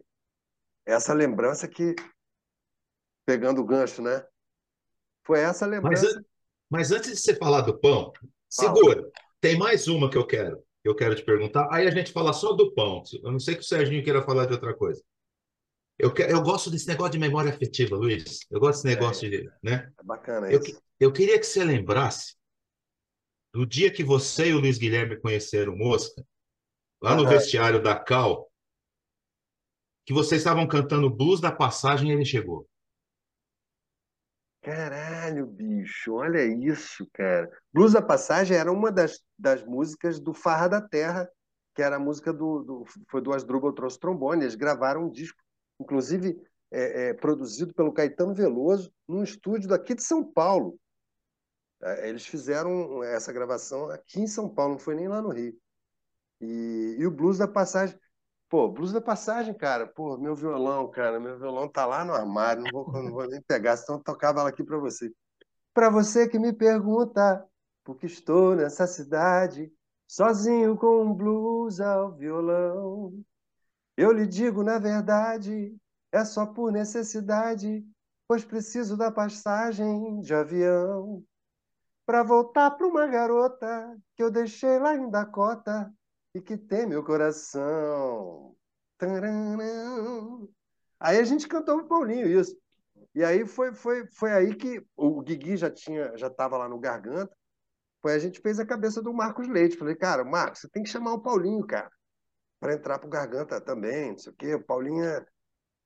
essa 0.85 1.11
lembrança 1.11 1.67
que, 1.67 1.95
pegando 3.25 3.61
o 3.61 3.65
gancho, 3.65 4.03
né? 4.03 4.23
Foi 5.25 5.39
essa 5.39 5.65
Mas, 5.65 6.03
lembrança. 6.03 6.19
an- 6.19 6.23
mas 6.69 6.91
antes 6.91 7.09
de 7.13 7.17
você 7.17 7.35
falar 7.35 7.61
do 7.61 7.79
pão, 7.79 8.13
Fala. 8.55 8.75
segura. 8.75 9.11
Tem 9.39 9.57
mais 9.57 9.87
uma 9.87 10.07
que 10.07 10.19
eu 10.19 10.27
quero, 10.27 10.57
que 10.83 10.89
eu 10.89 10.95
quero 10.95 11.15
te 11.15 11.25
perguntar. 11.25 11.67
Aí 11.71 11.87
a 11.87 11.91
gente 11.91 12.11
fala 12.11 12.31
só 12.31 12.53
do 12.53 12.71
pão. 12.75 13.01
Eu 13.23 13.31
não 13.31 13.39
sei 13.39 13.55
que 13.55 13.61
o 13.61 13.63
Serginho 13.63 14.03
queira 14.03 14.21
falar 14.21 14.45
de 14.45 14.53
outra 14.53 14.71
coisa. 14.75 15.03
Eu, 16.01 16.11
eu 16.27 16.41
gosto 16.41 16.71
desse 16.71 16.87
negócio 16.87 17.11
de 17.11 17.19
memória 17.19 17.51
afetiva, 17.51 17.95
Luiz. 17.95 18.39
Eu 18.49 18.59
gosto 18.59 18.81
desse 18.81 18.95
negócio 18.95 19.29
de, 19.29 19.47
né? 19.61 19.93
É 19.99 20.03
bacana 20.03 20.51
Eu, 20.51 20.59
isso. 20.59 20.81
eu 20.99 21.13
queria 21.13 21.37
que 21.39 21.45
você 21.45 21.63
lembrasse 21.63 22.35
do 23.53 23.67
dia 23.67 23.93
que 23.93 24.03
você 24.03 24.49
e 24.49 24.53
o 24.55 24.59
Luiz 24.59 24.79
Guilherme 24.79 25.19
conheceram 25.19 25.75
Mosca, 25.75 26.25
lá 26.99 27.13
no 27.15 27.21
Aham. 27.21 27.29
vestiário 27.29 27.83
da 27.83 27.95
Cal, 27.95 28.51
que 30.03 30.11
vocês 30.11 30.41
estavam 30.41 30.67
cantando 30.67 31.07
Blues 31.07 31.39
da 31.39 31.51
Passagem 31.51 32.09
e 32.09 32.13
ele 32.13 32.25
chegou. 32.25 32.67
Caralho, 34.63 35.45
bicho, 35.45 36.13
olha 36.15 36.43
isso, 36.43 37.07
cara. 37.13 37.47
Blues 37.71 37.93
da 37.93 38.01
Passagem 38.01 38.57
era 38.57 38.71
uma 38.71 38.91
das, 38.91 39.23
das 39.37 39.63
músicas 39.63 40.19
do 40.19 40.33
Farra 40.33 40.67
da 40.67 40.81
Terra, 40.81 41.29
que 41.75 41.81
era 41.83 41.97
a 41.97 41.99
música 41.99 42.33
do, 42.33 42.63
do 42.63 42.85
foi 43.07 43.21
do 43.21 43.33
Asdrubal 43.33 43.71
trouxe 43.71 43.99
trombone. 43.99 44.43
Eles 44.43 44.55
gravaram 44.55 45.05
um 45.05 45.11
disco, 45.11 45.39
inclusive 45.81 46.41
é, 46.71 47.09
é, 47.09 47.13
produzido 47.13 47.73
pelo 47.73 47.91
Caetano 47.91 48.33
Veloso, 48.33 48.93
num 49.07 49.23
estúdio 49.23 49.69
daqui 49.69 49.93
de 49.93 50.03
São 50.03 50.23
Paulo. 50.23 50.79
É, 51.81 52.09
Eles 52.09 52.25
fizeram 52.25 53.03
essa 53.03 53.33
gravação 53.33 53.89
aqui 53.89 54.21
em 54.21 54.27
São 54.27 54.47
Paulo, 54.47 54.73
não 54.73 54.79
foi 54.79 54.95
nem 54.95 55.07
lá 55.07 55.21
no 55.21 55.29
Rio. 55.29 55.53
E, 56.39 56.95
e 56.99 57.05
o 57.05 57.11
Blues 57.11 57.37
da 57.37 57.47
Passagem, 57.47 57.99
pô, 58.49 58.69
Blues 58.69 58.91
da 58.93 59.01
Passagem, 59.01 59.53
cara, 59.53 59.85
pô, 59.85 60.17
meu 60.17 60.35
violão, 60.35 60.89
cara, 60.89 61.19
meu 61.19 61.37
violão 61.37 61.67
tá 61.67 61.85
lá 61.85 62.03
no 62.05 62.13
armário, 62.13 62.63
não 62.63 62.71
vou, 62.71 62.91
não 63.03 63.11
vou 63.11 63.27
nem 63.27 63.41
pegar, 63.41 63.77
senão 63.77 63.99
eu 63.99 64.03
tocava 64.03 64.39
ela 64.39 64.49
aqui 64.49 64.63
para 64.63 64.77
você. 64.77 65.11
Para 65.73 65.89
você 65.89 66.27
que 66.27 66.39
me 66.39 66.53
pergunta 66.53 67.45
por 67.83 67.97
que 67.97 68.05
estou 68.05 68.55
nessa 68.55 68.87
cidade, 68.87 69.71
sozinho 70.07 70.77
com 70.77 71.03
um 71.03 71.13
blues 71.13 71.79
ao 71.79 72.11
violão. 72.13 73.23
Eu 74.01 74.11
lhe 74.11 74.25
digo, 74.25 74.63
na 74.63 74.79
verdade, 74.79 75.77
é 76.11 76.25
só 76.25 76.47
por 76.47 76.71
necessidade, 76.71 77.85
pois 78.27 78.43
preciso 78.43 78.97
da 78.97 79.11
passagem 79.11 80.19
de 80.21 80.33
avião 80.33 81.23
para 82.03 82.23
voltar 82.23 82.71
para 82.71 82.87
uma 82.87 83.05
garota 83.05 83.95
que 84.15 84.23
eu 84.23 84.31
deixei 84.31 84.79
lá 84.79 84.95
em 84.95 85.07
Dakota 85.07 85.93
e 86.33 86.41
que 86.41 86.57
tem 86.57 86.87
meu 86.87 87.03
coração. 87.03 88.55
Taranã. 88.97 90.47
Aí 90.99 91.19
a 91.19 91.23
gente 91.23 91.47
cantou 91.47 91.77
o 91.77 91.87
Paulinho 91.87 92.27
isso. 92.27 92.57
E 93.13 93.23
aí 93.23 93.45
foi, 93.45 93.71
foi, 93.71 94.07
foi 94.07 94.31
aí 94.31 94.55
que 94.55 94.83
o 94.97 95.21
Guigui 95.21 95.57
já 95.57 95.69
tinha 95.69 96.17
já 96.17 96.25
estava 96.25 96.57
lá 96.57 96.67
no 96.67 96.79
Garganta. 96.79 97.37
Foi 98.01 98.15
a 98.15 98.19
gente 98.19 98.41
fez 98.41 98.59
a 98.59 98.65
cabeça 98.65 98.99
do 98.99 99.13
Marcos 99.13 99.47
Leite. 99.47 99.77
Falei, 99.77 99.93
cara, 99.93 100.25
Marcos, 100.25 100.61
você 100.61 100.69
tem 100.69 100.81
que 100.81 100.89
chamar 100.89 101.13
o 101.13 101.21
Paulinho, 101.21 101.63
cara, 101.67 101.91
para 102.61 102.75
entrar 102.75 102.99
pro 102.99 103.09
Garganta 103.09 103.61
também, 103.61 104.13
não 104.13 104.19
sei 104.19 104.33
o 104.33 104.37
quê. 104.37 104.55
O 104.55 104.63
Paulinho, 104.63 105.05
é- 105.05 105.27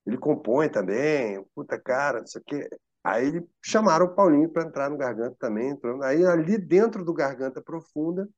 ele 0.06 0.18
compõe 0.18 0.70
também, 0.70 1.44
puta 1.56 1.80
cara, 1.80 2.20
não 2.22 2.28
sei 2.28 2.42
o 2.42 2.46
quê. 2.46 2.70
Aí 3.04 3.44
chamaram 3.64 4.08
o 4.08 4.16
Paulinho 4.16 4.50
para 4.52 4.64
entrar 4.68 4.90
no 4.90 4.98
Garganta 4.98 5.38
também. 5.40 5.70
entrou. 5.72 6.02
Aí 6.04 6.26
ali 6.26 6.58
dentro 6.60 7.06
do 7.06 7.14
Garganta 7.14 7.62
Profunda, 7.62 8.30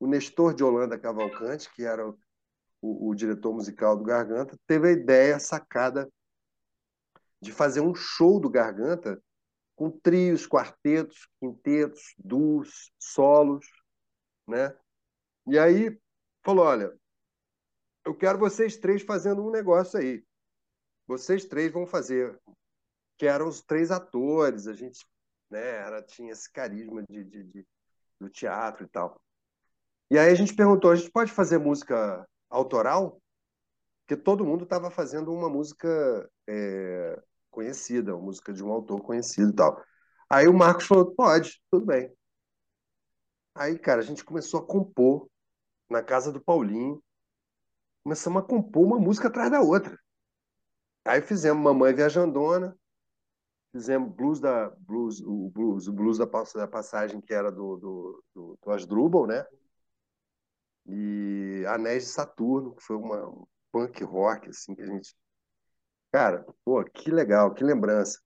o 0.00 0.06
Nestor 0.06 0.54
de 0.54 0.64
Holanda 0.64 0.98
Cavalcante, 0.98 1.72
que 1.74 1.84
era 1.84 2.06
o, 2.08 2.18
o- 2.82 3.10
o 3.10 3.14
diretor 3.16 3.54
musical 3.54 3.96
do 3.96 4.04
Garganta, 4.04 4.58
teve 4.66 4.88
a 4.88 4.92
ideia 4.92 5.38
sacada 5.40 6.08
de 7.40 7.52
fazer 7.52 7.80
um 7.80 7.94
show 7.94 8.40
do 8.40 8.48
Garganta 8.50 9.22
com 9.76 9.90
trios, 9.90 10.46
quartetos, 10.46 11.28
quintetos, 11.40 12.14
duos, 12.18 12.92
solos, 12.98 13.66
né? 14.48 14.74
E 15.46 15.58
aí 15.58 15.98
falou, 16.44 16.66
olha, 16.66 16.92
eu 18.04 18.14
quero 18.14 18.38
vocês 18.38 18.76
três 18.76 19.02
fazendo 19.02 19.46
um 19.46 19.50
negócio 19.50 19.98
aí. 19.98 20.24
Vocês 21.06 21.44
três 21.44 21.72
vão 21.72 21.86
fazer, 21.86 22.38
que 23.18 23.26
eram 23.26 23.48
os 23.48 23.62
três 23.62 23.90
atores, 23.90 24.66
a 24.66 24.72
gente, 24.72 25.04
né, 25.50 25.60
era, 25.60 26.02
tinha 26.02 26.32
esse 26.32 26.50
carisma 26.50 27.02
de, 27.08 27.24
de, 27.24 27.44
de- 27.44 27.66
do 28.20 28.28
teatro 28.30 28.84
e 28.84 28.88
tal. 28.88 29.20
E 30.10 30.18
aí 30.18 30.30
a 30.30 30.34
gente 30.34 30.54
perguntou, 30.54 30.90
a 30.90 30.96
gente 30.96 31.10
pode 31.10 31.32
fazer 31.32 31.58
música 31.58 32.26
autoral? 32.48 33.20
Porque 34.06 34.20
todo 34.20 34.44
mundo 34.44 34.64
estava 34.64 34.90
fazendo 34.90 35.32
uma 35.32 35.48
música 35.48 36.30
é, 36.46 37.22
conhecida, 37.50 38.14
uma 38.14 38.24
música 38.26 38.52
de 38.52 38.62
um 38.62 38.70
autor 38.70 39.00
conhecido 39.02 39.50
e 39.50 39.54
tal. 39.54 39.82
Aí 40.28 40.46
o 40.48 40.54
Marcos 40.54 40.86
falou, 40.86 41.14
pode, 41.14 41.60
tudo 41.70 41.86
bem. 41.86 42.12
Aí, 43.54 43.78
cara, 43.78 44.00
a 44.00 44.04
gente 44.04 44.24
começou 44.24 44.60
a 44.60 44.66
compor 44.66 45.28
na 45.88 46.02
casa 46.02 46.32
do 46.32 46.40
Paulinho. 46.42 47.02
Começamos 48.04 48.42
a 48.42 48.46
compor 48.46 48.84
uma 48.84 48.98
música 48.98 49.28
atrás 49.28 49.50
da 49.50 49.62
outra. 49.62 49.98
Aí 51.06 51.22
fizemos 51.22 51.62
Mamãe 51.62 51.94
Viajandona, 51.94 52.76
fizemos 53.72 54.14
blues 54.14 54.40
da 54.40 54.70
blues, 54.78 55.20
o 55.20 55.50
blues, 55.50 55.88
o 55.88 55.92
blues 55.92 56.18
da, 56.18 56.26
da 56.26 56.68
passagem 56.68 57.20
que 57.20 57.32
era 57.32 57.50
do, 57.50 57.76
do, 57.76 58.24
do, 58.34 58.58
do 58.62 58.70
Asdrubal, 58.70 59.26
né? 59.26 59.44
E 60.86 61.64
Anéis 61.66 62.04
de 62.04 62.10
Saturno, 62.10 62.74
que 62.74 62.82
foi 62.82 62.96
uma 62.96 63.26
um 63.26 63.46
punk 63.72 64.04
rock 64.04 64.50
assim 64.50 64.74
que 64.74 64.82
a 64.82 64.86
gente, 64.86 65.14
cara, 66.12 66.46
pô, 66.64 66.84
que 66.84 67.10
legal, 67.10 67.52
que 67.52 67.64
lembrança. 67.64 68.20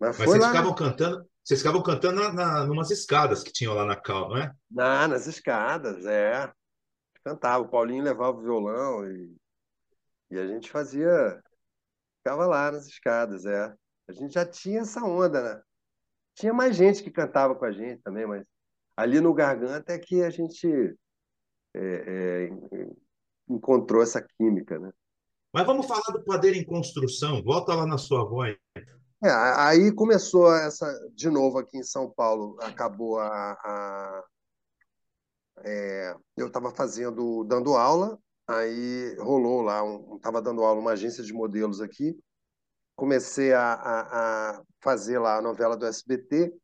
Mas, 0.00 0.16
Mas 0.16 0.28
vocês 0.28 0.46
ficavam 0.46 0.74
cantando, 0.74 1.28
vocês 1.44 1.60
ficavam 1.60 1.82
cantando 1.82 2.20
na, 2.20 2.32
na, 2.32 2.66
numas 2.66 2.90
escadas 2.90 3.42
que 3.42 3.52
tinham 3.52 3.74
lá 3.74 3.84
na 3.84 3.96
Cal, 3.96 4.28
não 4.28 4.36
é? 4.36 4.52
Na, 4.70 5.08
nas 5.08 5.26
escadas, 5.26 6.06
é. 6.06 6.52
Cantava, 7.24 7.64
o 7.64 7.68
Paulinho 7.68 8.04
levava 8.04 8.36
o 8.38 8.42
violão 8.42 9.06
e, 9.10 9.36
e 10.30 10.38
a 10.38 10.46
gente 10.46 10.70
fazia. 10.70 11.42
Ficava 12.18 12.46
lá 12.46 12.72
nas 12.72 12.86
escadas, 12.86 13.46
é. 13.46 13.74
A 14.08 14.12
gente 14.12 14.34
já 14.34 14.44
tinha 14.44 14.80
essa 14.80 15.02
onda, 15.04 15.42
né? 15.42 15.62
Tinha 16.34 16.52
mais 16.52 16.76
gente 16.76 17.02
que 17.02 17.10
cantava 17.10 17.54
com 17.54 17.64
a 17.64 17.72
gente 17.72 18.02
também, 18.02 18.26
mas 18.26 18.44
ali 18.96 19.20
no 19.20 19.34
Garganta 19.34 19.92
é 19.92 19.98
que 19.98 20.22
a 20.22 20.30
gente 20.30 20.66
é, 21.74 21.80
é, 21.80 22.50
encontrou 23.48 24.02
essa 24.02 24.20
química, 24.20 24.78
né? 24.78 24.90
Mas 25.52 25.66
vamos 25.66 25.86
falar 25.86 26.12
do 26.12 26.24
Padeiro 26.24 26.56
em 26.56 26.64
Construção. 26.64 27.42
Volta 27.42 27.74
lá 27.74 27.86
na 27.86 27.98
sua 27.98 28.24
voz. 28.24 28.56
É, 29.24 29.30
aí 29.30 29.92
começou 29.92 30.54
essa, 30.54 30.86
de 31.12 31.28
novo 31.28 31.58
aqui 31.58 31.78
em 31.78 31.82
São 31.82 32.10
Paulo, 32.10 32.56
acabou 32.60 33.18
a. 33.18 33.52
a 33.52 34.24
é, 35.64 36.14
eu 36.36 36.48
estava 36.48 36.70
fazendo, 36.70 37.44
dando 37.44 37.76
aula, 37.76 38.18
aí 38.46 39.14
rolou 39.18 39.62
lá, 39.62 39.82
estava 40.16 40.40
um, 40.40 40.42
dando 40.42 40.62
aula 40.62 40.80
uma 40.80 40.92
agência 40.92 41.22
de 41.22 41.32
modelos 41.32 41.80
aqui, 41.80 42.18
comecei 42.96 43.52
a, 43.52 43.74
a, 43.74 44.50
a, 44.58 44.62
fazer 44.80 45.18
lá 45.18 45.36
a 45.38 45.42
novela 45.42 45.76
do 45.76 45.86
SBT, 45.86 46.54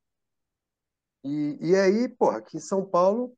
e, 1.25 1.59
e 1.61 1.77
aí, 1.77 2.09
porra, 2.09 2.39
aqui 2.39 2.59
em 2.59 2.61
São 2.61 2.85
Paulo, 2.85 3.35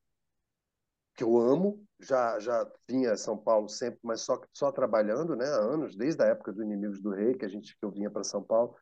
que 1.15 1.23
eu 1.23 1.39
amo, 1.39 1.85
já, 2.01 2.39
já 2.39 2.71
vinha 2.89 3.13
a 3.13 3.17
São 3.17 3.37
Paulo 3.39 3.69
sempre, 3.69 4.01
mas 4.03 4.21
só, 4.21 4.41
só 4.53 4.71
trabalhando, 4.73 5.37
né, 5.37 5.47
há 5.47 5.57
anos, 5.57 5.97
desde 5.97 6.23
a 6.23 6.27
época 6.27 6.53
do 6.53 6.63
Inimigos 6.63 7.01
do 7.01 7.11
Rei, 7.11 7.35
que 7.35 7.45
a 7.45 7.49
gente 7.49 7.77
que 7.79 7.85
eu 7.85 7.91
vinha 7.91 8.11
para 8.11 8.25
São 8.25 8.43
Paulo, 8.43 8.75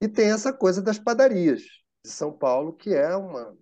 e 0.00 0.08
tem 0.08 0.30
essa 0.30 0.52
coisa 0.52 0.80
das 0.80 0.98
padarias 0.98 1.62
de 2.04 2.10
São 2.10 2.32
Paulo, 2.32 2.72
que 2.72 2.94
é 2.94 3.14
uma, 3.16 3.56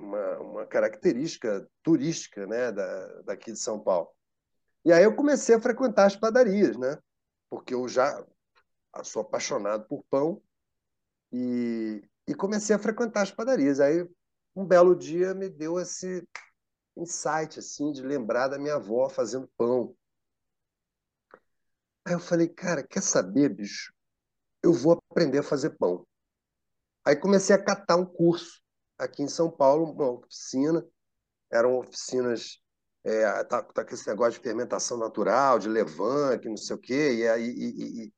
uma, 0.00 0.38
uma 0.38 0.66
característica 0.66 1.68
turística 1.82 2.46
né, 2.46 2.72
da, 2.72 3.22
daqui 3.22 3.52
de 3.52 3.58
São 3.58 3.78
Paulo. 3.78 4.08
E 4.84 4.92
aí 4.92 5.04
eu 5.04 5.14
comecei 5.14 5.54
a 5.54 5.60
frequentar 5.60 6.06
as 6.06 6.16
padarias, 6.16 6.76
né? 6.76 6.98
Porque 7.48 7.74
eu 7.74 7.86
já 7.86 8.24
sou 9.04 9.22
apaixonado 9.22 9.86
por 9.86 10.02
pão 10.10 10.42
e, 11.32 12.02
e 12.26 12.34
comecei 12.34 12.74
a 12.74 12.78
frequentar 12.78 13.22
as 13.22 13.30
padarias. 13.30 13.78
Aí 13.78 14.08
um 14.56 14.64
belo 14.64 14.96
dia 14.96 15.34
me 15.34 15.48
deu 15.48 15.78
esse 15.78 16.26
insight 16.96 17.58
assim 17.58 17.92
de 17.92 18.02
lembrar 18.02 18.48
da 18.48 18.58
minha 18.58 18.76
avó 18.76 19.08
fazendo 19.08 19.50
pão. 19.56 19.94
Aí 22.04 22.14
eu 22.14 22.20
falei, 22.20 22.48
cara, 22.48 22.82
quer 22.82 23.02
saber, 23.02 23.50
bicho? 23.50 23.92
eu 24.62 24.72
vou 24.72 25.02
aprender 25.10 25.38
a 25.38 25.42
fazer 25.42 25.70
pão. 25.70 26.06
Aí 27.04 27.16
comecei 27.16 27.54
a 27.54 27.62
catar 27.62 27.96
um 27.96 28.06
curso 28.06 28.62
aqui 29.04 29.22
em 29.22 29.28
São 29.28 29.50
Paulo, 29.50 29.92
uma 29.92 30.10
oficina. 30.10 30.84
Eram 31.50 31.78
oficinas 31.78 32.60
é, 33.04 33.44
tá, 33.44 33.62
tá 33.62 33.84
com 33.84 33.94
esse 33.94 34.06
negócio 34.08 34.34
de 34.34 34.40
fermentação 34.40 34.98
natural, 34.98 35.58
de 35.58 35.68
levain, 35.68 36.38
que 36.38 36.48
não 36.48 36.56
sei 36.56 36.76
o 36.76 36.78
quê, 36.78 37.14
e 37.14 37.28
aí 37.28 37.48
e, 37.48 38.04
e, 38.04 38.12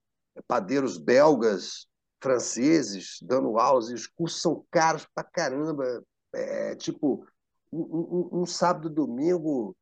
padeiros 0.46 0.98
belgas, 0.98 1.86
franceses, 2.20 3.18
dando 3.22 3.58
aulas, 3.58 3.90
e 3.90 3.94
os 3.94 4.06
cursos 4.06 4.42
são 4.42 4.64
caros 4.70 5.06
pra 5.14 5.24
caramba. 5.24 6.04
É, 6.34 6.74
tipo, 6.74 7.26
um, 7.72 7.80
um, 7.80 8.42
um 8.42 8.46
sábado 8.46 8.90
domingo, 8.90 9.76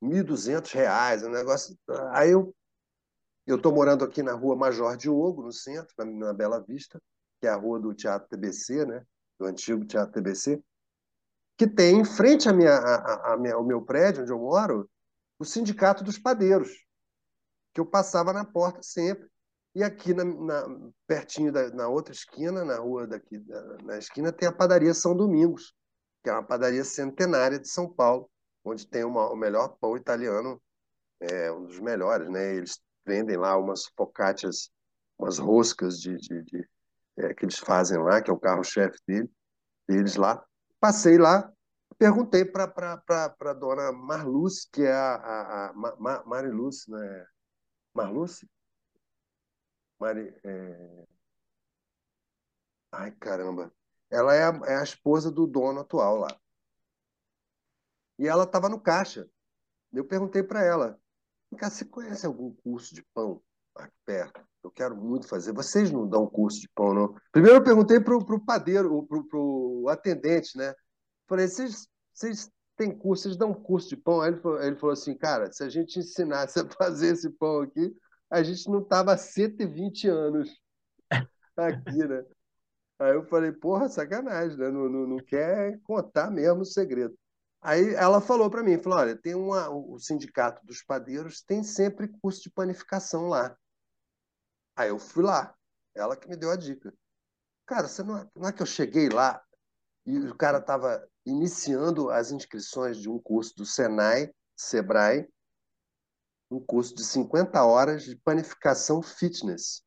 R$ 0.00 0.08
1.200, 0.08 1.26
um 1.26 1.30
negócio. 1.30 1.76
Aí 2.12 2.30
eu 2.30 2.54
eu 3.46 3.56
estou 3.56 3.72
morando 3.72 4.04
aqui 4.04 4.24
na 4.24 4.32
rua 4.32 4.56
Major 4.56 4.96
Diogo, 4.96 5.42
no 5.42 5.52
centro, 5.52 5.94
na, 6.04 6.32
Bela 6.32 6.60
Vista, 6.60 7.00
que 7.40 7.46
é 7.46 7.50
a 7.50 7.54
rua 7.54 7.78
do 7.78 7.94
Teatro 7.94 8.28
TBC, 8.28 8.84
né? 8.84 9.06
Do 9.38 9.46
antigo 9.46 9.84
Teatro 9.84 10.12
TBC, 10.12 10.62
que 11.56 11.66
tem 11.66 12.00
em 12.00 12.04
frente 12.04 12.48
à 12.48 12.52
minha, 12.52 12.74
à, 12.74 13.32
à 13.32 13.36
minha, 13.36 13.54
ao 13.54 13.64
meu 13.64 13.82
prédio, 13.82 14.22
onde 14.22 14.32
eu 14.32 14.38
moro, 14.38 14.90
o 15.38 15.44
Sindicato 15.44 16.04
dos 16.04 16.18
Padeiros, 16.18 16.70
que 17.72 17.80
eu 17.80 17.86
passava 17.86 18.32
na 18.32 18.44
porta 18.44 18.82
sempre. 18.82 19.28
E 19.74 19.82
aqui, 19.82 20.14
na, 20.14 20.24
na 20.24 20.90
pertinho 21.06 21.52
da 21.52 21.68
na 21.70 21.88
outra 21.88 22.12
esquina, 22.12 22.64
na 22.64 22.78
rua 22.78 23.06
daqui, 23.06 23.38
na 23.84 23.98
esquina, 23.98 24.32
tem 24.32 24.48
a 24.48 24.52
padaria 24.52 24.94
São 24.94 25.14
Domingos, 25.14 25.74
que 26.22 26.30
é 26.30 26.32
uma 26.32 26.42
padaria 26.42 26.82
centenária 26.82 27.58
de 27.58 27.68
São 27.68 27.92
Paulo, 27.92 28.30
onde 28.64 28.86
tem 28.86 29.04
uma, 29.04 29.30
o 29.30 29.36
melhor 29.36 29.76
pão 29.78 29.96
italiano, 29.96 30.60
é, 31.20 31.52
um 31.52 31.66
dos 31.66 31.78
melhores, 31.78 32.28
né? 32.30 32.54
Eles 32.54 32.80
vendem 33.06 33.36
lá 33.36 33.56
umas 33.56 33.84
focaccias, 33.96 34.70
umas 35.18 35.38
roscas 35.38 36.00
de, 36.00 36.16
de, 36.16 36.42
de 36.42 36.68
é, 37.18 37.34
que 37.34 37.44
eles 37.44 37.58
fazem 37.58 37.98
lá, 37.98 38.20
que 38.20 38.30
é 38.30 38.34
o 38.34 38.38
carro-chefe 38.38 38.98
dele, 39.06 39.30
deles 39.88 40.16
lá. 40.16 40.44
Passei 40.80 41.18
lá, 41.18 41.52
perguntei 41.98 42.44
para 42.44 42.72
a 43.40 43.52
dona 43.54 43.92
Marluce, 43.92 44.68
que 44.70 44.82
é 44.82 44.92
a, 44.92 45.14
a, 45.14 45.70
a 45.70 45.72
Ma, 45.72 46.24
Mariluce, 46.24 46.90
né? 46.90 47.26
Marluce? 47.94 48.48
Mari, 49.98 50.34
é... 50.44 51.06
Ai, 52.92 53.10
caramba. 53.12 53.72
Ela 54.10 54.34
é 54.34 54.44
a, 54.44 54.60
é 54.66 54.76
a 54.76 54.82
esposa 54.82 55.30
do 55.30 55.46
dono 55.46 55.80
atual 55.80 56.18
lá. 56.18 56.38
E 58.18 58.26
ela 58.26 58.44
estava 58.44 58.68
no 58.68 58.80
caixa. 58.80 59.28
Eu 59.92 60.04
perguntei 60.06 60.42
para 60.42 60.62
ela, 60.62 61.00
você 61.50 61.84
conhece 61.84 62.26
algum 62.26 62.54
curso 62.54 62.94
de 62.94 63.02
pão 63.14 63.42
aqui 63.74 63.96
perto? 64.04 64.46
Eu 64.66 64.70
quero 64.72 64.96
muito 64.96 65.28
fazer. 65.28 65.52
Vocês 65.52 65.92
não 65.92 66.08
dão 66.08 66.26
curso 66.26 66.60
de 66.60 66.68
pão, 66.74 66.92
não? 66.92 67.14
Primeiro 67.30 67.58
eu 67.58 67.64
perguntei 67.64 68.00
para 68.00 68.16
o 68.16 68.44
padeiro, 68.44 69.06
para 69.06 69.38
o 69.38 69.88
atendente, 69.88 70.58
né? 70.58 70.74
Falei, 71.28 71.46
vocês, 71.46 71.88
têm 72.76 72.90
curso, 72.90 73.24
vocês 73.24 73.36
dão 73.36 73.54
curso 73.54 73.88
de 73.88 73.96
pão? 73.96 74.20
Aí 74.20 74.30
ele 74.30 74.40
falou, 74.40 74.60
ele 74.60 74.76
falou 74.76 74.92
assim, 74.92 75.16
cara, 75.16 75.52
se 75.52 75.62
a 75.62 75.68
gente 75.68 76.00
ensinasse 76.00 76.58
a 76.58 76.68
fazer 76.68 77.12
esse 77.12 77.30
pão 77.30 77.60
aqui, 77.60 77.96
a 78.28 78.42
gente 78.42 78.68
não 78.68 78.80
estava 78.80 79.12
há 79.12 79.16
120 79.16 80.08
anos 80.08 80.50
aqui, 81.56 82.04
né? 82.04 82.24
Aí 82.98 83.14
eu 83.14 83.24
falei, 83.26 83.52
porra, 83.52 83.88
sacanagem, 83.88 84.58
né? 84.58 84.68
Não, 84.68 84.88
não, 84.88 85.06
não 85.06 85.18
quer 85.18 85.78
contar 85.84 86.28
mesmo 86.28 86.62
o 86.62 86.66
segredo. 86.66 87.16
Aí 87.62 87.94
ela 87.94 88.20
falou 88.20 88.50
para 88.50 88.64
mim, 88.64 88.78
falou, 88.78 88.98
olha, 88.98 89.16
tem 89.16 89.34
uma, 89.36 89.70
o 89.70 89.96
sindicato 90.00 90.64
dos 90.66 90.82
padeiros 90.82 91.40
tem 91.40 91.62
sempre 91.62 92.08
curso 92.20 92.42
de 92.42 92.50
panificação 92.50 93.28
lá. 93.28 93.56
Aí 94.76 94.90
eu 94.90 94.98
fui 94.98 95.24
lá, 95.24 95.56
ela 95.94 96.16
que 96.16 96.28
me 96.28 96.36
deu 96.36 96.50
a 96.50 96.56
dica. 96.56 96.92
Cara, 97.66 97.88
você 97.88 98.02
não, 98.02 98.18
é, 98.18 98.28
não 98.36 98.48
é 98.48 98.52
que 98.52 98.62
eu 98.62 98.66
cheguei 98.66 99.08
lá 99.08 99.42
e 100.04 100.18
o 100.18 100.36
cara 100.36 100.58
estava 100.58 101.08
iniciando 101.24 102.10
as 102.10 102.30
inscrições 102.30 102.98
de 102.98 103.08
um 103.08 103.18
curso 103.18 103.56
do 103.56 103.66
Senai, 103.66 104.32
Sebrae, 104.56 105.28
um 106.50 106.60
curso 106.60 106.94
de 106.94 107.04
50 107.04 107.64
horas 107.64 108.04
de 108.04 108.16
panificação 108.16 109.02
fitness. 109.02 109.82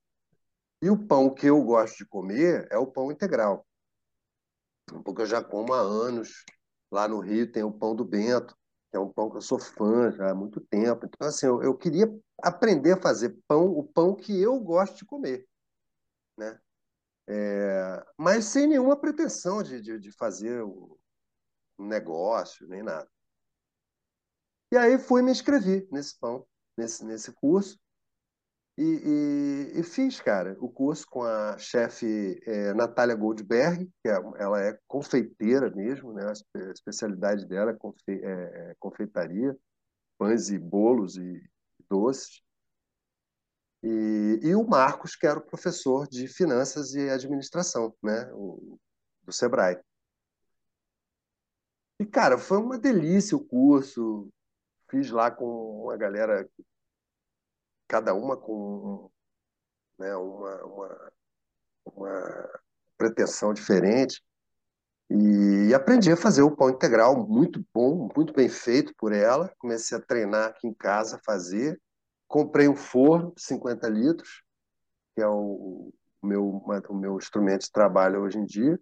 E 0.81 0.89
o 0.89 1.07
pão 1.07 1.33
que 1.33 1.45
eu 1.45 1.61
gosto 1.63 1.97
de 1.97 2.05
comer 2.05 2.67
é 2.69 2.77
o 2.77 2.87
pão 2.87 3.11
integral. 3.11 3.65
Porque 5.05 5.21
eu 5.21 5.25
já 5.25 5.43
como 5.43 5.73
há 5.73 5.79
anos, 5.79 6.43
Lá 6.91 7.07
no 7.07 7.19
Rio 7.19 7.51
tem 7.51 7.63
o 7.63 7.71
pão 7.71 7.95
do 7.95 8.03
Bento, 8.03 8.57
que 8.89 8.97
é 8.97 8.99
um 8.99 9.11
pão 9.11 9.29
que 9.29 9.37
eu 9.37 9.41
sou 9.41 9.59
fã 9.59 10.11
já 10.11 10.31
há 10.31 10.35
muito 10.35 10.59
tempo. 10.61 11.05
Então, 11.05 11.27
assim, 11.27 11.45
eu, 11.45 11.61
eu 11.61 11.77
queria 11.77 12.07
aprender 12.41 12.93
a 12.93 13.01
fazer 13.01 13.37
pão, 13.47 13.67
o 13.67 13.83
pão 13.83 14.15
que 14.15 14.39
eu 14.39 14.59
gosto 14.59 14.97
de 14.97 15.05
comer, 15.05 15.47
né? 16.37 16.59
É, 17.27 18.03
mas 18.17 18.45
sem 18.45 18.65
nenhuma 18.67 18.99
pretensão 18.99 19.61
de, 19.61 19.79
de, 19.79 19.99
de 19.99 20.11
fazer 20.11 20.63
um 20.63 20.97
negócio, 21.77 22.67
nem 22.67 22.81
nada. 22.81 23.07
E 24.71 24.77
aí 24.77 24.97
fui 24.97 25.21
me 25.21 25.31
inscrever 25.31 25.87
nesse 25.91 26.17
pão, 26.19 26.45
nesse, 26.77 27.05
nesse 27.05 27.31
curso. 27.31 27.79
E, 28.79 29.73
e, 29.75 29.79
e, 29.81 29.83
fiz, 29.83 30.21
cara, 30.21 30.55
o 30.57 30.69
curso 30.69 31.05
com 31.09 31.21
a 31.21 31.57
chefe 31.57 32.41
é, 32.45 32.73
Natália 32.73 33.13
Goldberg, 33.13 33.91
que 34.01 34.07
é, 34.07 34.13
ela 34.37 34.61
é 34.61 34.79
confeiteira 34.87 35.69
mesmo, 35.69 36.13
né? 36.13 36.25
A 36.25 36.71
especialidade 36.71 37.45
dela 37.45 37.71
é, 37.71 37.73
confe, 37.73 38.01
é, 38.07 38.71
é 38.71 38.75
confeitaria, 38.79 39.53
pães 40.17 40.49
e 40.49 40.57
bolos 40.57 41.17
e 41.17 41.43
doces. 41.89 42.41
E, 43.83 44.39
e, 44.43 44.55
o 44.55 44.65
Marcos, 44.65 45.13
que 45.13 45.27
era 45.27 45.39
o 45.39 45.45
professor 45.45 46.07
de 46.07 46.29
finanças 46.29 46.93
e 46.93 47.09
administração, 47.09 47.93
né? 48.01 48.31
O, 48.31 48.79
do 49.23 49.33
Sebrae. 49.33 49.77
E, 51.99 52.05
cara, 52.05 52.37
foi 52.37 52.59
uma 52.59 52.79
delícia 52.79 53.35
o 53.35 53.43
curso. 53.45 54.29
Fiz 54.89 55.11
lá 55.11 55.29
com 55.29 55.83
uma 55.83 55.97
galera 55.97 56.49
cada 57.89 58.13
uma 58.13 58.37
com 58.37 59.11
né, 59.97 60.15
uma, 60.15 60.63
uma, 60.63 61.11
uma 61.85 62.49
pretensão 62.97 63.53
diferente. 63.53 64.23
E 65.09 65.73
aprendi 65.73 66.11
a 66.11 66.17
fazer 66.17 66.43
o 66.43 66.55
pão 66.55 66.69
integral 66.69 67.27
muito 67.27 67.65
bom, 67.73 68.09
muito 68.15 68.31
bem 68.31 68.47
feito 68.47 68.93
por 68.95 69.11
ela. 69.11 69.53
Comecei 69.57 69.97
a 69.97 70.01
treinar 70.01 70.49
aqui 70.49 70.67
em 70.67 70.73
casa, 70.73 71.19
fazer. 71.25 71.81
Comprei 72.27 72.69
um 72.69 72.75
forno 72.75 73.33
de 73.35 73.41
50 73.41 73.89
litros, 73.89 74.43
que 75.13 75.21
é 75.21 75.27
o 75.27 75.91
o 76.21 76.27
meu, 76.27 76.47
o 76.89 76.93
meu 76.93 77.17
instrumento 77.17 77.61
de 77.61 77.71
trabalho 77.71 78.21
hoje 78.21 78.37
em 78.37 78.45
dia. 78.45 78.79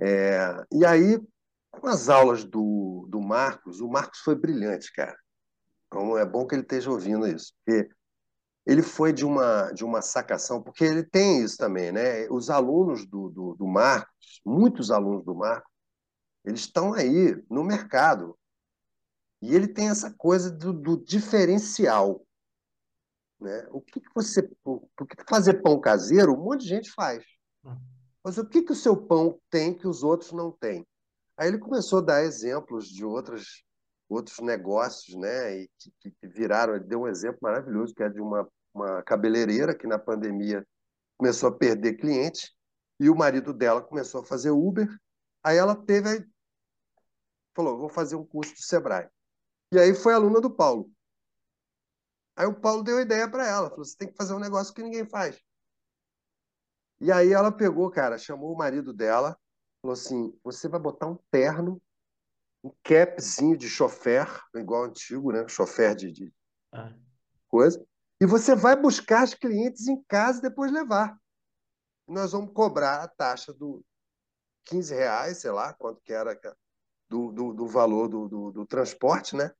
É, 0.00 0.64
e 0.72 0.84
aí, 0.86 1.20
com 1.70 1.86
as 1.86 2.08
aulas 2.08 2.44
do, 2.44 3.06
do 3.08 3.20
Marcos, 3.20 3.80
o 3.80 3.88
Marcos 3.88 4.20
foi 4.20 4.36
brilhante, 4.36 4.92
cara. 4.92 5.16
Então 5.88 6.16
é 6.16 6.24
bom 6.24 6.46
que 6.46 6.54
ele 6.54 6.62
esteja 6.62 6.90
ouvindo 6.90 7.26
isso, 7.26 7.52
porque 7.64 7.88
ele 8.66 8.82
foi 8.82 9.12
de 9.12 9.24
uma, 9.24 9.72
de 9.72 9.82
uma 9.82 10.02
sacação, 10.02 10.62
porque 10.62 10.84
ele 10.84 11.02
tem 11.02 11.42
isso 11.42 11.56
também, 11.56 11.90
né? 11.90 12.28
Os 12.28 12.50
alunos 12.50 13.06
do, 13.06 13.30
do, 13.30 13.54
do 13.54 13.66
Marcos, 13.66 14.40
muitos 14.44 14.90
alunos 14.90 15.24
do 15.24 15.34
Marcos, 15.34 15.70
eles 16.44 16.60
estão 16.60 16.92
aí 16.92 17.42
no 17.50 17.64
mercado. 17.64 18.38
E 19.40 19.54
ele 19.54 19.68
tem 19.68 19.88
essa 19.88 20.12
coisa 20.12 20.50
do, 20.50 20.72
do 20.72 20.96
diferencial. 21.02 22.22
Né? 23.40 23.66
O 23.70 23.80
que, 23.80 24.00
que 24.00 24.10
você. 24.14 24.42
Porque 24.96 25.16
fazer 25.28 25.62
pão 25.62 25.80
caseiro, 25.80 26.34
um 26.34 26.42
monte 26.42 26.62
de 26.62 26.68
gente 26.68 26.90
faz. 26.90 27.24
Hum. 27.64 27.76
Mas 28.22 28.36
o 28.36 28.46
que, 28.46 28.62
que 28.62 28.72
o 28.72 28.76
seu 28.76 28.96
pão 28.96 29.40
tem 29.48 29.72
que 29.72 29.86
os 29.86 30.02
outros 30.02 30.32
não 30.32 30.50
têm? 30.50 30.86
Aí 31.36 31.48
ele 31.48 31.58
começou 31.58 32.00
a 32.00 32.02
dar 32.02 32.24
exemplos 32.24 32.88
de 32.88 33.04
outras, 33.04 33.62
outros 34.08 34.38
negócios, 34.40 35.14
né? 35.16 35.60
E 35.60 35.70
que, 36.00 36.10
que 36.10 36.26
viraram. 36.26 36.74
Ele 36.74 36.84
deu 36.84 37.02
um 37.02 37.08
exemplo 37.08 37.38
maravilhoso, 37.42 37.94
que 37.94 38.02
é 38.02 38.08
de 38.08 38.20
uma, 38.20 38.48
uma 38.72 39.02
cabeleireira 39.02 39.76
que 39.76 39.86
na 39.86 39.98
pandemia 39.98 40.66
começou 41.16 41.48
a 41.48 41.56
perder 41.56 41.94
clientes 41.94 42.52
e 43.00 43.10
o 43.10 43.16
marido 43.16 43.52
dela 43.52 43.82
começou 43.82 44.22
a 44.22 44.24
fazer 44.24 44.50
Uber. 44.50 44.88
Aí 45.42 45.56
ela 45.56 45.74
teve, 45.74 46.26
falou, 47.54 47.78
vou 47.78 47.88
fazer 47.88 48.16
um 48.16 48.24
curso 48.24 48.54
do 48.54 48.62
Sebrae. 48.62 49.08
E 49.72 49.78
aí 49.78 49.94
foi 49.94 50.14
aluna 50.14 50.40
do 50.40 50.50
Paulo. 50.50 50.90
Aí 52.36 52.46
o 52.46 52.54
Paulo 52.54 52.82
deu 52.82 53.00
ideia 53.00 53.28
para 53.28 53.46
ela, 53.46 53.68
falou: 53.68 53.84
você 53.84 53.96
tem 53.96 54.08
que 54.08 54.16
fazer 54.16 54.32
um 54.32 54.38
negócio 54.38 54.72
que 54.72 54.82
ninguém 54.82 55.04
faz. 55.04 55.40
E 57.00 57.12
aí 57.12 57.32
ela 57.32 57.52
pegou, 57.52 57.90
cara, 57.90 58.16
chamou 58.16 58.52
o 58.52 58.56
marido 58.56 58.92
dela, 58.92 59.36
falou 59.82 59.92
assim: 59.92 60.32
você 60.42 60.68
vai 60.68 60.80
botar 60.80 61.06
um 61.06 61.18
terno, 61.30 61.82
um 62.62 62.72
capzinho 62.82 63.56
de 63.56 63.68
chofer, 63.68 64.26
igual 64.54 64.84
antigo, 64.84 65.32
né? 65.32 65.46
Chofer 65.48 65.94
de, 65.94 66.12
de 66.12 66.32
ah. 66.72 66.92
coisa, 67.48 67.84
e 68.20 68.26
você 68.26 68.54
vai 68.54 68.74
buscar 68.74 69.22
as 69.22 69.34
clientes 69.34 69.86
em 69.86 70.02
casa 70.04 70.38
e 70.38 70.42
depois 70.42 70.72
levar. 70.72 71.16
E 72.08 72.12
nós 72.12 72.32
vamos 72.32 72.52
cobrar 72.52 73.02
a 73.02 73.08
taxa 73.08 73.52
do 73.52 73.84
15 74.64 74.94
reais, 74.94 75.38
sei 75.38 75.50
lá 75.50 75.72
quanto 75.72 76.00
que 76.02 76.12
era 76.12 76.38
do, 77.08 77.30
do, 77.32 77.52
do 77.54 77.66
valor 77.66 78.08
do, 78.08 78.28
do, 78.28 78.50
do 78.50 78.66
transporte, 78.66 79.36
né? 79.36 79.52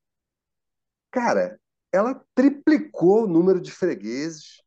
Cara, 1.11 1.58
ela 1.92 2.22
triplicou 2.34 3.24
o 3.24 3.28
número 3.28 3.61
de 3.61 3.70
fregueses. 3.70 4.62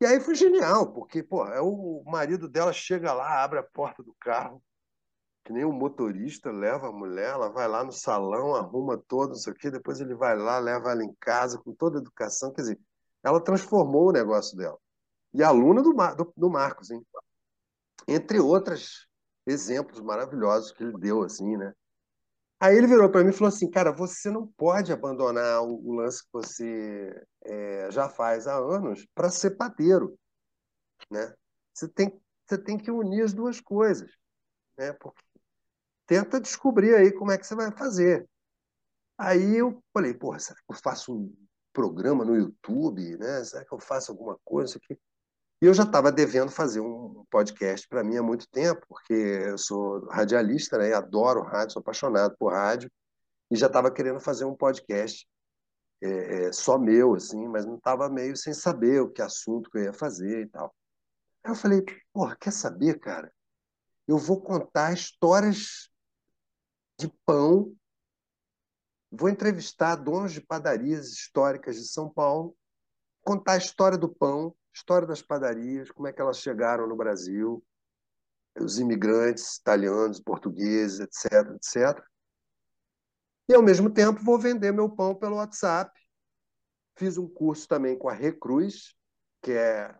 E 0.00 0.06
aí 0.06 0.20
foi 0.20 0.34
genial, 0.34 0.92
porque 0.92 1.22
pô, 1.22 1.46
é 1.46 1.60
o 1.60 2.02
marido 2.06 2.48
dela 2.48 2.72
chega 2.72 3.12
lá, 3.12 3.42
abre 3.42 3.58
a 3.58 3.62
porta 3.62 4.02
do 4.02 4.14
carro, 4.14 4.62
que 5.44 5.52
nem 5.52 5.64
o 5.64 5.70
um 5.70 5.72
motorista 5.72 6.50
leva 6.50 6.88
a 6.88 6.92
mulher, 6.92 7.30
ela 7.30 7.48
vai 7.48 7.66
lá 7.68 7.84
no 7.84 7.92
salão, 7.92 8.54
arruma 8.54 8.96
todo, 8.96 9.30
não 9.30 9.36
sei 9.36 9.52
o 9.52 9.56
quê, 9.56 9.70
depois 9.70 10.00
ele 10.00 10.14
vai 10.14 10.36
lá, 10.36 10.58
leva 10.58 10.92
ela 10.92 11.04
em 11.04 11.12
casa 11.20 11.58
com 11.58 11.74
toda 11.74 11.98
a 11.98 12.00
educação. 12.00 12.52
Quer 12.52 12.62
dizer, 12.62 12.80
ela 13.22 13.42
transformou 13.42 14.08
o 14.08 14.12
negócio 14.12 14.56
dela. 14.56 14.78
E 15.34 15.42
aluna 15.42 15.82
do, 15.82 15.94
Mar, 15.94 16.14
do, 16.14 16.32
do 16.36 16.50
Marcos, 16.50 16.90
hein? 16.90 17.04
entre 18.06 18.40
outros 18.40 19.08
exemplos 19.46 20.00
maravilhosos 20.00 20.72
que 20.72 20.82
ele 20.82 20.98
deu, 20.98 21.22
assim, 21.22 21.56
né? 21.56 21.72
Aí 22.60 22.76
ele 22.76 22.86
virou 22.86 23.10
para 23.10 23.24
mim 23.24 23.30
e 23.30 23.32
falou 23.32 23.48
assim, 23.48 23.68
cara, 23.68 23.90
você 23.90 24.30
não 24.30 24.46
pode 24.46 24.92
abandonar 24.92 25.62
o, 25.62 25.84
o 25.84 25.94
lance 25.94 26.22
que 26.22 26.32
você 26.32 27.24
é, 27.44 27.90
já 27.90 28.08
faz 28.08 28.46
há 28.46 28.56
anos 28.56 29.04
para 29.14 29.28
ser 29.30 29.56
padeiro, 29.56 30.16
né? 31.10 31.34
Você 31.74 31.88
tem, 31.88 32.20
você 32.46 32.56
tem 32.56 32.78
que 32.78 32.90
unir 32.90 33.22
as 33.22 33.32
duas 33.32 33.60
coisas, 33.60 34.12
né? 34.78 34.92
Porque 34.92 35.20
tenta 36.12 36.38
descobrir 36.38 36.94
aí 36.94 37.10
como 37.10 37.32
é 37.32 37.38
que 37.38 37.46
você 37.46 37.54
vai 37.54 37.72
fazer. 37.72 38.28
Aí 39.16 39.56
eu 39.56 39.82
falei, 39.94 40.12
porra, 40.12 40.38
será 40.38 40.58
que 40.58 40.70
eu 40.70 40.76
faço 40.76 41.14
um 41.14 41.34
programa 41.72 42.22
no 42.22 42.36
YouTube, 42.36 43.16
né? 43.16 43.42
Será 43.44 43.64
que 43.64 43.72
eu 43.72 43.80
faço 43.80 44.12
alguma 44.12 44.38
coisa 44.44 44.76
aqui? 44.76 44.98
E 45.62 45.64
eu 45.64 45.72
já 45.72 45.84
estava 45.84 46.12
devendo 46.12 46.50
fazer 46.50 46.80
um 46.80 47.24
podcast 47.30 47.88
para 47.88 48.04
mim 48.04 48.18
há 48.18 48.22
muito 48.22 48.46
tempo, 48.50 48.84
porque 48.86 49.14
eu 49.14 49.56
sou 49.56 50.04
radialista, 50.06 50.76
né? 50.76 50.90
E 50.90 50.92
adoro 50.92 51.42
rádio, 51.42 51.72
sou 51.72 51.80
apaixonado 51.80 52.36
por 52.38 52.52
rádio, 52.52 52.90
e 53.50 53.56
já 53.56 53.68
estava 53.68 53.90
querendo 53.90 54.20
fazer 54.20 54.44
um 54.44 54.54
podcast 54.54 55.26
é, 56.02 56.48
é, 56.48 56.52
só 56.52 56.78
meu, 56.78 57.14
assim, 57.14 57.48
mas 57.48 57.64
não 57.64 57.76
estava 57.76 58.10
meio 58.10 58.36
sem 58.36 58.52
saber 58.52 59.00
o 59.00 59.10
que 59.10 59.22
assunto 59.22 59.70
que 59.70 59.78
eu 59.78 59.84
ia 59.84 59.92
fazer 59.94 60.42
e 60.42 60.48
tal. 60.48 60.74
Aí 61.44 61.52
eu 61.52 61.56
falei, 61.56 61.82
porra, 62.12 62.36
quer 62.36 62.52
saber, 62.52 62.98
cara? 62.98 63.32
Eu 64.06 64.18
vou 64.18 64.42
contar 64.42 64.92
histórias 64.92 65.91
de 67.02 67.12
pão, 67.26 67.74
vou 69.10 69.28
entrevistar 69.28 69.96
donos 69.96 70.32
de 70.32 70.40
padarias 70.40 71.08
históricas 71.08 71.76
de 71.76 71.86
São 71.86 72.08
Paulo, 72.08 72.56
contar 73.22 73.52
a 73.52 73.58
história 73.58 73.98
do 73.98 74.08
pão, 74.08 74.54
história 74.74 75.06
das 75.06 75.20
padarias, 75.20 75.90
como 75.90 76.06
é 76.06 76.12
que 76.12 76.20
elas 76.20 76.38
chegaram 76.38 76.86
no 76.86 76.96
Brasil, 76.96 77.62
os 78.58 78.78
imigrantes 78.78 79.56
italianos, 79.56 80.20
portugueses, 80.20 81.00
etc, 81.00 81.50
etc. 81.56 82.04
E, 83.48 83.54
ao 83.54 83.62
mesmo 83.62 83.90
tempo, 83.90 84.22
vou 84.22 84.38
vender 84.38 84.72
meu 84.72 84.88
pão 84.88 85.14
pelo 85.14 85.36
WhatsApp. 85.36 85.92
Fiz 86.96 87.18
um 87.18 87.28
curso 87.28 87.66
também 87.66 87.98
com 87.98 88.08
a 88.08 88.12
Recruz, 88.12 88.94
que 89.42 89.52
é 89.52 89.94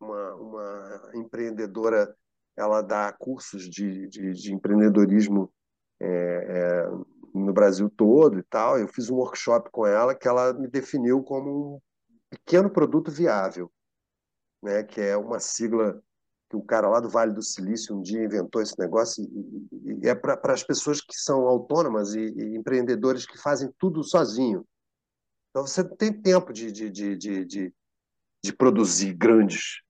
uma, 0.00 0.34
uma 0.34 1.10
empreendedora, 1.14 2.16
ela 2.56 2.80
dá 2.80 3.12
cursos 3.12 3.68
de, 3.68 4.08
de, 4.08 4.32
de 4.32 4.54
empreendedorismo 4.54 5.52
é, 6.00 6.06
é, 6.08 6.90
no 7.34 7.52
Brasil 7.52 7.90
todo 7.90 8.38
e 8.38 8.42
tal. 8.42 8.78
Eu 8.78 8.88
fiz 8.88 9.10
um 9.10 9.16
workshop 9.16 9.70
com 9.70 9.86
ela 9.86 10.14
que 10.14 10.28
ela 10.28 10.52
me 10.52 10.68
definiu 10.68 11.22
como 11.22 11.76
um 11.76 11.80
pequeno 12.30 12.70
produto 12.70 13.10
viável 13.10 13.70
né, 14.62 14.82
que 14.82 15.00
é 15.00 15.16
uma 15.16 15.38
sigla 15.38 16.02
que 16.48 16.56
o 16.56 16.62
cara 16.62 16.88
lá 16.88 17.00
do 17.00 17.08
Vale 17.08 17.32
do 17.32 17.42
Silício 17.42 17.96
um 17.96 18.02
dia 18.02 18.24
inventou 18.24 18.62
esse 18.62 18.78
negócio, 18.78 19.24
e, 19.24 20.04
e 20.04 20.08
é 20.08 20.14
para 20.14 20.52
as 20.52 20.62
pessoas 20.62 21.00
que 21.00 21.14
são 21.14 21.46
autônomas 21.46 22.14
e, 22.14 22.20
e, 22.20 22.56
empreendedores 22.56 23.26
que 23.26 23.38
fazem 23.38 23.72
tudo 23.78 24.04
sozinho. 24.04 24.66
Então 25.50 25.66
você 25.66 25.82
não 25.82 25.96
tem 25.96 26.12
tempo 26.12 26.52
de, 26.52 26.70
de, 26.70 26.90
de, 26.90 27.16
de, 27.16 27.74
de 28.44 28.52
produzir 28.52 29.14
grandes 29.14 29.82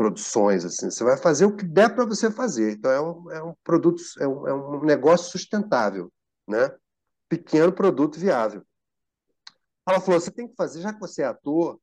produções 0.00 0.64
assim. 0.64 0.90
Você 0.90 1.04
vai 1.04 1.18
fazer 1.18 1.44
o 1.44 1.54
que 1.54 1.62
der 1.62 1.94
para 1.94 2.06
você 2.06 2.30
fazer. 2.30 2.72
Então 2.72 2.90
é 2.90 3.00
um, 3.02 3.30
é 3.32 3.42
um 3.42 3.54
produto 3.62 4.02
é 4.18 4.26
um, 4.26 4.48
é 4.48 4.54
um 4.54 4.82
negócio 4.82 5.30
sustentável 5.30 6.10
né? 6.50 6.74
Pequeno 7.28 7.72
produto 7.72 8.18
viável. 8.18 8.66
Ela 9.86 10.00
falou 10.00 10.18
você 10.20 10.30
tem 10.30 10.48
que 10.48 10.56
fazer 10.56 10.80
já 10.80 10.92
que 10.92 11.00
você 11.00 11.22
é 11.22 11.26
ator 11.26 11.80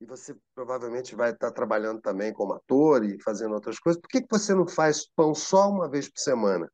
e 0.00 0.06
você 0.06 0.36
provavelmente 0.54 1.14
vai 1.14 1.30
estar 1.30 1.50
trabalhando 1.52 2.00
também 2.00 2.32
como 2.32 2.52
ator 2.52 3.04
e 3.04 3.20
fazendo 3.22 3.54
outras 3.54 3.78
coisas, 3.78 4.00
por 4.00 4.08
que, 4.08 4.20
que 4.20 4.28
você 4.30 4.54
não 4.54 4.66
faz 4.66 5.08
pão 5.14 5.34
só 5.34 5.70
uma 5.70 5.88
vez 5.88 6.08
por 6.08 6.18
semana? 6.18 6.70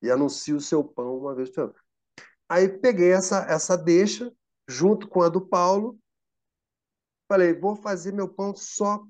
E 0.00 0.10
anuncia 0.10 0.54
o 0.54 0.60
seu 0.60 0.84
pão 0.84 1.18
uma 1.18 1.34
vez 1.34 1.48
por 1.50 1.54
semana. 1.54 1.74
Aí 2.48 2.68
peguei 2.68 3.12
essa, 3.12 3.44
essa 3.48 3.76
deixa, 3.76 4.32
junto 4.68 5.08
com 5.08 5.22
a 5.22 5.28
do 5.28 5.40
Paulo, 5.40 5.98
falei, 7.28 7.52
vou 7.52 7.74
fazer 7.74 8.12
meu 8.12 8.28
pão 8.28 8.54
só 8.54 9.04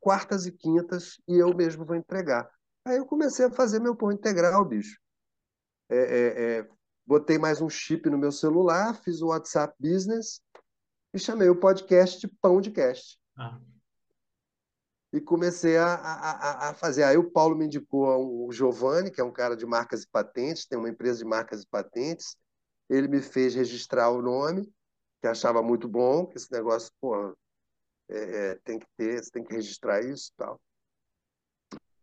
quartas 0.00 0.46
e 0.46 0.52
quintas 0.52 1.20
e 1.28 1.36
eu 1.36 1.54
mesmo 1.54 1.84
vou 1.84 1.96
entregar. 1.96 2.48
Aí 2.84 2.96
eu 2.96 3.06
comecei 3.06 3.46
a 3.46 3.50
fazer 3.50 3.80
meu 3.80 3.96
pão 3.96 4.10
integral, 4.10 4.64
bicho. 4.64 4.98
É, 5.88 5.96
é, 5.96 6.58
é, 6.58 6.68
botei 7.06 7.38
mais 7.38 7.60
um 7.60 7.68
chip 7.68 8.08
no 8.08 8.18
meu 8.18 8.32
celular, 8.32 8.94
fiz 9.02 9.20
o 9.20 9.28
WhatsApp 9.28 9.74
Business, 9.78 10.40
e 11.14 11.18
chamei 11.18 11.48
o 11.48 11.60
podcast 11.60 12.18
de 12.18 12.26
Pão 12.26 12.60
de 12.60 12.70
Cast. 12.70 13.18
Ah. 13.36 13.60
E 15.12 15.20
comecei 15.20 15.76
a, 15.76 15.94
a, 15.94 16.70
a, 16.70 16.74
fazer. 16.74 17.02
Aí 17.02 17.18
o 17.18 17.30
Paulo 17.30 17.54
me 17.54 17.66
indicou 17.66 18.46
o 18.46 18.50
Giovanni, 18.50 19.10
que 19.10 19.20
é 19.20 19.24
um 19.24 19.32
cara 19.32 19.54
de 19.54 19.66
marcas 19.66 20.02
e 20.02 20.08
patentes, 20.08 20.64
tem 20.64 20.78
uma 20.78 20.88
empresa 20.88 21.18
de 21.18 21.24
marcas 21.26 21.62
e 21.62 21.66
patentes. 21.66 22.34
Ele 22.88 23.08
me 23.08 23.20
fez 23.20 23.54
registrar 23.54 24.08
o 24.10 24.22
nome, 24.22 24.72
que 25.20 25.26
achava 25.26 25.62
muito 25.62 25.86
bom, 25.86 26.26
que 26.26 26.38
esse 26.38 26.50
negócio, 26.50 26.90
pô, 26.98 27.36
é, 28.12 28.50
é, 28.50 28.54
tem 28.56 28.78
que 28.78 28.86
ter, 28.96 29.22
você 29.22 29.30
tem 29.30 29.44
que 29.44 29.54
registrar 29.54 30.02
isso 30.04 30.32
tal. 30.36 30.60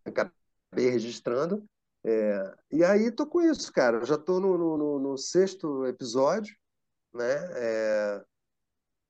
Acabei 0.05 0.89
registrando. 0.89 1.63
É, 2.03 2.55
e 2.71 2.83
aí 2.83 3.11
tô 3.11 3.27
com 3.27 3.41
isso, 3.41 3.71
cara. 3.71 3.97
Eu 3.97 4.05
já 4.05 4.17
tô 4.17 4.39
no, 4.39 4.57
no, 4.57 4.99
no 4.99 5.17
sexto 5.17 5.85
episódio, 5.85 6.55
né? 7.13 7.33
É, 7.55 8.23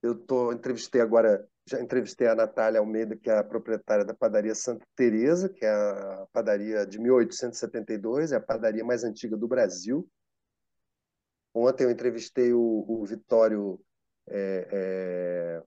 eu 0.02 0.14
tô, 0.14 0.52
entrevistei 0.52 1.00
agora, 1.00 1.46
já 1.66 1.80
entrevistei 1.80 2.26
a 2.26 2.34
Natália 2.34 2.80
Almeida, 2.80 3.16
que 3.16 3.30
é 3.30 3.38
a 3.38 3.44
proprietária 3.44 4.04
da 4.04 4.14
padaria 4.14 4.54
Santa 4.54 4.84
Teresa, 4.96 5.48
que 5.48 5.64
é 5.64 5.70
a 5.70 6.26
padaria 6.32 6.86
de 6.86 6.98
1872, 6.98 8.32
é 8.32 8.36
a 8.36 8.40
padaria 8.40 8.84
mais 8.84 9.04
antiga 9.04 9.36
do 9.36 9.48
Brasil. 9.48 10.08
Ontem 11.54 11.84
eu 11.84 11.90
entrevistei 11.90 12.52
o, 12.52 12.84
o 12.88 13.04
Vitório, 13.04 13.80
é, 14.28 14.68
é, 14.70 15.62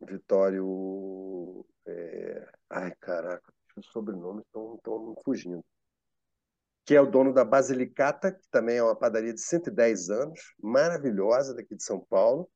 Vitório 0.00 1.64
é, 1.86 2.48
Ai, 2.70 2.94
caraca, 3.00 3.52
os 3.76 3.86
sobrenomes 3.86 4.44
estão 4.46 5.16
fugindo. 5.24 5.64
Que 6.84 6.94
é 6.94 7.00
o 7.00 7.10
dono 7.10 7.32
da 7.32 7.44
Basilicata, 7.44 8.32
que 8.32 8.48
também 8.50 8.76
é 8.76 8.82
uma 8.82 8.96
padaria 8.96 9.32
de 9.32 9.40
110 9.40 10.10
anos, 10.10 10.54
maravilhosa 10.62 11.54
daqui 11.54 11.76
de 11.76 11.82
São 11.82 12.00
Paulo, 12.00 12.50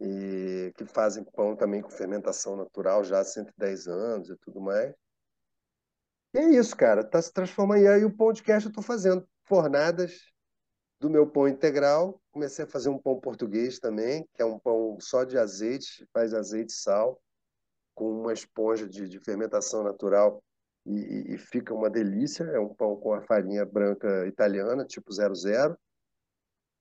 e 0.00 0.72
que 0.76 0.84
fazem 0.86 1.24
pão 1.24 1.56
também 1.56 1.82
com 1.82 1.90
fermentação 1.90 2.56
natural 2.56 3.04
já 3.04 3.20
há 3.20 3.24
110 3.24 3.86
anos 3.86 4.30
e 4.30 4.36
tudo 4.36 4.60
mais. 4.60 4.94
E 6.34 6.38
é 6.38 6.44
isso, 6.50 6.76
cara, 6.76 7.04
tá 7.04 7.20
se 7.20 7.32
transformando. 7.32 7.82
E 7.82 7.88
aí 7.88 8.04
o 8.04 8.16
podcast 8.16 8.66
eu 8.66 8.70
estou 8.70 8.82
fazendo 8.82 9.28
fornadas 9.44 10.32
do 10.98 11.10
meu 11.10 11.28
pão 11.30 11.46
integral. 11.46 12.21
Comecei 12.32 12.64
a 12.64 12.68
fazer 12.68 12.88
um 12.88 12.98
pão 12.98 13.20
português 13.20 13.78
também, 13.78 14.26
que 14.34 14.40
é 14.40 14.44
um 14.44 14.58
pão 14.58 14.98
só 14.98 15.22
de 15.22 15.36
azeite, 15.36 16.08
faz 16.14 16.32
azeite 16.32 16.72
e 16.72 16.76
sal, 16.76 17.22
com 17.94 18.10
uma 18.20 18.32
esponja 18.32 18.88
de, 18.88 19.06
de 19.06 19.20
fermentação 19.20 19.84
natural 19.84 20.42
e, 20.86 21.34
e, 21.34 21.38
fica 21.38 21.74
uma 21.74 21.90
delícia. 21.90 22.44
É 22.44 22.58
um 22.58 22.74
pão 22.74 22.96
com 22.96 23.12
a 23.12 23.20
farinha 23.20 23.66
branca 23.66 24.26
italiana, 24.26 24.84
tipo 24.84 25.12
00. 25.12 25.76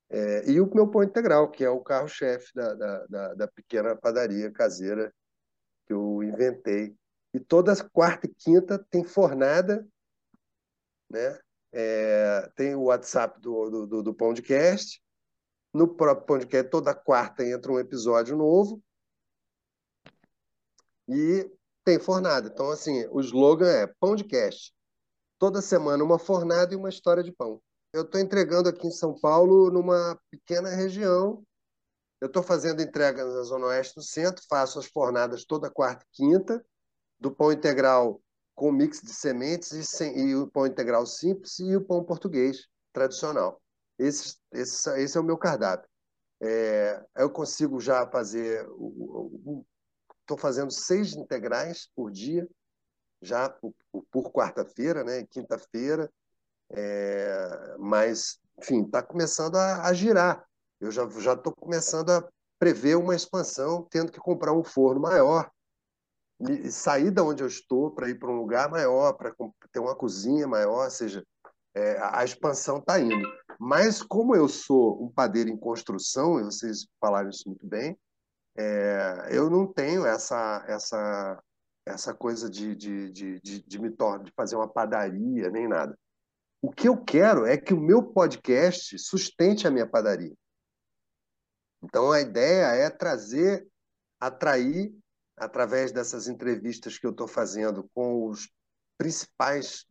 É, 0.10 0.50
e 0.50 0.60
o 0.60 0.74
meu 0.74 0.90
pão 0.90 1.04
integral, 1.04 1.52
que 1.52 1.64
é 1.64 1.70
o 1.70 1.82
carro-chefe 1.82 2.54
da, 2.56 2.74
da, 2.74 3.06
da, 3.08 3.34
da 3.34 3.48
pequena 3.48 3.96
padaria 3.96 4.52
caseira 4.52 5.14
que 5.86 5.94
eu 5.94 6.24
inventei. 6.24 6.96
E 7.34 7.40
toda 7.40 7.76
quarta 7.90 8.26
e 8.26 8.34
quinta 8.34 8.80
tem 8.90 9.04
fornada, 9.04 9.86
né? 11.10 11.40
É, 11.74 12.50
tem 12.56 12.76
o 12.76 12.84
WhatsApp 12.84 13.40
do, 13.40 13.86
do, 13.86 14.04
do 14.04 14.14
podcast. 14.14 15.02
No 15.74 15.88
próprio 15.88 16.26
podcast, 16.26 16.70
toda 16.70 16.94
quarta 16.94 17.46
entra 17.46 17.72
um 17.72 17.80
episódio 17.80 18.36
novo. 18.36 18.82
E 21.08 21.50
tem 21.84 22.00
fornada. 22.00 22.50
Então, 22.50 22.70
assim, 22.70 23.06
o 23.12 23.20
slogan 23.22 23.70
é 23.70 23.88
pão 24.00 24.16
de 24.16 24.24
cast. 24.24 24.74
Toda 25.40 25.62
semana 25.62 26.04
uma 26.04 26.20
fornada 26.20 26.74
e 26.74 26.78
uma 26.78 26.90
história 26.90 27.24
de 27.24 27.32
pão. 27.32 27.62
Eu 27.94 28.04
estou 28.04 28.22
entregando 28.22 28.70
aqui 28.70 28.88
em 28.88 28.92
São 28.92 29.20
Paulo, 29.20 29.70
numa 29.70 30.18
pequena 30.30 30.70
região. 30.70 31.44
Eu 32.22 32.28
estou 32.28 32.44
fazendo 32.44 32.82
entrega 32.82 33.26
na 33.26 33.42
Zona 33.42 33.68
Oeste 33.68 33.96
do 33.96 34.04
centro, 34.04 34.44
faço 34.48 34.78
as 34.80 34.86
fornadas 34.86 35.44
toda 35.44 35.72
quarta 35.72 36.06
e 36.06 36.16
quinta, 36.16 36.64
do 37.20 37.32
pão 37.32 37.52
integral 37.52 38.22
com 38.56 38.72
mix 38.72 39.02
de 39.02 39.12
sementes 39.12 39.72
e, 39.72 39.84
sem, 39.84 40.18
e, 40.18 40.36
o 40.36 40.48
pão 40.48 40.68
integral 40.68 41.06
simples 41.06 41.58
e 41.60 41.76
o 41.76 41.84
pão 41.84 42.04
português 42.04 42.68
tradicional. 42.94 43.60
Esse, 44.02 44.38
esse, 44.52 44.90
esse 45.00 45.18
é 45.18 45.22
o 45.22 45.24
meu 45.24 45.38
cardápio. 45.38 45.88
É, 46.42 47.06
eu 47.18 47.30
consigo 47.30 47.80
já 47.80 48.08
fazer. 48.08 48.68
Estou 50.22 50.38
fazendo 50.38 50.72
seis 50.72 51.14
integrais 51.14 51.90
por 51.96 52.12
dia, 52.12 52.48
já 53.22 53.50
por, 53.50 53.74
por 54.10 54.32
quarta-feira, 54.32 55.04
né? 55.04 55.24
Quinta-feira. 55.26 56.12
É, 56.72 57.76
mas, 57.78 58.40
enfim, 58.58 58.84
está 58.84 59.04
começando 59.04 59.56
a, 59.56 59.88
a, 59.88 59.94
girar. 59.94 60.46
Eu 60.80 60.90
já 60.92 61.04
estou 61.04 61.54
começando 61.54 62.10
a 62.10 62.28
prever 62.58 62.96
uma 62.98 63.16
expansão, 63.16 63.88
tendo 63.92 64.12
que 64.12 64.20
comprar 64.20 64.54
um 64.54 64.64
forno 64.64 65.00
maior 65.00 65.52
sair 66.72 67.12
da 67.12 67.24
onde 67.24 67.44
eu 67.44 67.48
estou 67.48 67.92
para 67.92 68.10
ir 68.10 68.18
para 68.18 68.30
um 68.32 68.38
lugar 68.38 68.70
maior, 68.70 69.14
para 69.14 69.34
ter 69.72 69.80
uma 69.80 69.96
cozinha 69.96 70.48
maior, 70.48 70.86
ou 70.86 70.90
seja, 70.90 71.24
é, 71.76 71.98
a 72.02 72.24
expansão 72.24 72.78
está 72.78 73.00
indo. 73.00 73.28
Mas 73.60 74.02
como 74.02 74.36
eu 74.36 74.48
sou 74.48 75.04
um 75.04 75.10
padeiro 75.10 75.50
em 75.50 75.58
construção, 75.58 76.40
e 76.40 76.44
vocês 76.44 76.88
falaram 77.00 77.30
isso 77.30 77.48
muito 77.48 77.66
bem, 77.68 77.98
é, 78.58 79.30
eu 79.32 79.50
não 79.50 79.66
tenho 79.66 80.06
essa 80.06 80.64
essa 80.68 81.42
essa 81.86 82.14
coisa 82.14 82.50
de, 82.50 82.76
de, 82.76 83.12
de, 83.12 83.42
de, 83.42 83.64
de 83.64 83.82
me 83.82 83.90
tornar, 83.90 84.24
de 84.24 84.32
fazer 84.36 84.56
uma 84.56 84.68
padaria, 84.68 85.50
nem 85.50 85.68
nada. 85.68 85.98
O 86.62 86.72
que 86.72 86.88
eu 86.88 86.96
quero 86.96 87.46
é 87.46 87.58
que 87.58 87.74
o 87.74 87.80
meu 87.80 88.04
podcast 88.04 88.98
sustente 89.00 89.68
a 89.68 89.72
minha 89.72 89.88
padaria. 89.88 90.34
Então 91.84 92.12
a 92.12 92.22
ideia 92.22 92.68
é 92.76 92.90
trazer, 92.90 93.68
atrair 94.20 94.94
através 95.36 95.92
dessas 95.92 96.28
entrevistas 96.28 97.00
que 97.00 97.06
eu 97.06 97.12
estou 97.12 97.28
fazendo 97.28 97.90
com 97.96 98.28
os 98.28 98.48
principais 98.96 99.86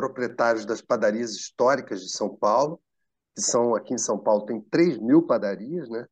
proprietários 0.00 0.64
das 0.64 0.80
padarias 0.80 1.32
históricas 1.32 2.00
de 2.00 2.10
São 2.10 2.34
Paulo, 2.34 2.80
que 3.36 3.42
são 3.42 3.74
aqui 3.74 3.92
em 3.92 3.98
São 3.98 4.18
Paulo 4.18 4.46
tem 4.46 4.58
3 4.58 4.96
mil 4.96 5.26
padarias, 5.26 5.90
né? 5.90 6.06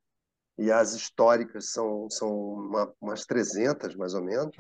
E 0.59 0.71
as 0.71 0.93
históricas 0.93 1.73
são, 1.73 2.11
são 2.11 2.31
uma, 2.31 2.93
umas 3.01 3.25
300, 3.25 3.97
mais 3.97 4.13
ou 4.13 4.23
menos. 4.23 4.55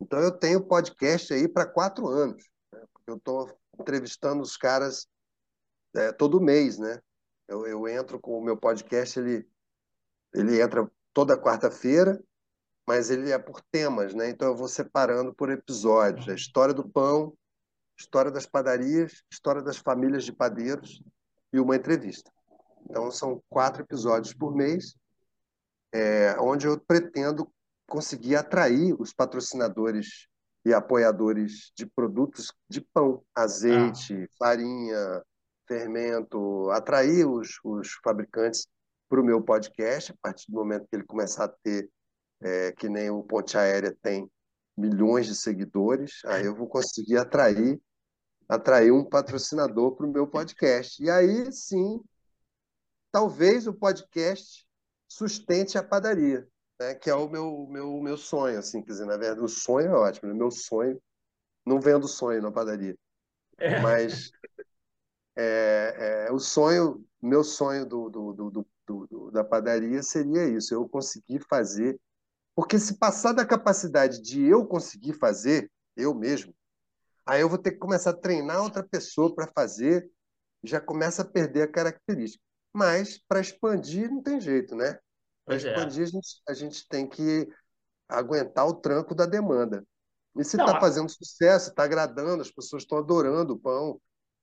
Então, 0.00 0.18
eu 0.18 0.32
tenho 0.32 0.66
podcast 0.66 1.32
aí 1.32 1.46
para 1.46 1.64
quatro 1.64 2.08
anos. 2.08 2.42
Né? 2.72 2.80
Porque 2.92 3.10
eu 3.10 3.16
estou 3.18 3.56
entrevistando 3.78 4.42
os 4.42 4.56
caras 4.56 5.06
é, 5.94 6.10
todo 6.10 6.40
mês, 6.40 6.76
né? 6.76 7.00
Eu, 7.46 7.64
eu 7.66 7.86
entro 7.86 8.18
com 8.18 8.36
o 8.36 8.42
meu 8.42 8.56
podcast, 8.56 9.20
ele, 9.20 9.46
ele 10.34 10.60
entra 10.60 10.90
toda 11.12 11.40
quarta-feira 11.40 12.20
mas 12.84 13.10
ele 13.10 13.30
é 13.30 13.38
por 13.38 13.60
temas, 13.60 14.12
né? 14.12 14.28
Então 14.28 14.48
eu 14.48 14.56
vou 14.56 14.66
separando 14.66 15.32
por 15.32 15.50
episódios. 15.50 16.28
A 16.28 16.34
história 16.34 16.74
do 16.74 16.88
pão, 16.88 17.32
história 18.02 18.30
das 18.30 18.46
padarias, 18.46 19.22
história 19.30 19.62
das 19.62 19.76
famílias 19.76 20.24
de 20.24 20.32
padeiros 20.32 21.02
e 21.52 21.60
uma 21.60 21.76
entrevista. 21.76 22.30
Então 22.88 23.10
são 23.10 23.40
quatro 23.48 23.82
episódios 23.82 24.34
por 24.34 24.54
mês, 24.54 24.96
é, 25.92 26.36
onde 26.40 26.66
eu 26.66 26.78
pretendo 26.80 27.50
conseguir 27.86 28.36
atrair 28.36 28.94
os 28.98 29.12
patrocinadores 29.12 30.26
e 30.64 30.72
apoiadores 30.72 31.72
de 31.76 31.86
produtos 31.86 32.52
de 32.68 32.80
pão, 32.80 33.22
azeite, 33.34 34.14
ah. 34.14 34.26
farinha, 34.38 35.22
fermento, 35.66 36.70
atrair 36.70 37.26
os, 37.26 37.58
os 37.64 37.92
fabricantes 38.02 38.66
para 39.08 39.20
o 39.20 39.24
meu 39.24 39.42
podcast, 39.42 40.12
a 40.12 40.14
partir 40.22 40.50
do 40.50 40.54
momento 40.54 40.86
que 40.88 40.96
ele 40.96 41.04
começar 41.04 41.44
a 41.44 41.54
ter 41.62 41.88
é, 42.40 42.72
que 42.72 42.88
nem 42.88 43.10
o 43.10 43.22
Ponte 43.22 43.56
Aérea 43.56 43.96
tem 44.02 44.28
milhões 44.76 45.26
de 45.26 45.34
seguidores, 45.34 46.22
aí 46.24 46.46
eu 46.46 46.54
vou 46.54 46.66
conseguir 46.66 47.18
atrair 47.18 47.80
atrair 48.54 48.92
um 48.92 49.04
patrocinador 49.04 49.96
para 49.96 50.06
o 50.06 50.10
meu 50.10 50.26
podcast. 50.26 51.02
E 51.02 51.10
aí 51.10 51.52
sim, 51.52 52.00
talvez 53.10 53.66
o 53.66 53.74
podcast 53.74 54.66
sustente 55.08 55.78
a 55.78 55.82
padaria, 55.82 56.46
né? 56.80 56.94
que 56.94 57.10
é 57.10 57.14
o 57.14 57.28
meu, 57.28 57.66
meu, 57.68 58.00
meu 58.00 58.16
sonho. 58.16 58.58
Assim, 58.58 58.82
quer 58.82 58.92
dizer, 58.92 59.06
na 59.06 59.16
verdade, 59.16 59.40
o 59.40 59.48
sonho 59.48 59.88
é 59.88 59.94
ótimo, 59.94 60.28
né? 60.28 60.34
meu 60.34 60.50
sonho, 60.50 61.00
não 61.64 61.80
vendo 61.80 62.08
sonho 62.08 62.42
na 62.42 62.50
padaria, 62.50 62.96
é. 63.58 63.80
mas 63.80 64.30
é, 65.36 66.26
é, 66.28 66.32
o 66.32 66.38
sonho, 66.38 67.04
meu 67.20 67.44
sonho 67.44 67.86
do, 67.86 68.10
do, 68.10 68.32
do, 68.32 68.66
do, 68.86 69.30
da 69.30 69.44
padaria 69.44 70.02
seria 70.02 70.48
isso, 70.48 70.74
eu 70.74 70.88
conseguir 70.88 71.40
fazer 71.48 71.98
porque 72.54 72.78
se 72.78 72.98
passar 72.98 73.32
da 73.32 73.46
capacidade 73.46 74.20
de 74.20 74.42
eu 74.42 74.66
conseguir 74.66 75.14
fazer, 75.14 75.70
eu 75.96 76.14
mesmo, 76.14 76.54
aí 77.26 77.40
eu 77.40 77.48
vou 77.48 77.58
ter 77.58 77.72
que 77.72 77.78
começar 77.78 78.10
a 78.10 78.16
treinar 78.16 78.62
outra 78.62 78.82
pessoa 78.82 79.34
para 79.34 79.50
fazer, 79.54 80.08
já 80.62 80.80
começa 80.80 81.22
a 81.22 81.24
perder 81.24 81.62
a 81.62 81.72
característica. 81.72 82.42
Mas 82.72 83.18
para 83.18 83.40
expandir 83.40 84.10
não 84.10 84.22
tem 84.22 84.40
jeito, 84.40 84.74
né? 84.74 84.98
Para 85.44 85.54
é. 85.54 85.58
expandir 85.58 86.00
é. 86.00 86.02
a, 86.02 86.06
gente, 86.06 86.42
a 86.48 86.54
gente 86.54 86.88
tem 86.88 87.08
que 87.08 87.48
aguentar 88.08 88.66
o 88.66 88.74
tranco 88.74 89.14
da 89.14 89.26
demanda. 89.26 89.84
E 90.36 90.44
se 90.44 90.56
está 90.56 90.80
fazendo 90.80 91.10
sucesso, 91.10 91.70
está 91.70 91.84
agradando, 91.84 92.42
as 92.42 92.50
pessoas 92.50 92.84
estão 92.84 92.98
adorando 92.98 93.52
o 93.52 93.58
pão 93.58 94.00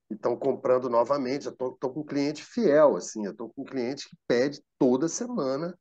e 0.09 0.13
estão 0.13 0.37
comprando 0.37 0.89
novamente. 0.89 1.47
Eu 1.47 1.53
estou 1.53 1.75
com 1.75 2.01
um 2.01 2.05
cliente 2.05 2.43
fiel, 2.43 2.95
assim, 2.95 3.25
eu 3.25 3.31
estou 3.31 3.49
com 3.49 3.63
um 3.63 3.65
cliente 3.65 4.07
que 4.07 4.15
pede 4.27 4.61
toda 4.77 5.07
semana 5.07 5.75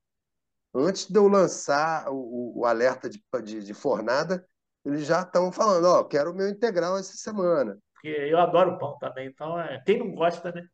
antes 0.74 1.06
de 1.06 1.18
eu 1.18 1.28
lançar 1.28 2.08
o, 2.10 2.60
o 2.60 2.64
alerta 2.64 3.08
de, 3.08 3.22
de, 3.42 3.62
de, 3.62 3.74
fornada, 3.74 4.46
eles 4.88 5.06
já 5.06 5.20
estão 5.20 5.52
falando, 5.52 5.84
ó, 5.84 6.00
oh, 6.00 6.04
quero 6.04 6.32
o 6.32 6.34
meu 6.34 6.48
integral 6.48 6.98
essa 6.98 7.16
semana. 7.16 7.78
Porque 7.92 8.08
eu 8.08 8.38
adoro 8.38 8.78
pão 8.78 8.96
também, 8.98 9.28
então 9.28 9.60
é... 9.60 9.82
quem 9.84 9.98
não 9.98 10.14
gosta, 10.14 10.50
né? 10.52 10.66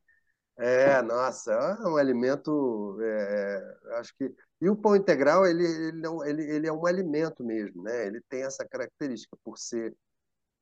É, 0.57 1.03
nossa, 1.03 1.53
é 1.53 1.89
um 1.89 1.97
alimento, 1.97 2.97
é, 3.03 3.87
é 3.91 3.99
acho 3.99 4.15
que 4.17 4.33
e 4.61 4.71
o 4.71 4.77
pão 4.77 4.95
integral 4.95 5.45
ele 5.45 5.65
ele, 5.65 6.03
ele 6.27 6.43
ele 6.53 6.67
é 6.69 6.73
um 6.73 6.87
alimento 6.87 7.43
mesmo, 7.43 7.83
né? 7.83 8.07
Ele 8.07 8.21
tem 8.29 8.45
essa 8.45 8.65
característica 8.65 9.37
por 9.43 9.59
ser 9.59 9.93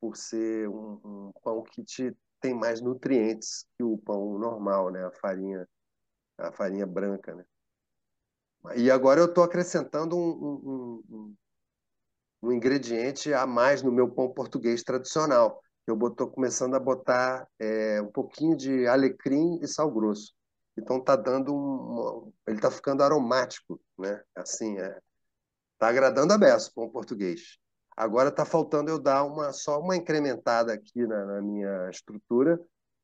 por 0.01 0.17
ser 0.17 0.67
um, 0.67 0.99
um 1.03 1.31
pão 1.43 1.63
que 1.63 1.83
te 1.83 2.15
tem 2.41 2.55
mais 2.55 2.81
nutrientes 2.81 3.67
que 3.77 3.83
o 3.83 3.97
pão 3.99 4.39
normal, 4.39 4.89
né? 4.89 5.05
A 5.05 5.11
farinha 5.11 5.67
a 6.39 6.51
farinha 6.51 6.87
branca, 6.87 7.35
né? 7.35 7.45
E 8.75 8.89
agora 8.89 9.19
eu 9.19 9.25
estou 9.25 9.43
acrescentando 9.43 10.17
um, 10.17 10.31
um, 10.31 11.03
um, 11.09 11.35
um, 12.43 12.51
ingrediente 12.51 13.33
a 13.33 13.47
mais 13.47 13.81
no 13.81 13.91
meu 13.91 14.09
pão 14.09 14.31
português 14.33 14.83
tradicional. 14.83 15.61
Eu 15.87 15.97
estou 16.07 16.27
começando 16.29 16.75
a 16.75 16.79
botar 16.79 17.47
é, 17.59 18.01
um 18.01 18.11
pouquinho 18.11 18.55
de 18.55 18.87
alecrim 18.87 19.59
e 19.61 19.67
sal 19.67 19.91
grosso. 19.91 20.33
Então 20.77 20.97
está 20.97 21.15
dando 21.15 21.53
um, 21.53 22.31
ele 22.47 22.57
está 22.57 22.71
ficando 22.71 23.03
aromático, 23.03 23.79
né? 23.97 24.21
Assim, 24.35 24.77
é, 24.79 24.99
tá 25.77 25.87
agradando 25.87 26.33
a 26.33 26.37
beça 26.37 26.69
o 26.69 26.73
pão 26.73 26.89
português. 26.89 27.57
Agora 27.95 28.29
está 28.29 28.43
faltando 28.43 28.89
eu 28.89 28.99
dar 28.99 29.23
uma, 29.23 29.51
só 29.51 29.79
uma 29.79 29.95
incrementada 29.95 30.73
aqui 30.73 31.05
na, 31.05 31.25
na 31.25 31.41
minha 31.41 31.89
estrutura, 31.89 32.59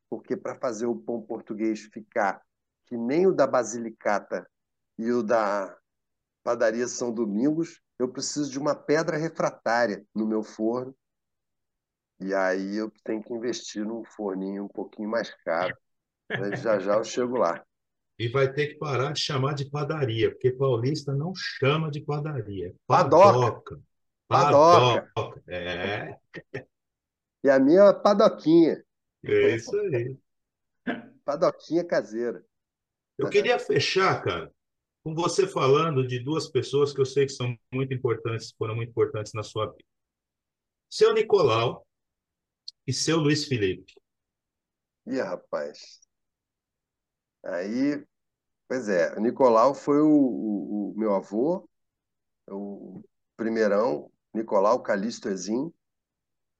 porque 0.09 0.35
para 0.35 0.55
fazer 0.55 0.87
o 0.87 0.95
pão 0.95 1.21
português 1.21 1.81
ficar 1.93 2.41
que 2.87 2.97
nem 2.97 3.27
o 3.27 3.31
da 3.31 3.45
Basilicata 3.45 4.49
e 4.97 5.11
o 5.11 5.21
da 5.21 5.77
padaria 6.43 6.87
São 6.87 7.13
Domingos, 7.13 7.79
eu 7.99 8.07
preciso 8.07 8.49
de 8.49 8.57
uma 8.57 8.73
pedra 8.73 9.17
refratária 9.17 10.05
no 10.15 10.25
meu 10.25 10.41
forno. 10.41 10.95
E 12.21 12.33
aí 12.33 12.77
eu 12.77 12.91
tenho 13.03 13.21
que 13.21 13.33
investir 13.33 13.85
num 13.85 14.03
forninho 14.05 14.63
um 14.63 14.67
pouquinho 14.69 15.09
mais 15.09 15.29
caro. 15.43 15.77
Mas 16.29 16.61
já 16.61 16.79
já 16.79 16.95
eu 16.95 17.03
chego 17.03 17.37
lá. 17.37 17.63
E 18.17 18.27
vai 18.27 18.51
ter 18.51 18.67
que 18.67 18.75
parar 18.75 19.13
de 19.13 19.21
chamar 19.21 19.53
de 19.53 19.69
padaria, 19.69 20.31
porque 20.31 20.51
paulista 20.51 21.13
não 21.13 21.33
chama 21.35 21.89
de 21.91 22.01
padaria. 22.01 22.73
Padoca. 22.87 23.79
Padoca. 24.27 25.09
Padoca. 25.13 25.43
É. 25.47 26.17
E 27.43 27.49
a 27.49 27.59
minha 27.59 27.83
é 27.83 27.93
padoquinha. 27.93 28.83
É 29.23 29.55
isso 29.55 29.77
aí. 29.79 30.17
Padoquinha 31.23 31.85
caseira. 31.85 32.43
Eu 33.17 33.29
queria 33.29 33.59
fechar, 33.59 34.21
cara, 34.21 34.51
com 35.03 35.13
você 35.13 35.47
falando 35.47 36.05
de 36.05 36.19
duas 36.19 36.49
pessoas 36.49 36.93
que 36.93 37.01
eu 37.01 37.05
sei 37.05 37.25
que 37.25 37.31
são 37.31 37.57
muito 37.73 37.93
importantes, 37.93 38.53
foram 38.57 38.75
muito 38.75 38.89
importantes 38.89 39.33
na 39.33 39.43
sua 39.43 39.67
vida. 39.67 39.85
Seu 40.89 41.13
Nicolau 41.13 41.85
e 42.85 42.93
seu 42.93 43.17
Luiz 43.17 43.45
Felipe. 43.45 43.93
Ih, 45.05 45.21
rapaz. 45.21 46.01
Aí, 47.43 48.03
pois 48.67 48.89
é, 48.89 49.15
o 49.15 49.21
Nicolau 49.21 49.73
foi 49.73 50.01
o, 50.01 50.09
o, 50.09 50.91
o 50.91 50.93
meu 50.97 51.15
avô, 51.15 51.65
o 52.47 53.01
primeirão, 53.37 54.11
Nicolau 54.33 54.81
Calixto 54.81 55.29
Ezin, 55.29 55.71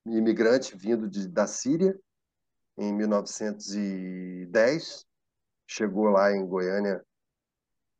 imigrante 0.06 0.78
vindo 0.78 1.10
de, 1.10 1.28
da 1.28 1.48
Síria 1.48 2.00
em 2.78 2.94
1910, 2.94 5.06
chegou 5.68 6.06
lá 6.06 6.32
em 6.32 6.48
Goiânia, 6.48 7.04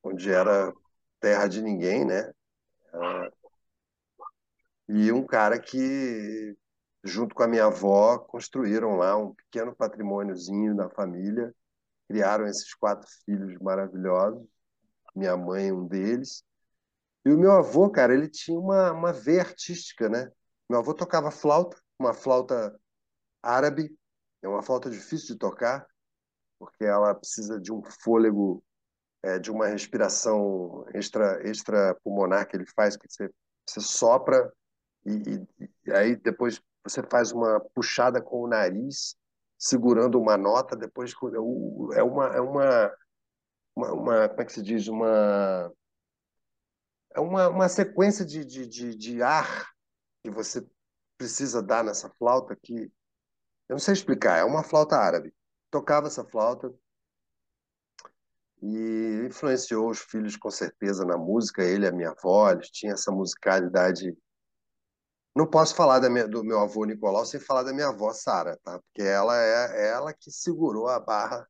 onde 0.04 0.32
era 0.32 0.74
terra 1.20 1.48
de 1.48 1.62
ninguém, 1.62 2.06
né? 2.06 2.32
E 4.88 5.12
um 5.12 5.26
cara 5.26 5.60
que, 5.60 6.58
junto 7.04 7.36
com 7.36 7.44
a 7.44 7.48
minha 7.48 7.66
avó, 7.66 8.18
construíram 8.18 8.96
lá 8.96 9.16
um 9.18 9.34
pequeno 9.36 9.76
patrimôniozinho 9.76 10.76
da 10.76 10.90
família, 10.90 11.54
criaram 12.08 12.48
esses 12.48 12.74
quatro 12.74 13.08
filhos 13.24 13.56
maravilhosos, 13.62 14.44
minha 15.16 15.38
mãe 15.38 15.72
um 15.72 15.86
deles. 15.88 16.44
E 17.26 17.32
o 17.32 17.38
meu 17.38 17.52
avô, 17.52 17.90
cara, 17.90 18.14
ele 18.14 18.28
tinha 18.28 18.60
uma, 18.60 18.92
uma 18.92 19.14
veia 19.14 19.42
artística, 19.42 20.10
né? 20.10 20.32
Meu 20.70 20.80
avô 20.80 20.94
tocava 20.94 21.30
flauta, 21.32 21.78
uma 22.00 22.14
flauta 22.14 22.80
árabe, 23.44 23.96
é 24.42 24.48
uma 24.48 24.64
flauta 24.64 24.90
difícil 24.90 25.36
de 25.36 25.40
tocar, 25.40 25.86
porque 26.58 26.84
ela 26.84 27.14
precisa 27.14 27.60
de 27.60 27.72
um 27.72 27.82
fôlego, 27.84 28.64
é, 29.24 29.40
de 29.40 29.52
uma 29.52 29.68
respiração 29.68 30.86
extra, 30.94 31.42
extra 31.48 31.96
pulmonar 32.04 32.48
que 32.48 32.56
ele 32.56 32.66
faz, 32.66 32.96
que 32.96 33.08
você, 33.10 33.30
você 33.68 33.82
sopra 33.82 34.52
e, 35.06 35.12
e, 35.60 35.70
e 35.86 35.92
aí 35.92 36.16
depois 36.16 36.62
você 36.84 37.04
faz 37.04 37.32
uma 37.32 37.60
puxada 37.74 38.22
com 38.22 38.42
o 38.42 38.48
nariz 38.48 39.16
segurando 39.58 40.20
uma 40.20 40.38
nota, 40.38 40.76
depois 40.76 41.14
é 41.34 41.40
uma 41.40 41.96
é 41.96 42.02
uma, 42.42 42.96
uma, 43.76 43.94
uma 43.94 44.30
como 44.30 44.42
é 44.42 44.46
que 44.46 44.54
se 44.54 44.62
diz 44.62 44.88
uma 44.88 45.72
é 47.14 47.20
uma, 47.20 47.50
uma 47.50 47.68
sequência 47.68 48.24
de, 48.26 48.46
de, 48.46 48.68
de, 48.68 48.96
de 48.96 49.22
ar 49.22 49.70
que 50.24 50.30
você 50.30 50.66
precisa 51.18 51.62
dar 51.62 51.84
nessa 51.84 52.10
flauta 52.18 52.56
que 52.56 52.92
eu 53.68 53.74
não 53.76 53.80
sei 53.80 53.94
explicar, 53.94 54.38
é 54.38 54.44
uma 54.44 54.64
flauta 54.64 54.98
árabe. 54.98 55.32
Tocava 55.70 56.08
essa 56.08 56.26
flauta 56.26 56.74
e 58.62 59.26
influenciou 59.26 59.90
os 59.90 60.00
filhos 60.00 60.36
com 60.36 60.52
certeza 60.52 61.06
na 61.06 61.18
música, 61.18 61.64
ele 61.64 61.88
a 61.88 61.92
minha 61.92 62.10
avó, 62.10 62.52
eles 62.52 62.70
tinham 62.70 62.94
essa 62.94 63.12
musicalidade 63.12 64.16
não 65.36 65.48
posso 65.48 65.76
falar 65.76 66.02
minha, 66.10 66.28
do 66.28 66.44
meu 66.44 66.60
avô 66.60 66.84
Nicolau 66.84 67.26
sem 67.26 67.40
falar 67.40 67.64
da 67.64 67.72
minha 67.72 67.88
avó 67.88 68.12
Sara, 68.12 68.58
tá? 68.64 68.80
Porque 68.80 69.02
ela 69.02 69.38
é 69.38 69.90
ela 69.90 70.14
que 70.14 70.30
segurou 70.32 70.90
a 70.90 71.00
barra 71.00 71.48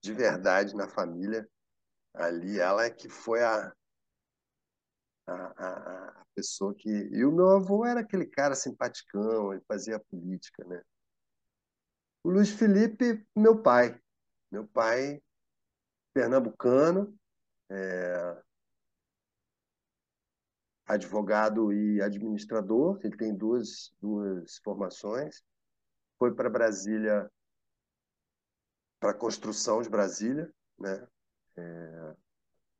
de 0.00 0.12
verdade 0.14 0.74
na 0.74 0.88
família. 0.88 1.46
Ali, 2.14 2.58
ela 2.58 2.84
é 2.84 2.90
que 2.90 3.10
foi 3.10 3.42
a, 3.42 3.72
a, 5.26 5.34
a, 5.34 6.08
a 6.22 6.26
pessoa 6.34 6.74
que. 6.74 6.88
E 6.88 7.24
o 7.26 7.32
meu 7.32 7.50
avô 7.50 7.84
era 7.84 8.00
aquele 8.00 8.26
cara 8.26 8.54
simpaticão, 8.54 9.52
ele 9.52 9.62
fazia 9.68 9.98
política, 9.98 10.64
né? 10.64 10.80
O 12.24 12.30
Luiz 12.30 12.50
Felipe, 12.50 13.22
meu 13.36 13.60
pai. 13.60 14.00
Meu 14.50 14.66
pai, 14.66 15.20
pernambucano, 16.16 17.14
é, 17.68 18.42
advogado 20.86 21.74
e 21.74 22.00
administrador, 22.00 22.98
ele 23.04 23.14
tem 23.18 23.34
duas, 23.34 23.92
duas 24.00 24.56
formações. 24.64 25.42
Foi 26.18 26.34
para 26.34 26.48
Brasília, 26.48 27.30
para 28.98 29.10
a 29.10 29.14
construção 29.14 29.82
de 29.82 29.90
Brasília, 29.90 30.50
né? 30.78 31.06
É, 31.54 32.14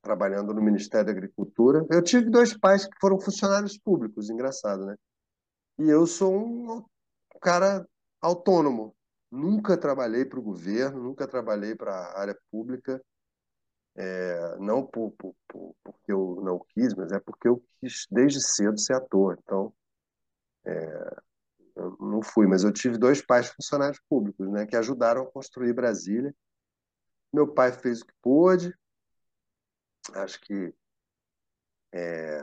trabalhando 0.00 0.54
no 0.54 0.62
Ministério 0.62 1.04
da 1.04 1.12
Agricultura. 1.12 1.84
Eu 1.90 2.02
tive 2.02 2.30
dois 2.30 2.56
pais 2.56 2.86
que 2.86 2.98
foram 2.98 3.20
funcionários 3.20 3.76
públicos, 3.76 4.30
engraçado, 4.30 4.86
né? 4.86 4.96
E 5.78 5.90
eu 5.90 6.06
sou 6.06 6.34
um 6.34 6.82
cara 7.42 7.86
autônomo. 8.18 8.96
Nunca 9.30 9.76
trabalhei 9.76 10.24
para 10.24 10.38
o 10.38 10.42
governo, 10.42 11.02
nunca 11.02 11.28
trabalhei 11.28 11.74
para 11.74 11.92
a 11.92 12.18
área 12.18 12.38
pública 12.50 12.98
é, 13.96 14.56
não 14.58 14.86
por, 14.86 15.10
por, 15.12 15.34
por, 15.48 15.74
porque 15.82 16.12
eu 16.12 16.40
não 16.44 16.58
quis, 16.68 16.94
mas 16.94 17.10
é 17.12 17.18
porque 17.18 17.48
eu 17.48 17.62
quis 17.80 18.06
desde 18.10 18.42
cedo 18.42 18.78
ser 18.78 18.94
ator. 18.94 19.38
Então, 19.42 19.72
é, 20.64 21.16
eu 21.76 21.96
não 21.98 22.22
fui, 22.22 22.46
mas 22.46 22.62
eu 22.62 22.72
tive 22.72 22.98
dois 22.98 23.22
pais 23.22 23.48
funcionários 23.48 24.00
públicos, 24.08 24.48
né, 24.50 24.66
que 24.66 24.76
ajudaram 24.76 25.22
a 25.22 25.30
construir 25.30 25.72
Brasília. 25.72 26.34
Meu 27.32 27.52
pai 27.52 27.72
fez 27.72 28.02
o 28.02 28.06
que 28.06 28.14
pôde. 28.22 28.74
Acho 30.14 30.40
que 30.40 30.74
é, 31.92 32.38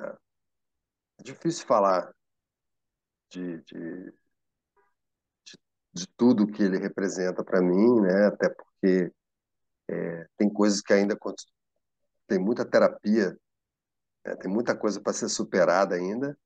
é 1.20 1.24
difícil 1.24 1.66
falar 1.66 2.14
de, 3.30 3.62
de, 3.62 4.12
de, 5.46 5.60
de 5.94 6.08
tudo 6.18 6.48
que 6.48 6.64
ele 6.64 6.78
representa 6.78 7.44
para 7.44 7.62
mim, 7.62 8.02
né, 8.02 8.28
até 8.28 8.50
porque 8.50 9.12
é, 9.90 10.28
tem 10.38 10.50
coisas 10.52 10.82
que 10.82 10.94
ainda 10.94 11.18
tem 12.28 12.40
muita 12.40 12.66
terapia, 12.66 13.38
né? 14.26 14.36
tem 14.38 14.52
muita 14.52 14.76
coisa 14.76 15.02
para 15.02 15.14
ser 15.14 15.30
superada 15.30 15.96
ainda, 15.96 16.38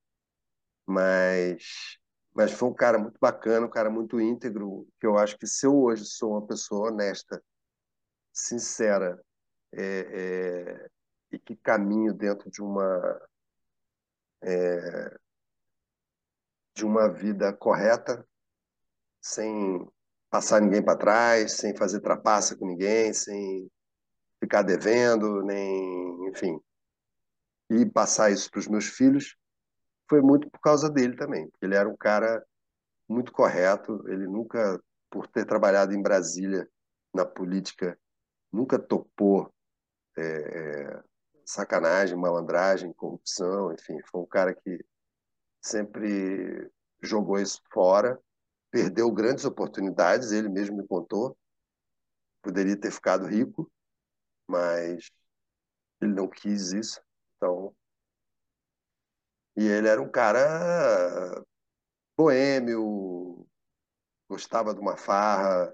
mas 0.86 1.98
mas 2.34 2.52
foi 2.52 2.70
um 2.70 2.74
cara 2.74 3.00
muito 3.00 3.18
bacana, 3.20 3.66
um 3.66 3.70
cara 3.70 3.90
muito 3.90 4.22
íntegro, 4.22 4.88
que 5.00 5.08
eu 5.08 5.18
acho 5.18 5.36
que 5.40 5.48
se 5.48 5.66
eu 5.66 5.76
hoje 5.76 6.06
sou 6.06 6.34
uma 6.34 6.46
pessoa 6.46 6.90
honesta, 6.90 7.44
sincera 8.32 9.20
é, 9.74 9.82
é, 9.84 10.90
e 11.32 11.40
que 11.40 11.56
caminho 11.56 12.14
dentro 12.14 12.50
de 12.52 12.62
uma 12.62 13.20
é, 14.44 15.18
de 16.76 16.86
uma 16.86 17.10
vida 17.12 17.52
correta, 17.52 18.24
sem 19.20 19.84
passar 20.38 20.62
ninguém 20.62 20.84
para 20.84 20.96
trás, 20.96 21.54
sem 21.54 21.76
fazer 21.76 22.00
trapaça 22.00 22.56
com 22.56 22.68
ninguém, 22.68 23.12
sem 23.12 23.68
ficar 24.40 24.62
devendo, 24.62 25.42
nem, 25.42 26.28
enfim. 26.28 26.60
E 27.72 27.84
passar 27.88 28.30
isso 28.30 28.52
para 28.52 28.60
os 28.60 28.68
meus 28.68 28.86
filhos 28.86 29.36
foi 30.08 30.22
muito 30.22 30.48
por 30.52 30.60
causa 30.60 30.92
dele 30.92 31.16
também, 31.16 31.52
ele 31.60 31.74
era 31.74 31.90
um 31.90 31.98
cara 31.98 32.46
muito 33.10 33.32
correto, 33.32 34.08
ele 34.08 34.28
nunca, 34.28 34.80
por 35.10 35.26
ter 35.28 35.44
trabalhado 35.44 35.96
em 35.96 36.02
Brasília 36.04 36.70
na 37.12 37.26
política, 37.26 37.98
nunca 38.52 38.78
topou 38.78 39.52
é, 40.16 40.22
é, 40.22 41.04
sacanagem, 41.46 42.16
malandragem, 42.16 42.94
corrupção, 42.94 43.74
enfim, 43.74 44.00
foi 44.06 44.22
um 44.22 44.28
cara 44.28 44.54
que 44.54 44.86
sempre 45.60 46.72
jogou 47.02 47.40
isso 47.40 47.60
fora 47.74 48.22
perdeu 48.72 49.11
grandes 49.11 49.45
oportunidades, 49.45 50.32
ele 50.32 50.49
mesmo 50.49 50.78
me 50.78 50.88
contou. 50.88 51.38
Poderia 52.41 52.80
ter 52.80 52.91
ficado 52.91 53.26
rico, 53.28 53.72
mas 54.47 55.11
ele 56.01 56.13
não 56.13 56.28
quis 56.30 56.72
isso. 56.72 57.01
Então, 57.38 57.76
e 59.55 59.65
ele 59.65 59.88
era 59.88 60.01
um 60.01 60.09
cara 60.09 61.43
boêmio, 62.15 63.47
gostava 64.30 64.74
de 64.74 64.80
uma 64.80 64.97
farra, 64.97 65.74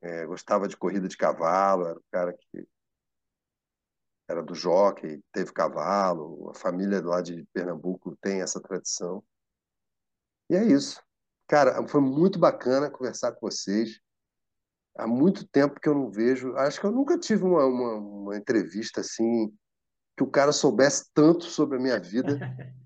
é, 0.00 0.26
gostava 0.26 0.68
de 0.68 0.76
corrida 0.76 1.08
de 1.08 1.16
cavalo, 1.16 1.86
era 1.86 1.98
um 1.98 2.02
cara 2.10 2.32
que 2.32 2.68
era 4.28 4.42
do 4.42 4.54
jockey, 4.54 5.22
teve 5.32 5.52
cavalo, 5.52 6.50
a 6.50 6.54
família 6.54 7.02
lá 7.02 7.20
de 7.20 7.44
Pernambuco 7.52 8.16
tem 8.22 8.40
essa 8.42 8.60
tradição. 8.60 9.22
E 10.48 10.54
é 10.56 10.64
isso. 10.64 11.02
Cara, 11.50 11.84
foi 11.88 12.00
muito 12.00 12.38
bacana 12.38 12.88
conversar 12.88 13.32
com 13.32 13.50
vocês. 13.50 14.00
Há 14.96 15.04
muito 15.04 15.44
tempo 15.48 15.80
que 15.80 15.88
eu 15.88 15.94
não 15.96 16.08
vejo. 16.08 16.54
Acho 16.54 16.78
que 16.78 16.86
eu 16.86 16.92
nunca 16.92 17.18
tive 17.18 17.42
uma, 17.42 17.66
uma, 17.66 17.94
uma 17.96 18.36
entrevista 18.36 19.00
assim 19.00 19.52
que 20.16 20.22
o 20.22 20.30
cara 20.30 20.52
soubesse 20.52 21.10
tanto 21.12 21.46
sobre 21.46 21.76
a 21.76 21.80
minha 21.80 21.98
vida 21.98 22.38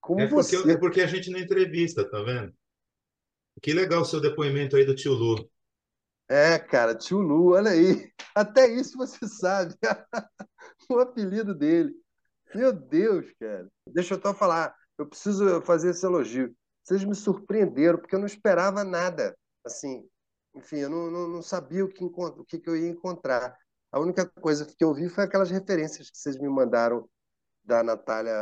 como 0.00 0.20
É 0.20 0.28
porque, 0.28 0.56
você. 0.56 0.70
é 0.70 0.78
porque 0.78 1.00
a 1.00 1.08
gente 1.08 1.28
não 1.28 1.40
entrevista, 1.40 2.08
tá 2.08 2.22
vendo? 2.22 2.54
Que 3.60 3.72
legal 3.72 4.02
o 4.02 4.04
seu 4.04 4.20
depoimento 4.20 4.76
aí 4.76 4.84
do 4.84 4.94
tio 4.94 5.14
Lu. 5.14 5.50
É, 6.28 6.56
cara, 6.56 6.94
tio 6.94 7.18
Lu, 7.18 7.54
olha 7.54 7.72
aí. 7.72 8.12
Até 8.32 8.68
isso 8.68 8.96
você 8.96 9.26
sabe. 9.26 9.74
o 10.88 11.00
apelido 11.00 11.52
dele. 11.52 11.92
Meu 12.54 12.72
Deus, 12.72 13.26
cara. 13.40 13.68
Deixa 13.88 14.14
eu 14.14 14.20
só 14.20 14.32
falar. 14.32 14.72
Eu 14.96 15.08
preciso 15.08 15.60
fazer 15.62 15.90
esse 15.90 16.06
elogio. 16.06 16.54
Vocês 16.90 17.04
me 17.04 17.14
surpreenderam, 17.14 17.98
porque 17.98 18.16
eu 18.16 18.18
não 18.18 18.26
esperava 18.26 18.82
nada. 18.82 19.38
Assim, 19.64 20.04
enfim, 20.56 20.78
eu 20.78 20.90
não, 20.90 21.08
não, 21.08 21.28
não 21.28 21.42
sabia 21.42 21.84
o 21.84 21.88
que, 21.88 22.02
o 22.02 22.44
que, 22.44 22.58
que 22.58 22.68
eu 22.68 22.76
ia 22.76 22.88
encontrar. 22.88 23.56
A 23.92 24.00
única 24.00 24.26
coisa 24.26 24.66
que 24.66 24.82
eu 24.82 24.92
vi 24.92 25.08
foi 25.08 25.22
aquelas 25.22 25.52
referências 25.52 26.10
que 26.10 26.18
vocês 26.18 26.36
me 26.36 26.48
mandaram 26.48 27.08
da 27.62 27.84
Natália 27.84 28.34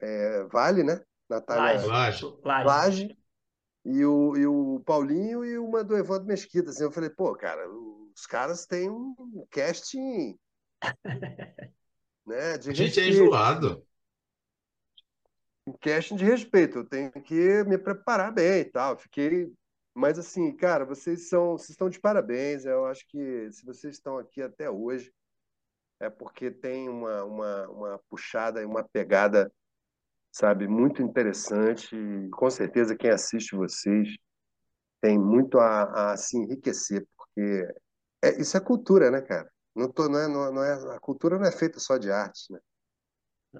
é, 0.00 0.44
Vale, 0.44 0.82
né? 0.82 1.02
Natália 1.28 1.86
Laje. 1.86 2.24
Laje. 2.42 2.66
Laje 2.66 3.18
e 3.84 4.02
o, 4.02 4.34
e 4.34 4.46
o 4.46 4.80
Paulinho 4.86 5.44
e 5.44 5.58
uma 5.58 5.84
do 5.84 5.94
Evandro 5.94 6.26
Mesquita. 6.26 6.70
Assim, 6.70 6.84
eu 6.84 6.90
falei, 6.90 7.10
pô, 7.10 7.34
cara, 7.34 7.68
os 7.68 8.24
caras 8.24 8.64
têm 8.64 8.88
um 8.88 9.14
casting 9.50 10.38
né, 12.26 12.56
de 12.56 12.70
A 12.70 12.72
gente 12.72 12.98
é 12.98 13.08
enjoado. 13.10 13.86
Casting 15.80 16.16
de 16.16 16.24
respeito. 16.24 16.78
Eu 16.78 16.84
tenho 16.84 17.10
que 17.10 17.64
me 17.64 17.78
preparar 17.78 18.32
bem 18.32 18.60
e 18.60 18.64
tal. 18.64 18.96
Fiquei, 18.96 19.52
mas 19.94 20.18
assim, 20.18 20.54
cara, 20.56 20.84
vocês 20.84 21.28
são, 21.28 21.52
vocês 21.52 21.70
estão 21.70 21.88
de 21.88 22.00
parabéns. 22.00 22.64
Eu 22.64 22.86
acho 22.86 23.06
que 23.08 23.50
se 23.52 23.64
vocês 23.64 23.94
estão 23.94 24.18
aqui 24.18 24.42
até 24.42 24.70
hoje 24.70 25.12
é 26.00 26.10
porque 26.10 26.50
tem 26.50 26.88
uma, 26.88 27.24
uma, 27.24 27.68
uma 27.68 28.00
puxada 28.10 28.60
e 28.60 28.64
uma 28.64 28.82
pegada, 28.84 29.50
sabe, 30.30 30.66
muito 30.68 31.02
interessante. 31.02 31.96
Com 32.32 32.50
certeza 32.50 32.96
quem 32.96 33.10
assiste 33.10 33.56
vocês 33.56 34.08
tem 35.00 35.18
muito 35.18 35.58
a, 35.58 36.12
a 36.12 36.16
se 36.16 36.36
enriquecer, 36.36 37.06
porque 37.16 37.68
é, 38.22 38.40
isso 38.40 38.56
é 38.56 38.60
cultura, 38.60 39.10
né, 39.10 39.20
cara? 39.20 39.50
Não 39.74 39.90
tô, 39.90 40.08
não 40.08 40.18
é, 40.18 40.28
não, 40.28 40.64
é- 40.64 40.70
é, 40.70 40.96
a 40.96 41.00
cultura 41.00 41.38
não 41.38 41.46
é 41.46 41.52
feita 41.52 41.78
só 41.78 41.98
de 41.98 42.10
arte, 42.10 42.50
né? 42.52 42.58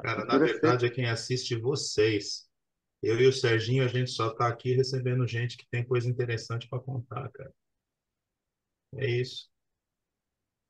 Cara, 0.02 0.24
na 0.24 0.38
verdade 0.38 0.86
é 0.86 0.90
quem 0.90 1.06
assiste 1.06 1.56
vocês. 1.56 2.48
Eu 3.02 3.20
e 3.20 3.26
o 3.26 3.32
Serginho, 3.32 3.84
a 3.84 3.88
gente 3.88 4.10
só 4.10 4.34
tá 4.34 4.48
aqui 4.48 4.74
recebendo 4.74 5.26
gente 5.26 5.56
que 5.56 5.66
tem 5.70 5.84
coisa 5.84 6.08
interessante 6.08 6.68
para 6.68 6.80
contar, 6.80 7.30
cara. 7.30 7.52
É 8.96 9.06
isso. 9.06 9.50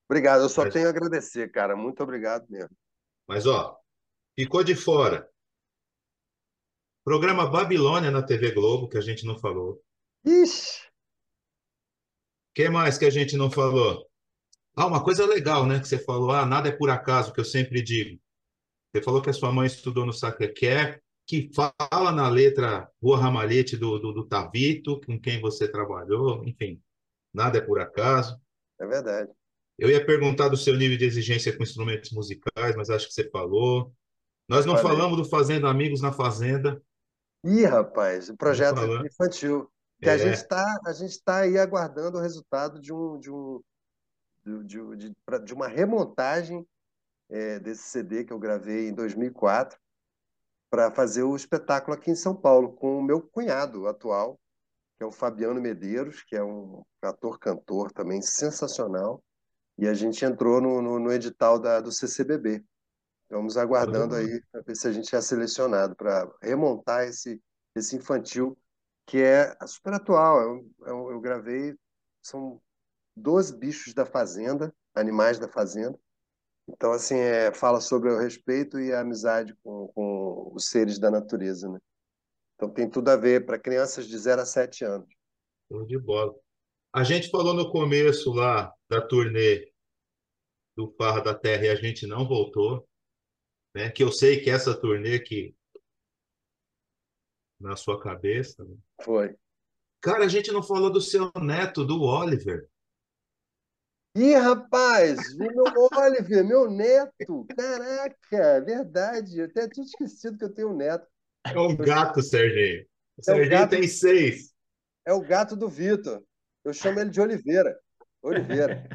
Obrigado, 0.08 0.42
eu 0.42 0.48
só 0.48 0.64
Mas, 0.64 0.74
tenho 0.74 0.86
a 0.86 0.90
agradecer, 0.90 1.50
cara. 1.50 1.76
Muito 1.76 2.02
obrigado 2.02 2.46
mesmo. 2.48 2.76
mas 3.26 3.46
ó, 3.46 3.78
ficou 4.38 4.64
de 4.64 4.74
fora. 4.74 5.28
Programa 7.04 7.48
Babilônia 7.48 8.10
na 8.10 8.22
TV 8.22 8.52
Globo, 8.52 8.88
que 8.88 8.98
a 8.98 9.00
gente 9.00 9.24
não 9.26 9.38
falou. 9.38 9.82
Ixi, 10.24 10.84
que 12.54 12.68
mais 12.68 12.96
que 12.96 13.04
a 13.04 13.10
gente 13.10 13.36
não 13.36 13.50
falou? 13.50 14.08
Ah, 14.76 14.86
uma 14.86 15.02
coisa 15.02 15.26
legal, 15.26 15.66
né? 15.66 15.80
Que 15.80 15.88
você 15.88 15.98
falou, 15.98 16.30
ah, 16.30 16.46
nada 16.46 16.68
é 16.68 16.72
por 16.72 16.88
acaso, 16.88 17.32
que 17.32 17.40
eu 17.40 17.44
sempre 17.44 17.82
digo. 17.82 18.20
Você 18.94 19.02
falou 19.02 19.20
que 19.20 19.28
a 19.30 19.32
sua 19.32 19.50
mãe 19.50 19.66
estudou 19.66 20.06
no 20.06 20.12
Sacré-Cœur, 20.12 21.00
que 21.26 21.50
fala 21.52 22.12
na 22.12 22.28
letra 22.28 22.88
Rua 23.02 23.18
Ramalhete 23.18 23.76
do, 23.76 23.98
do, 23.98 24.12
do 24.12 24.24
Tavito, 24.24 25.00
com 25.04 25.18
quem 25.20 25.40
você 25.40 25.66
trabalhou, 25.66 26.44
enfim, 26.44 26.80
nada 27.32 27.58
é 27.58 27.60
por 27.60 27.80
acaso. 27.80 28.40
é 28.78 28.86
verdade. 28.86 29.32
Eu 29.76 29.90
ia 29.90 30.04
perguntar 30.06 30.48
do 30.48 30.56
seu 30.56 30.76
nível 30.76 30.96
de 30.96 31.04
exigência 31.04 31.56
com 31.56 31.64
instrumentos 31.64 32.12
musicais, 32.12 32.76
mas 32.76 32.88
acho 32.88 33.08
que 33.08 33.14
você 33.14 33.28
falou. 33.28 33.92
Nós 34.48 34.64
não 34.64 34.76
Falei. 34.76 34.92
falamos 34.92 35.16
do 35.16 35.24
Fazendo 35.24 35.66
Amigos 35.66 36.00
na 36.00 36.12
Fazenda. 36.12 36.80
Ih, 37.44 37.64
rapaz, 37.64 38.28
o 38.28 38.36
projeto 38.36 38.78
infantil. 39.04 39.68
Que 40.00 40.08
a 40.08 40.16
gente 40.16 40.28
É, 40.28 40.34
está 40.34 40.78
a 40.86 40.92
gente 40.92 41.20
tá 41.24 41.38
aí 41.40 41.58
aguardando 41.58 42.18
o 42.18 42.20
resultado 42.20 42.80
de 42.80 42.92
um 42.92 43.18
de 43.18 43.30
um 43.32 43.60
de, 44.44 44.64
de, 44.64 44.96
de, 44.96 45.14
de 45.44 45.54
uma 45.54 45.66
remontagem 45.66 46.64
é, 47.28 47.58
desse 47.58 47.84
CD 47.84 48.24
que 48.24 48.32
eu 48.32 48.38
gravei 48.38 48.88
em 48.88 48.94
2004 48.94 49.78
para 50.70 50.90
fazer 50.90 51.22
o 51.22 51.36
espetáculo 51.36 51.96
aqui 51.96 52.10
em 52.10 52.16
São 52.16 52.34
Paulo 52.34 52.72
com 52.72 52.98
o 52.98 53.02
meu 53.02 53.22
cunhado 53.22 53.86
atual, 53.86 54.40
que 54.96 55.04
é 55.04 55.06
o 55.06 55.12
Fabiano 55.12 55.60
Medeiros, 55.60 56.22
que 56.22 56.34
é 56.34 56.42
um 56.42 56.82
ator-cantor 57.00 57.92
também 57.92 58.20
sensacional. 58.20 59.22
E 59.78 59.86
a 59.86 59.94
gente 59.94 60.24
entrou 60.24 60.60
no, 60.60 60.82
no, 60.82 60.98
no 60.98 61.12
edital 61.12 61.58
da, 61.58 61.80
do 61.80 61.92
CCBB. 61.92 62.64
Estamos 63.22 63.56
aguardando 63.56 64.14
aí 64.14 64.42
para 64.50 64.62
ver 64.62 64.76
se 64.76 64.86
a 64.86 64.92
gente 64.92 65.14
é 65.14 65.20
selecionado 65.20 65.96
para 65.96 66.30
remontar 66.42 67.04
esse, 67.04 67.40
esse 67.74 67.96
infantil, 67.96 68.56
que 69.06 69.18
é 69.20 69.56
super 69.66 69.94
atual. 69.94 70.40
Eu, 70.40 70.70
eu, 70.86 71.10
eu 71.12 71.20
gravei, 71.20 71.76
são 72.22 72.60
12 73.16 73.56
bichos 73.56 73.94
da 73.94 74.04
fazenda, 74.04 74.74
animais 74.94 75.38
da 75.38 75.48
fazenda. 75.48 75.98
Então, 76.68 76.92
assim, 76.92 77.16
é, 77.16 77.52
fala 77.52 77.80
sobre 77.80 78.10
o 78.10 78.18
respeito 78.18 78.80
e 78.80 78.92
a 78.92 79.00
amizade 79.00 79.54
com, 79.62 79.88
com 79.88 80.52
os 80.54 80.66
seres 80.66 80.98
da 80.98 81.10
natureza, 81.10 81.68
né? 81.68 81.78
Então 82.54 82.70
tem 82.72 82.88
tudo 82.88 83.08
a 83.08 83.16
ver 83.16 83.44
para 83.44 83.58
crianças 83.58 84.06
de 84.06 84.16
0 84.16 84.42
a 84.42 84.46
7 84.46 84.84
anos. 84.84 85.08
show 85.70 85.84
de 85.84 85.98
bola. 85.98 86.34
A 86.92 87.02
gente 87.02 87.28
falou 87.28 87.52
no 87.52 87.70
começo 87.70 88.32
lá 88.32 88.72
da 88.88 89.00
turnê 89.06 89.70
do 90.76 90.92
Farra 90.96 91.20
da 91.20 91.34
Terra 91.34 91.66
e 91.66 91.68
a 91.68 91.74
gente 91.74 92.06
não 92.06 92.26
voltou, 92.26 92.88
né? 93.74 93.90
Que 93.90 94.02
eu 94.02 94.12
sei 94.12 94.40
que 94.40 94.48
essa 94.48 94.78
turnê 94.78 95.18
que 95.18 95.54
na 97.60 97.76
sua 97.76 98.00
cabeça, 98.00 98.64
né? 98.64 98.76
Foi. 99.02 99.36
Cara, 100.00 100.24
a 100.24 100.28
gente 100.28 100.52
não 100.52 100.62
falou 100.62 100.90
do 100.90 101.00
seu 101.00 101.32
neto, 101.42 101.84
do 101.84 102.02
Oliver. 102.02 102.68
Ih, 104.16 104.34
rapaz, 104.36 105.18
o 105.34 105.38
meu 105.38 105.64
Oliver, 105.92 106.44
meu 106.44 106.70
neto. 106.70 107.50
Caraca, 107.56 108.60
verdade. 108.64 109.38
Eu 109.40 109.46
até 109.46 109.68
tinha 109.68 109.84
esquecido 109.84 110.38
que 110.38 110.44
eu 110.44 110.52
tenho 110.54 110.70
um 110.70 110.76
neto. 110.76 111.06
É 111.44 111.58
um 111.58 111.76
gato, 111.76 112.22
Serginho. 112.22 112.86
O 113.16 113.20
É 113.20 113.22
Serginho 113.22 113.50
gato, 113.50 113.70
tem 113.70 113.88
seis. 113.88 114.54
é 115.04 115.12
o 115.12 115.20
gato 115.20 115.56
do 115.56 115.68
Vitor. 115.68 116.22
Eu 116.64 116.72
chamo 116.72 117.00
ele 117.00 117.10
de 117.10 117.20
Oliveira. 117.20 117.78
Oliveira. 118.22 118.88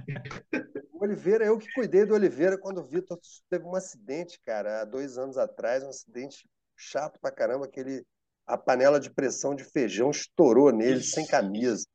O 0.92 1.04
Oliveira, 1.04 1.46
eu 1.46 1.58
que 1.58 1.72
cuidei 1.72 2.06
do 2.06 2.14
Oliveira 2.14 2.58
quando 2.58 2.80
o 2.82 2.86
Vitor 2.88 3.18
teve 3.50 3.66
um 3.66 3.76
acidente, 3.76 4.40
cara, 4.46 4.82
há 4.82 4.86
dois 4.86 5.18
anos 5.18 5.38
atrás, 5.38 5.84
um 5.84 5.90
acidente 5.90 6.48
chato 6.76 7.20
pra 7.20 7.32
caramba, 7.32 7.68
que 7.68 7.80
ele, 7.80 8.06
a 8.46 8.58
panela 8.58 9.00
de 9.00 9.10
pressão 9.10 9.54
de 9.56 9.64
feijão 9.64 10.10
estourou 10.12 10.72
nele 10.72 11.04
sem 11.04 11.26
camisa. 11.28 11.86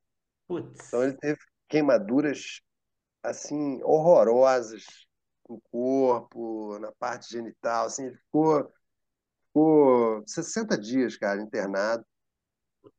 putz. 0.47 0.87
Então 0.89 1.03
ele 1.03 1.15
teve 1.15 1.39
queimaduras 1.69 2.61
assim 3.25 3.83
horrorosas 3.83 4.85
no 5.49 5.61
corpo, 5.71 6.79
na 6.79 6.93
parte 6.93 7.31
genital, 7.31 7.87
assim, 7.87 8.07
ele 8.07 8.17
ficou, 8.17 8.73
ficou 9.47 10.23
60 10.27 10.79
dias, 10.79 11.17
cara, 11.17 11.41
internado 11.41 12.05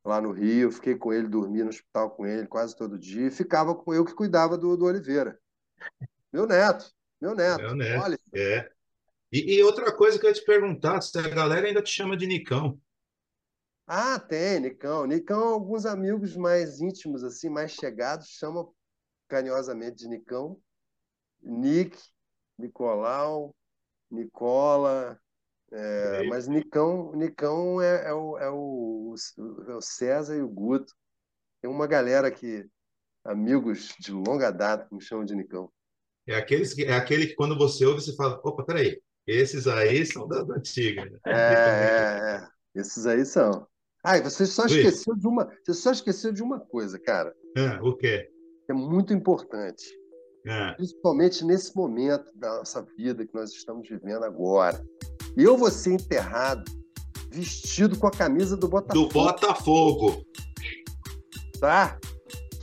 lá 0.04 0.20
no 0.20 0.32
Rio, 0.32 0.72
fiquei 0.72 0.96
com 0.96 1.14
ele, 1.14 1.28
dormi 1.28 1.64
no 1.64 1.70
hospital 1.70 2.12
com 2.12 2.26
ele 2.26 2.48
quase 2.48 2.76
todo 2.76 2.98
dia, 2.98 3.28
e 3.28 3.32
ficava 3.32 3.76
com 3.76 3.94
eu 3.94 4.04
que 4.04 4.16
cuidava 4.16 4.58
do, 4.58 4.76
do 4.76 4.86
Oliveira. 4.86 5.40
Meu 6.34 6.48
neto, 6.48 6.92
meu 7.22 7.36
neto, 7.36 7.62
Meu 7.62 7.76
neto. 7.76 8.04
olha, 8.04 8.20
É. 8.34 8.70
E, 9.32 9.56
e 9.56 9.64
outra 9.64 9.96
coisa 9.96 10.18
que 10.18 10.26
eu 10.26 10.30
ia 10.30 10.36
te 10.36 10.46
perguntar, 10.46 11.02
se 11.02 11.18
a 11.18 11.28
galera 11.30 11.68
ainda 11.68 11.82
te 11.82 11.92
chama 11.92 12.16
de 12.16 12.26
Nicão. 12.26 12.80
ah, 13.88 14.20
tem, 14.20 14.60
Nicão, 14.60 15.06
Nicão, 15.06 15.50
alguns 15.50 15.86
amigos 15.86 16.36
mais 16.36 16.80
íntimos, 16.80 17.24
assim, 17.24 17.50
mais 17.50 17.72
chegados, 17.72 18.28
chamam 18.30 18.74
carinhosamente 19.28 19.98
de 19.98 20.08
Nicão, 20.08 20.60
Nick, 21.42 21.98
Nicolau, 22.58 23.56
Nicola, 24.10 25.20
é, 25.72 26.24
mas 26.28 26.48
Nicão, 26.48 27.12
Nicão 27.16 27.82
é, 27.82 28.10
é 28.10 28.14
o, 28.14 28.38
é, 28.38 28.50
o, 28.50 29.16
é 29.68 29.76
o 29.76 29.82
César 29.82 30.36
e 30.36 30.42
o 30.42 30.48
Guto. 30.48 30.94
Tem 31.62 31.70
uma 31.70 31.88
galera 31.88 32.32
que, 32.32 32.66
amigos 33.24 33.94
de 34.00 34.12
longa 34.12 34.52
data, 34.52 34.88
que 34.88 34.96
me 34.96 35.02
chamam 35.02 35.26
de 35.26 35.36
Nicão. 35.36 35.72
É, 36.28 36.36
aqueles 36.36 36.74
que, 36.74 36.84
é 36.84 36.94
aquele 36.94 37.28
que 37.28 37.36
quando 37.36 37.58
você 37.58 37.86
ouve, 37.86 38.02
você 38.02 38.16
fala, 38.16 38.40
opa, 38.44 38.64
peraí, 38.64 39.02
esses 39.28 39.68
aí 39.68 40.06
são 40.06 40.28
das 40.28 40.50
antigas. 40.50 41.12
né? 41.12 41.20
É, 41.26 41.32
é, 41.32 42.36
é. 42.36 42.48
Esses 42.80 43.06
aí 43.06 43.26
são. 43.26 43.68
Ah, 44.04 44.18
e 44.18 44.22
você 44.22 44.46
só 44.46 44.64
Luiz, 44.64 44.76
esqueceu 44.76 45.16
de 45.16 45.28
uma, 45.28 45.52
você 45.64 45.74
só 45.74 45.92
esqueceu 45.92 46.32
de 46.32 46.44
uma 46.44 46.60
coisa, 46.60 47.00
cara, 47.00 47.34
ah, 47.58 47.80
o 47.82 47.96
quê? 47.96 48.30
É 48.72 48.76
muito 48.76 49.14
importante, 49.14 49.86
Ah, 50.48 50.74
principalmente 50.76 51.44
nesse 51.44 51.76
momento 51.76 52.32
da 52.36 52.58
nossa 52.58 52.86
vida 52.98 53.26
que 53.26 53.34
nós 53.34 53.52
estamos 53.52 53.88
vivendo 53.88 54.24
agora. 54.24 54.84
Eu 55.36 55.58
vou 55.58 55.70
ser 55.72 55.94
enterrado 55.94 56.64
vestido 57.32 57.98
com 57.98 58.08
a 58.08 58.12
camisa 58.12 58.56
do 58.56 58.68
Botafogo. 58.68 59.08
Do 59.08 59.14
Botafogo. 59.14 60.26
Tá? 61.60 61.98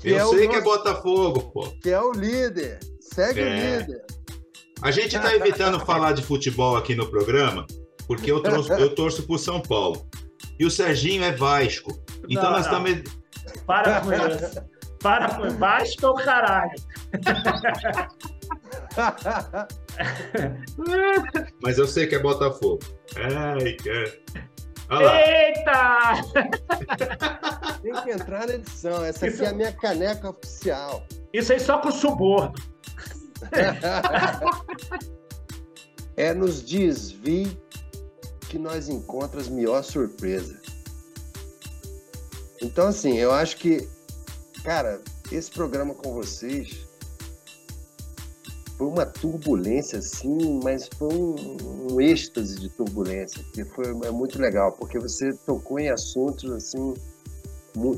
Que 0.01 0.11
Eu 0.11 0.19
é 0.19 0.37
sei 0.37 0.49
que 0.49 0.57
é 0.57 0.61
Botafogo, 0.61 1.53
pô. 1.53 1.71
Que 1.83 1.91
é 1.91 2.01
o 2.01 2.13
líder. 2.13 2.79
Segue 3.01 3.41
é. 3.41 3.45
o 3.45 3.81
líder. 3.81 4.05
A 4.81 4.91
gente 4.91 5.19
tá 5.19 5.35
evitando 5.35 5.79
falar 5.81 6.13
de 6.13 6.23
futebol 6.23 6.77
aqui 6.77 6.95
no 6.95 7.09
programa, 7.09 7.67
porque 8.07 8.33
eu, 8.33 8.43
torço, 8.43 8.73
eu 8.73 8.95
torço 8.95 9.23
pro 9.25 9.39
São 9.39 9.61
Paulo. 9.61 10.05
E 10.59 10.67
o 10.67 10.71
Serginho 10.71 11.23
é 11.23 11.33
Vasco. 11.33 11.93
Então 12.29 12.45
não, 12.45 12.53
nós 12.53 12.65
estamos. 12.65 13.03
Para 13.67 14.01
com 14.01 14.13
isso. 14.13 14.82
Para. 15.03 15.27
Vasco 15.51 16.07
é 16.07 16.09
o 16.09 16.15
caralho. 16.15 16.71
Mas 21.63 21.79
eu 21.79 21.87
sei 21.87 22.07
que 22.07 22.15
é 22.15 22.19
Botafogo. 22.19 22.81
Ai, 23.17 23.77
cara. 23.77 24.23
Eita! 25.01 26.23
Tem 27.83 27.93
que 28.03 28.11
entrar 28.11 28.47
na 28.47 28.55
edição. 28.55 29.05
Essa 29.05 29.27
Isso... 29.27 29.37
aqui 29.37 29.47
é 29.47 29.49
a 29.49 29.55
minha 29.55 29.73
caneca 29.73 30.31
oficial. 30.31 31.07
Isso 31.33 31.53
aí 31.53 31.61
só 31.61 31.79
com 31.79 31.91
suborno. 31.91 32.55
é 36.17 36.35
nos 36.35 36.63
desvi 36.63 37.59
que 38.49 38.59
nós 38.59 38.89
encontramos 38.89 39.49
melhor 39.49 39.83
surpresa. 39.83 40.61
Então, 42.61 42.89
assim, 42.89 43.17
eu 43.17 43.33
acho 43.33 43.57
que, 43.57 43.89
cara, 44.65 45.01
esse 45.31 45.51
programa 45.51 45.95
com 45.95 46.13
vocês 46.15 46.87
foi 48.77 48.87
uma 48.87 49.07
turbulência, 49.07 49.99
assim, 49.99 50.61
mas 50.63 50.89
foi 50.99 51.13
um, 51.15 51.93
um 51.93 52.01
êxtase 52.01 52.59
de 52.59 52.69
turbulência, 52.69 53.43
que 53.53 53.65
foi 53.65 53.87
é 53.87 54.11
muito 54.11 54.41
legal, 54.41 54.73
porque 54.73 54.99
você 54.99 55.33
tocou 55.47 55.79
em 55.79 55.89
assuntos, 55.89 56.51
assim, 56.51 56.95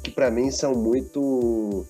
que 0.02 0.10
para 0.10 0.30
mim 0.30 0.50
são 0.50 0.74
muito 0.74 1.86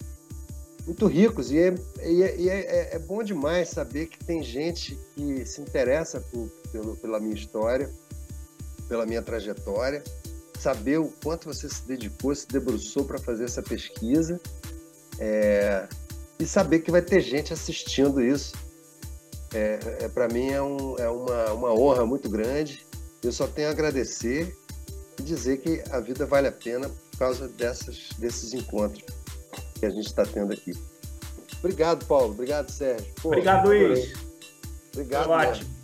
muito 0.86 1.06
ricos. 1.06 1.50
E, 1.50 1.58
é, 1.58 1.74
e, 2.04 2.22
é, 2.22 2.36
e 2.36 2.48
é, 2.48 2.60
é, 2.60 2.96
é, 2.96 2.98
bom 2.98 3.22
demais 3.22 3.70
saber 3.70 4.06
que 4.06 4.18
tem 4.24 4.42
gente 4.42 4.98
que 5.14 5.44
se 5.46 5.60
interessa 5.60 6.20
por, 6.20 6.48
pelo, 6.70 6.96
pela 6.96 7.18
minha 7.18 7.34
história, 7.34 7.90
pela 8.88 9.06
minha 9.06 9.22
trajetória, 9.22 10.02
saber 10.58 10.98
o 10.98 11.12
quanto 11.22 11.46
você 11.46 11.68
se 11.68 11.82
dedicou, 11.86 12.34
se 12.34 12.46
debruçou 12.48 13.04
para 13.04 13.18
fazer 13.18 13.44
essa 13.44 13.62
pesquisa 13.62 14.40
é, 15.18 15.86
e 16.38 16.46
saber 16.46 16.80
que 16.80 16.90
vai 16.90 17.02
ter 17.02 17.20
gente 17.20 17.52
assistindo 17.52 18.22
isso. 18.22 18.54
É, 19.52 19.78
é 20.00 20.08
para 20.08 20.28
mim 20.28 20.50
é, 20.50 20.60
um, 20.60 20.96
é 20.98 21.08
uma, 21.08 21.52
uma 21.52 21.72
honra 21.72 22.04
muito 22.04 22.28
grande. 22.28 22.84
Eu 23.22 23.32
só 23.32 23.46
tenho 23.46 23.68
a 23.68 23.70
agradecer 23.70 24.56
e 25.18 25.22
dizer 25.22 25.58
que 25.58 25.82
a 25.90 26.00
vida 26.00 26.26
vale 26.26 26.48
a 26.48 26.52
pena 26.52 26.88
por 26.88 27.18
causa 27.18 27.48
dessas, 27.48 28.08
desses 28.18 28.52
encontros 28.52 29.04
que 29.78 29.86
a 29.86 29.90
gente 29.90 30.06
está 30.06 30.24
tendo 30.24 30.52
aqui. 30.52 30.72
Obrigado, 31.60 32.04
Paulo. 32.06 32.32
Obrigado, 32.32 32.70
Sérgio. 32.70 33.12
Pô, 33.22 33.28
Obrigado, 33.28 33.66
Luiz. 33.66 34.12
Obrigado. 34.92 35.26
Foi 35.26 35.34
ótimo. 35.34 35.83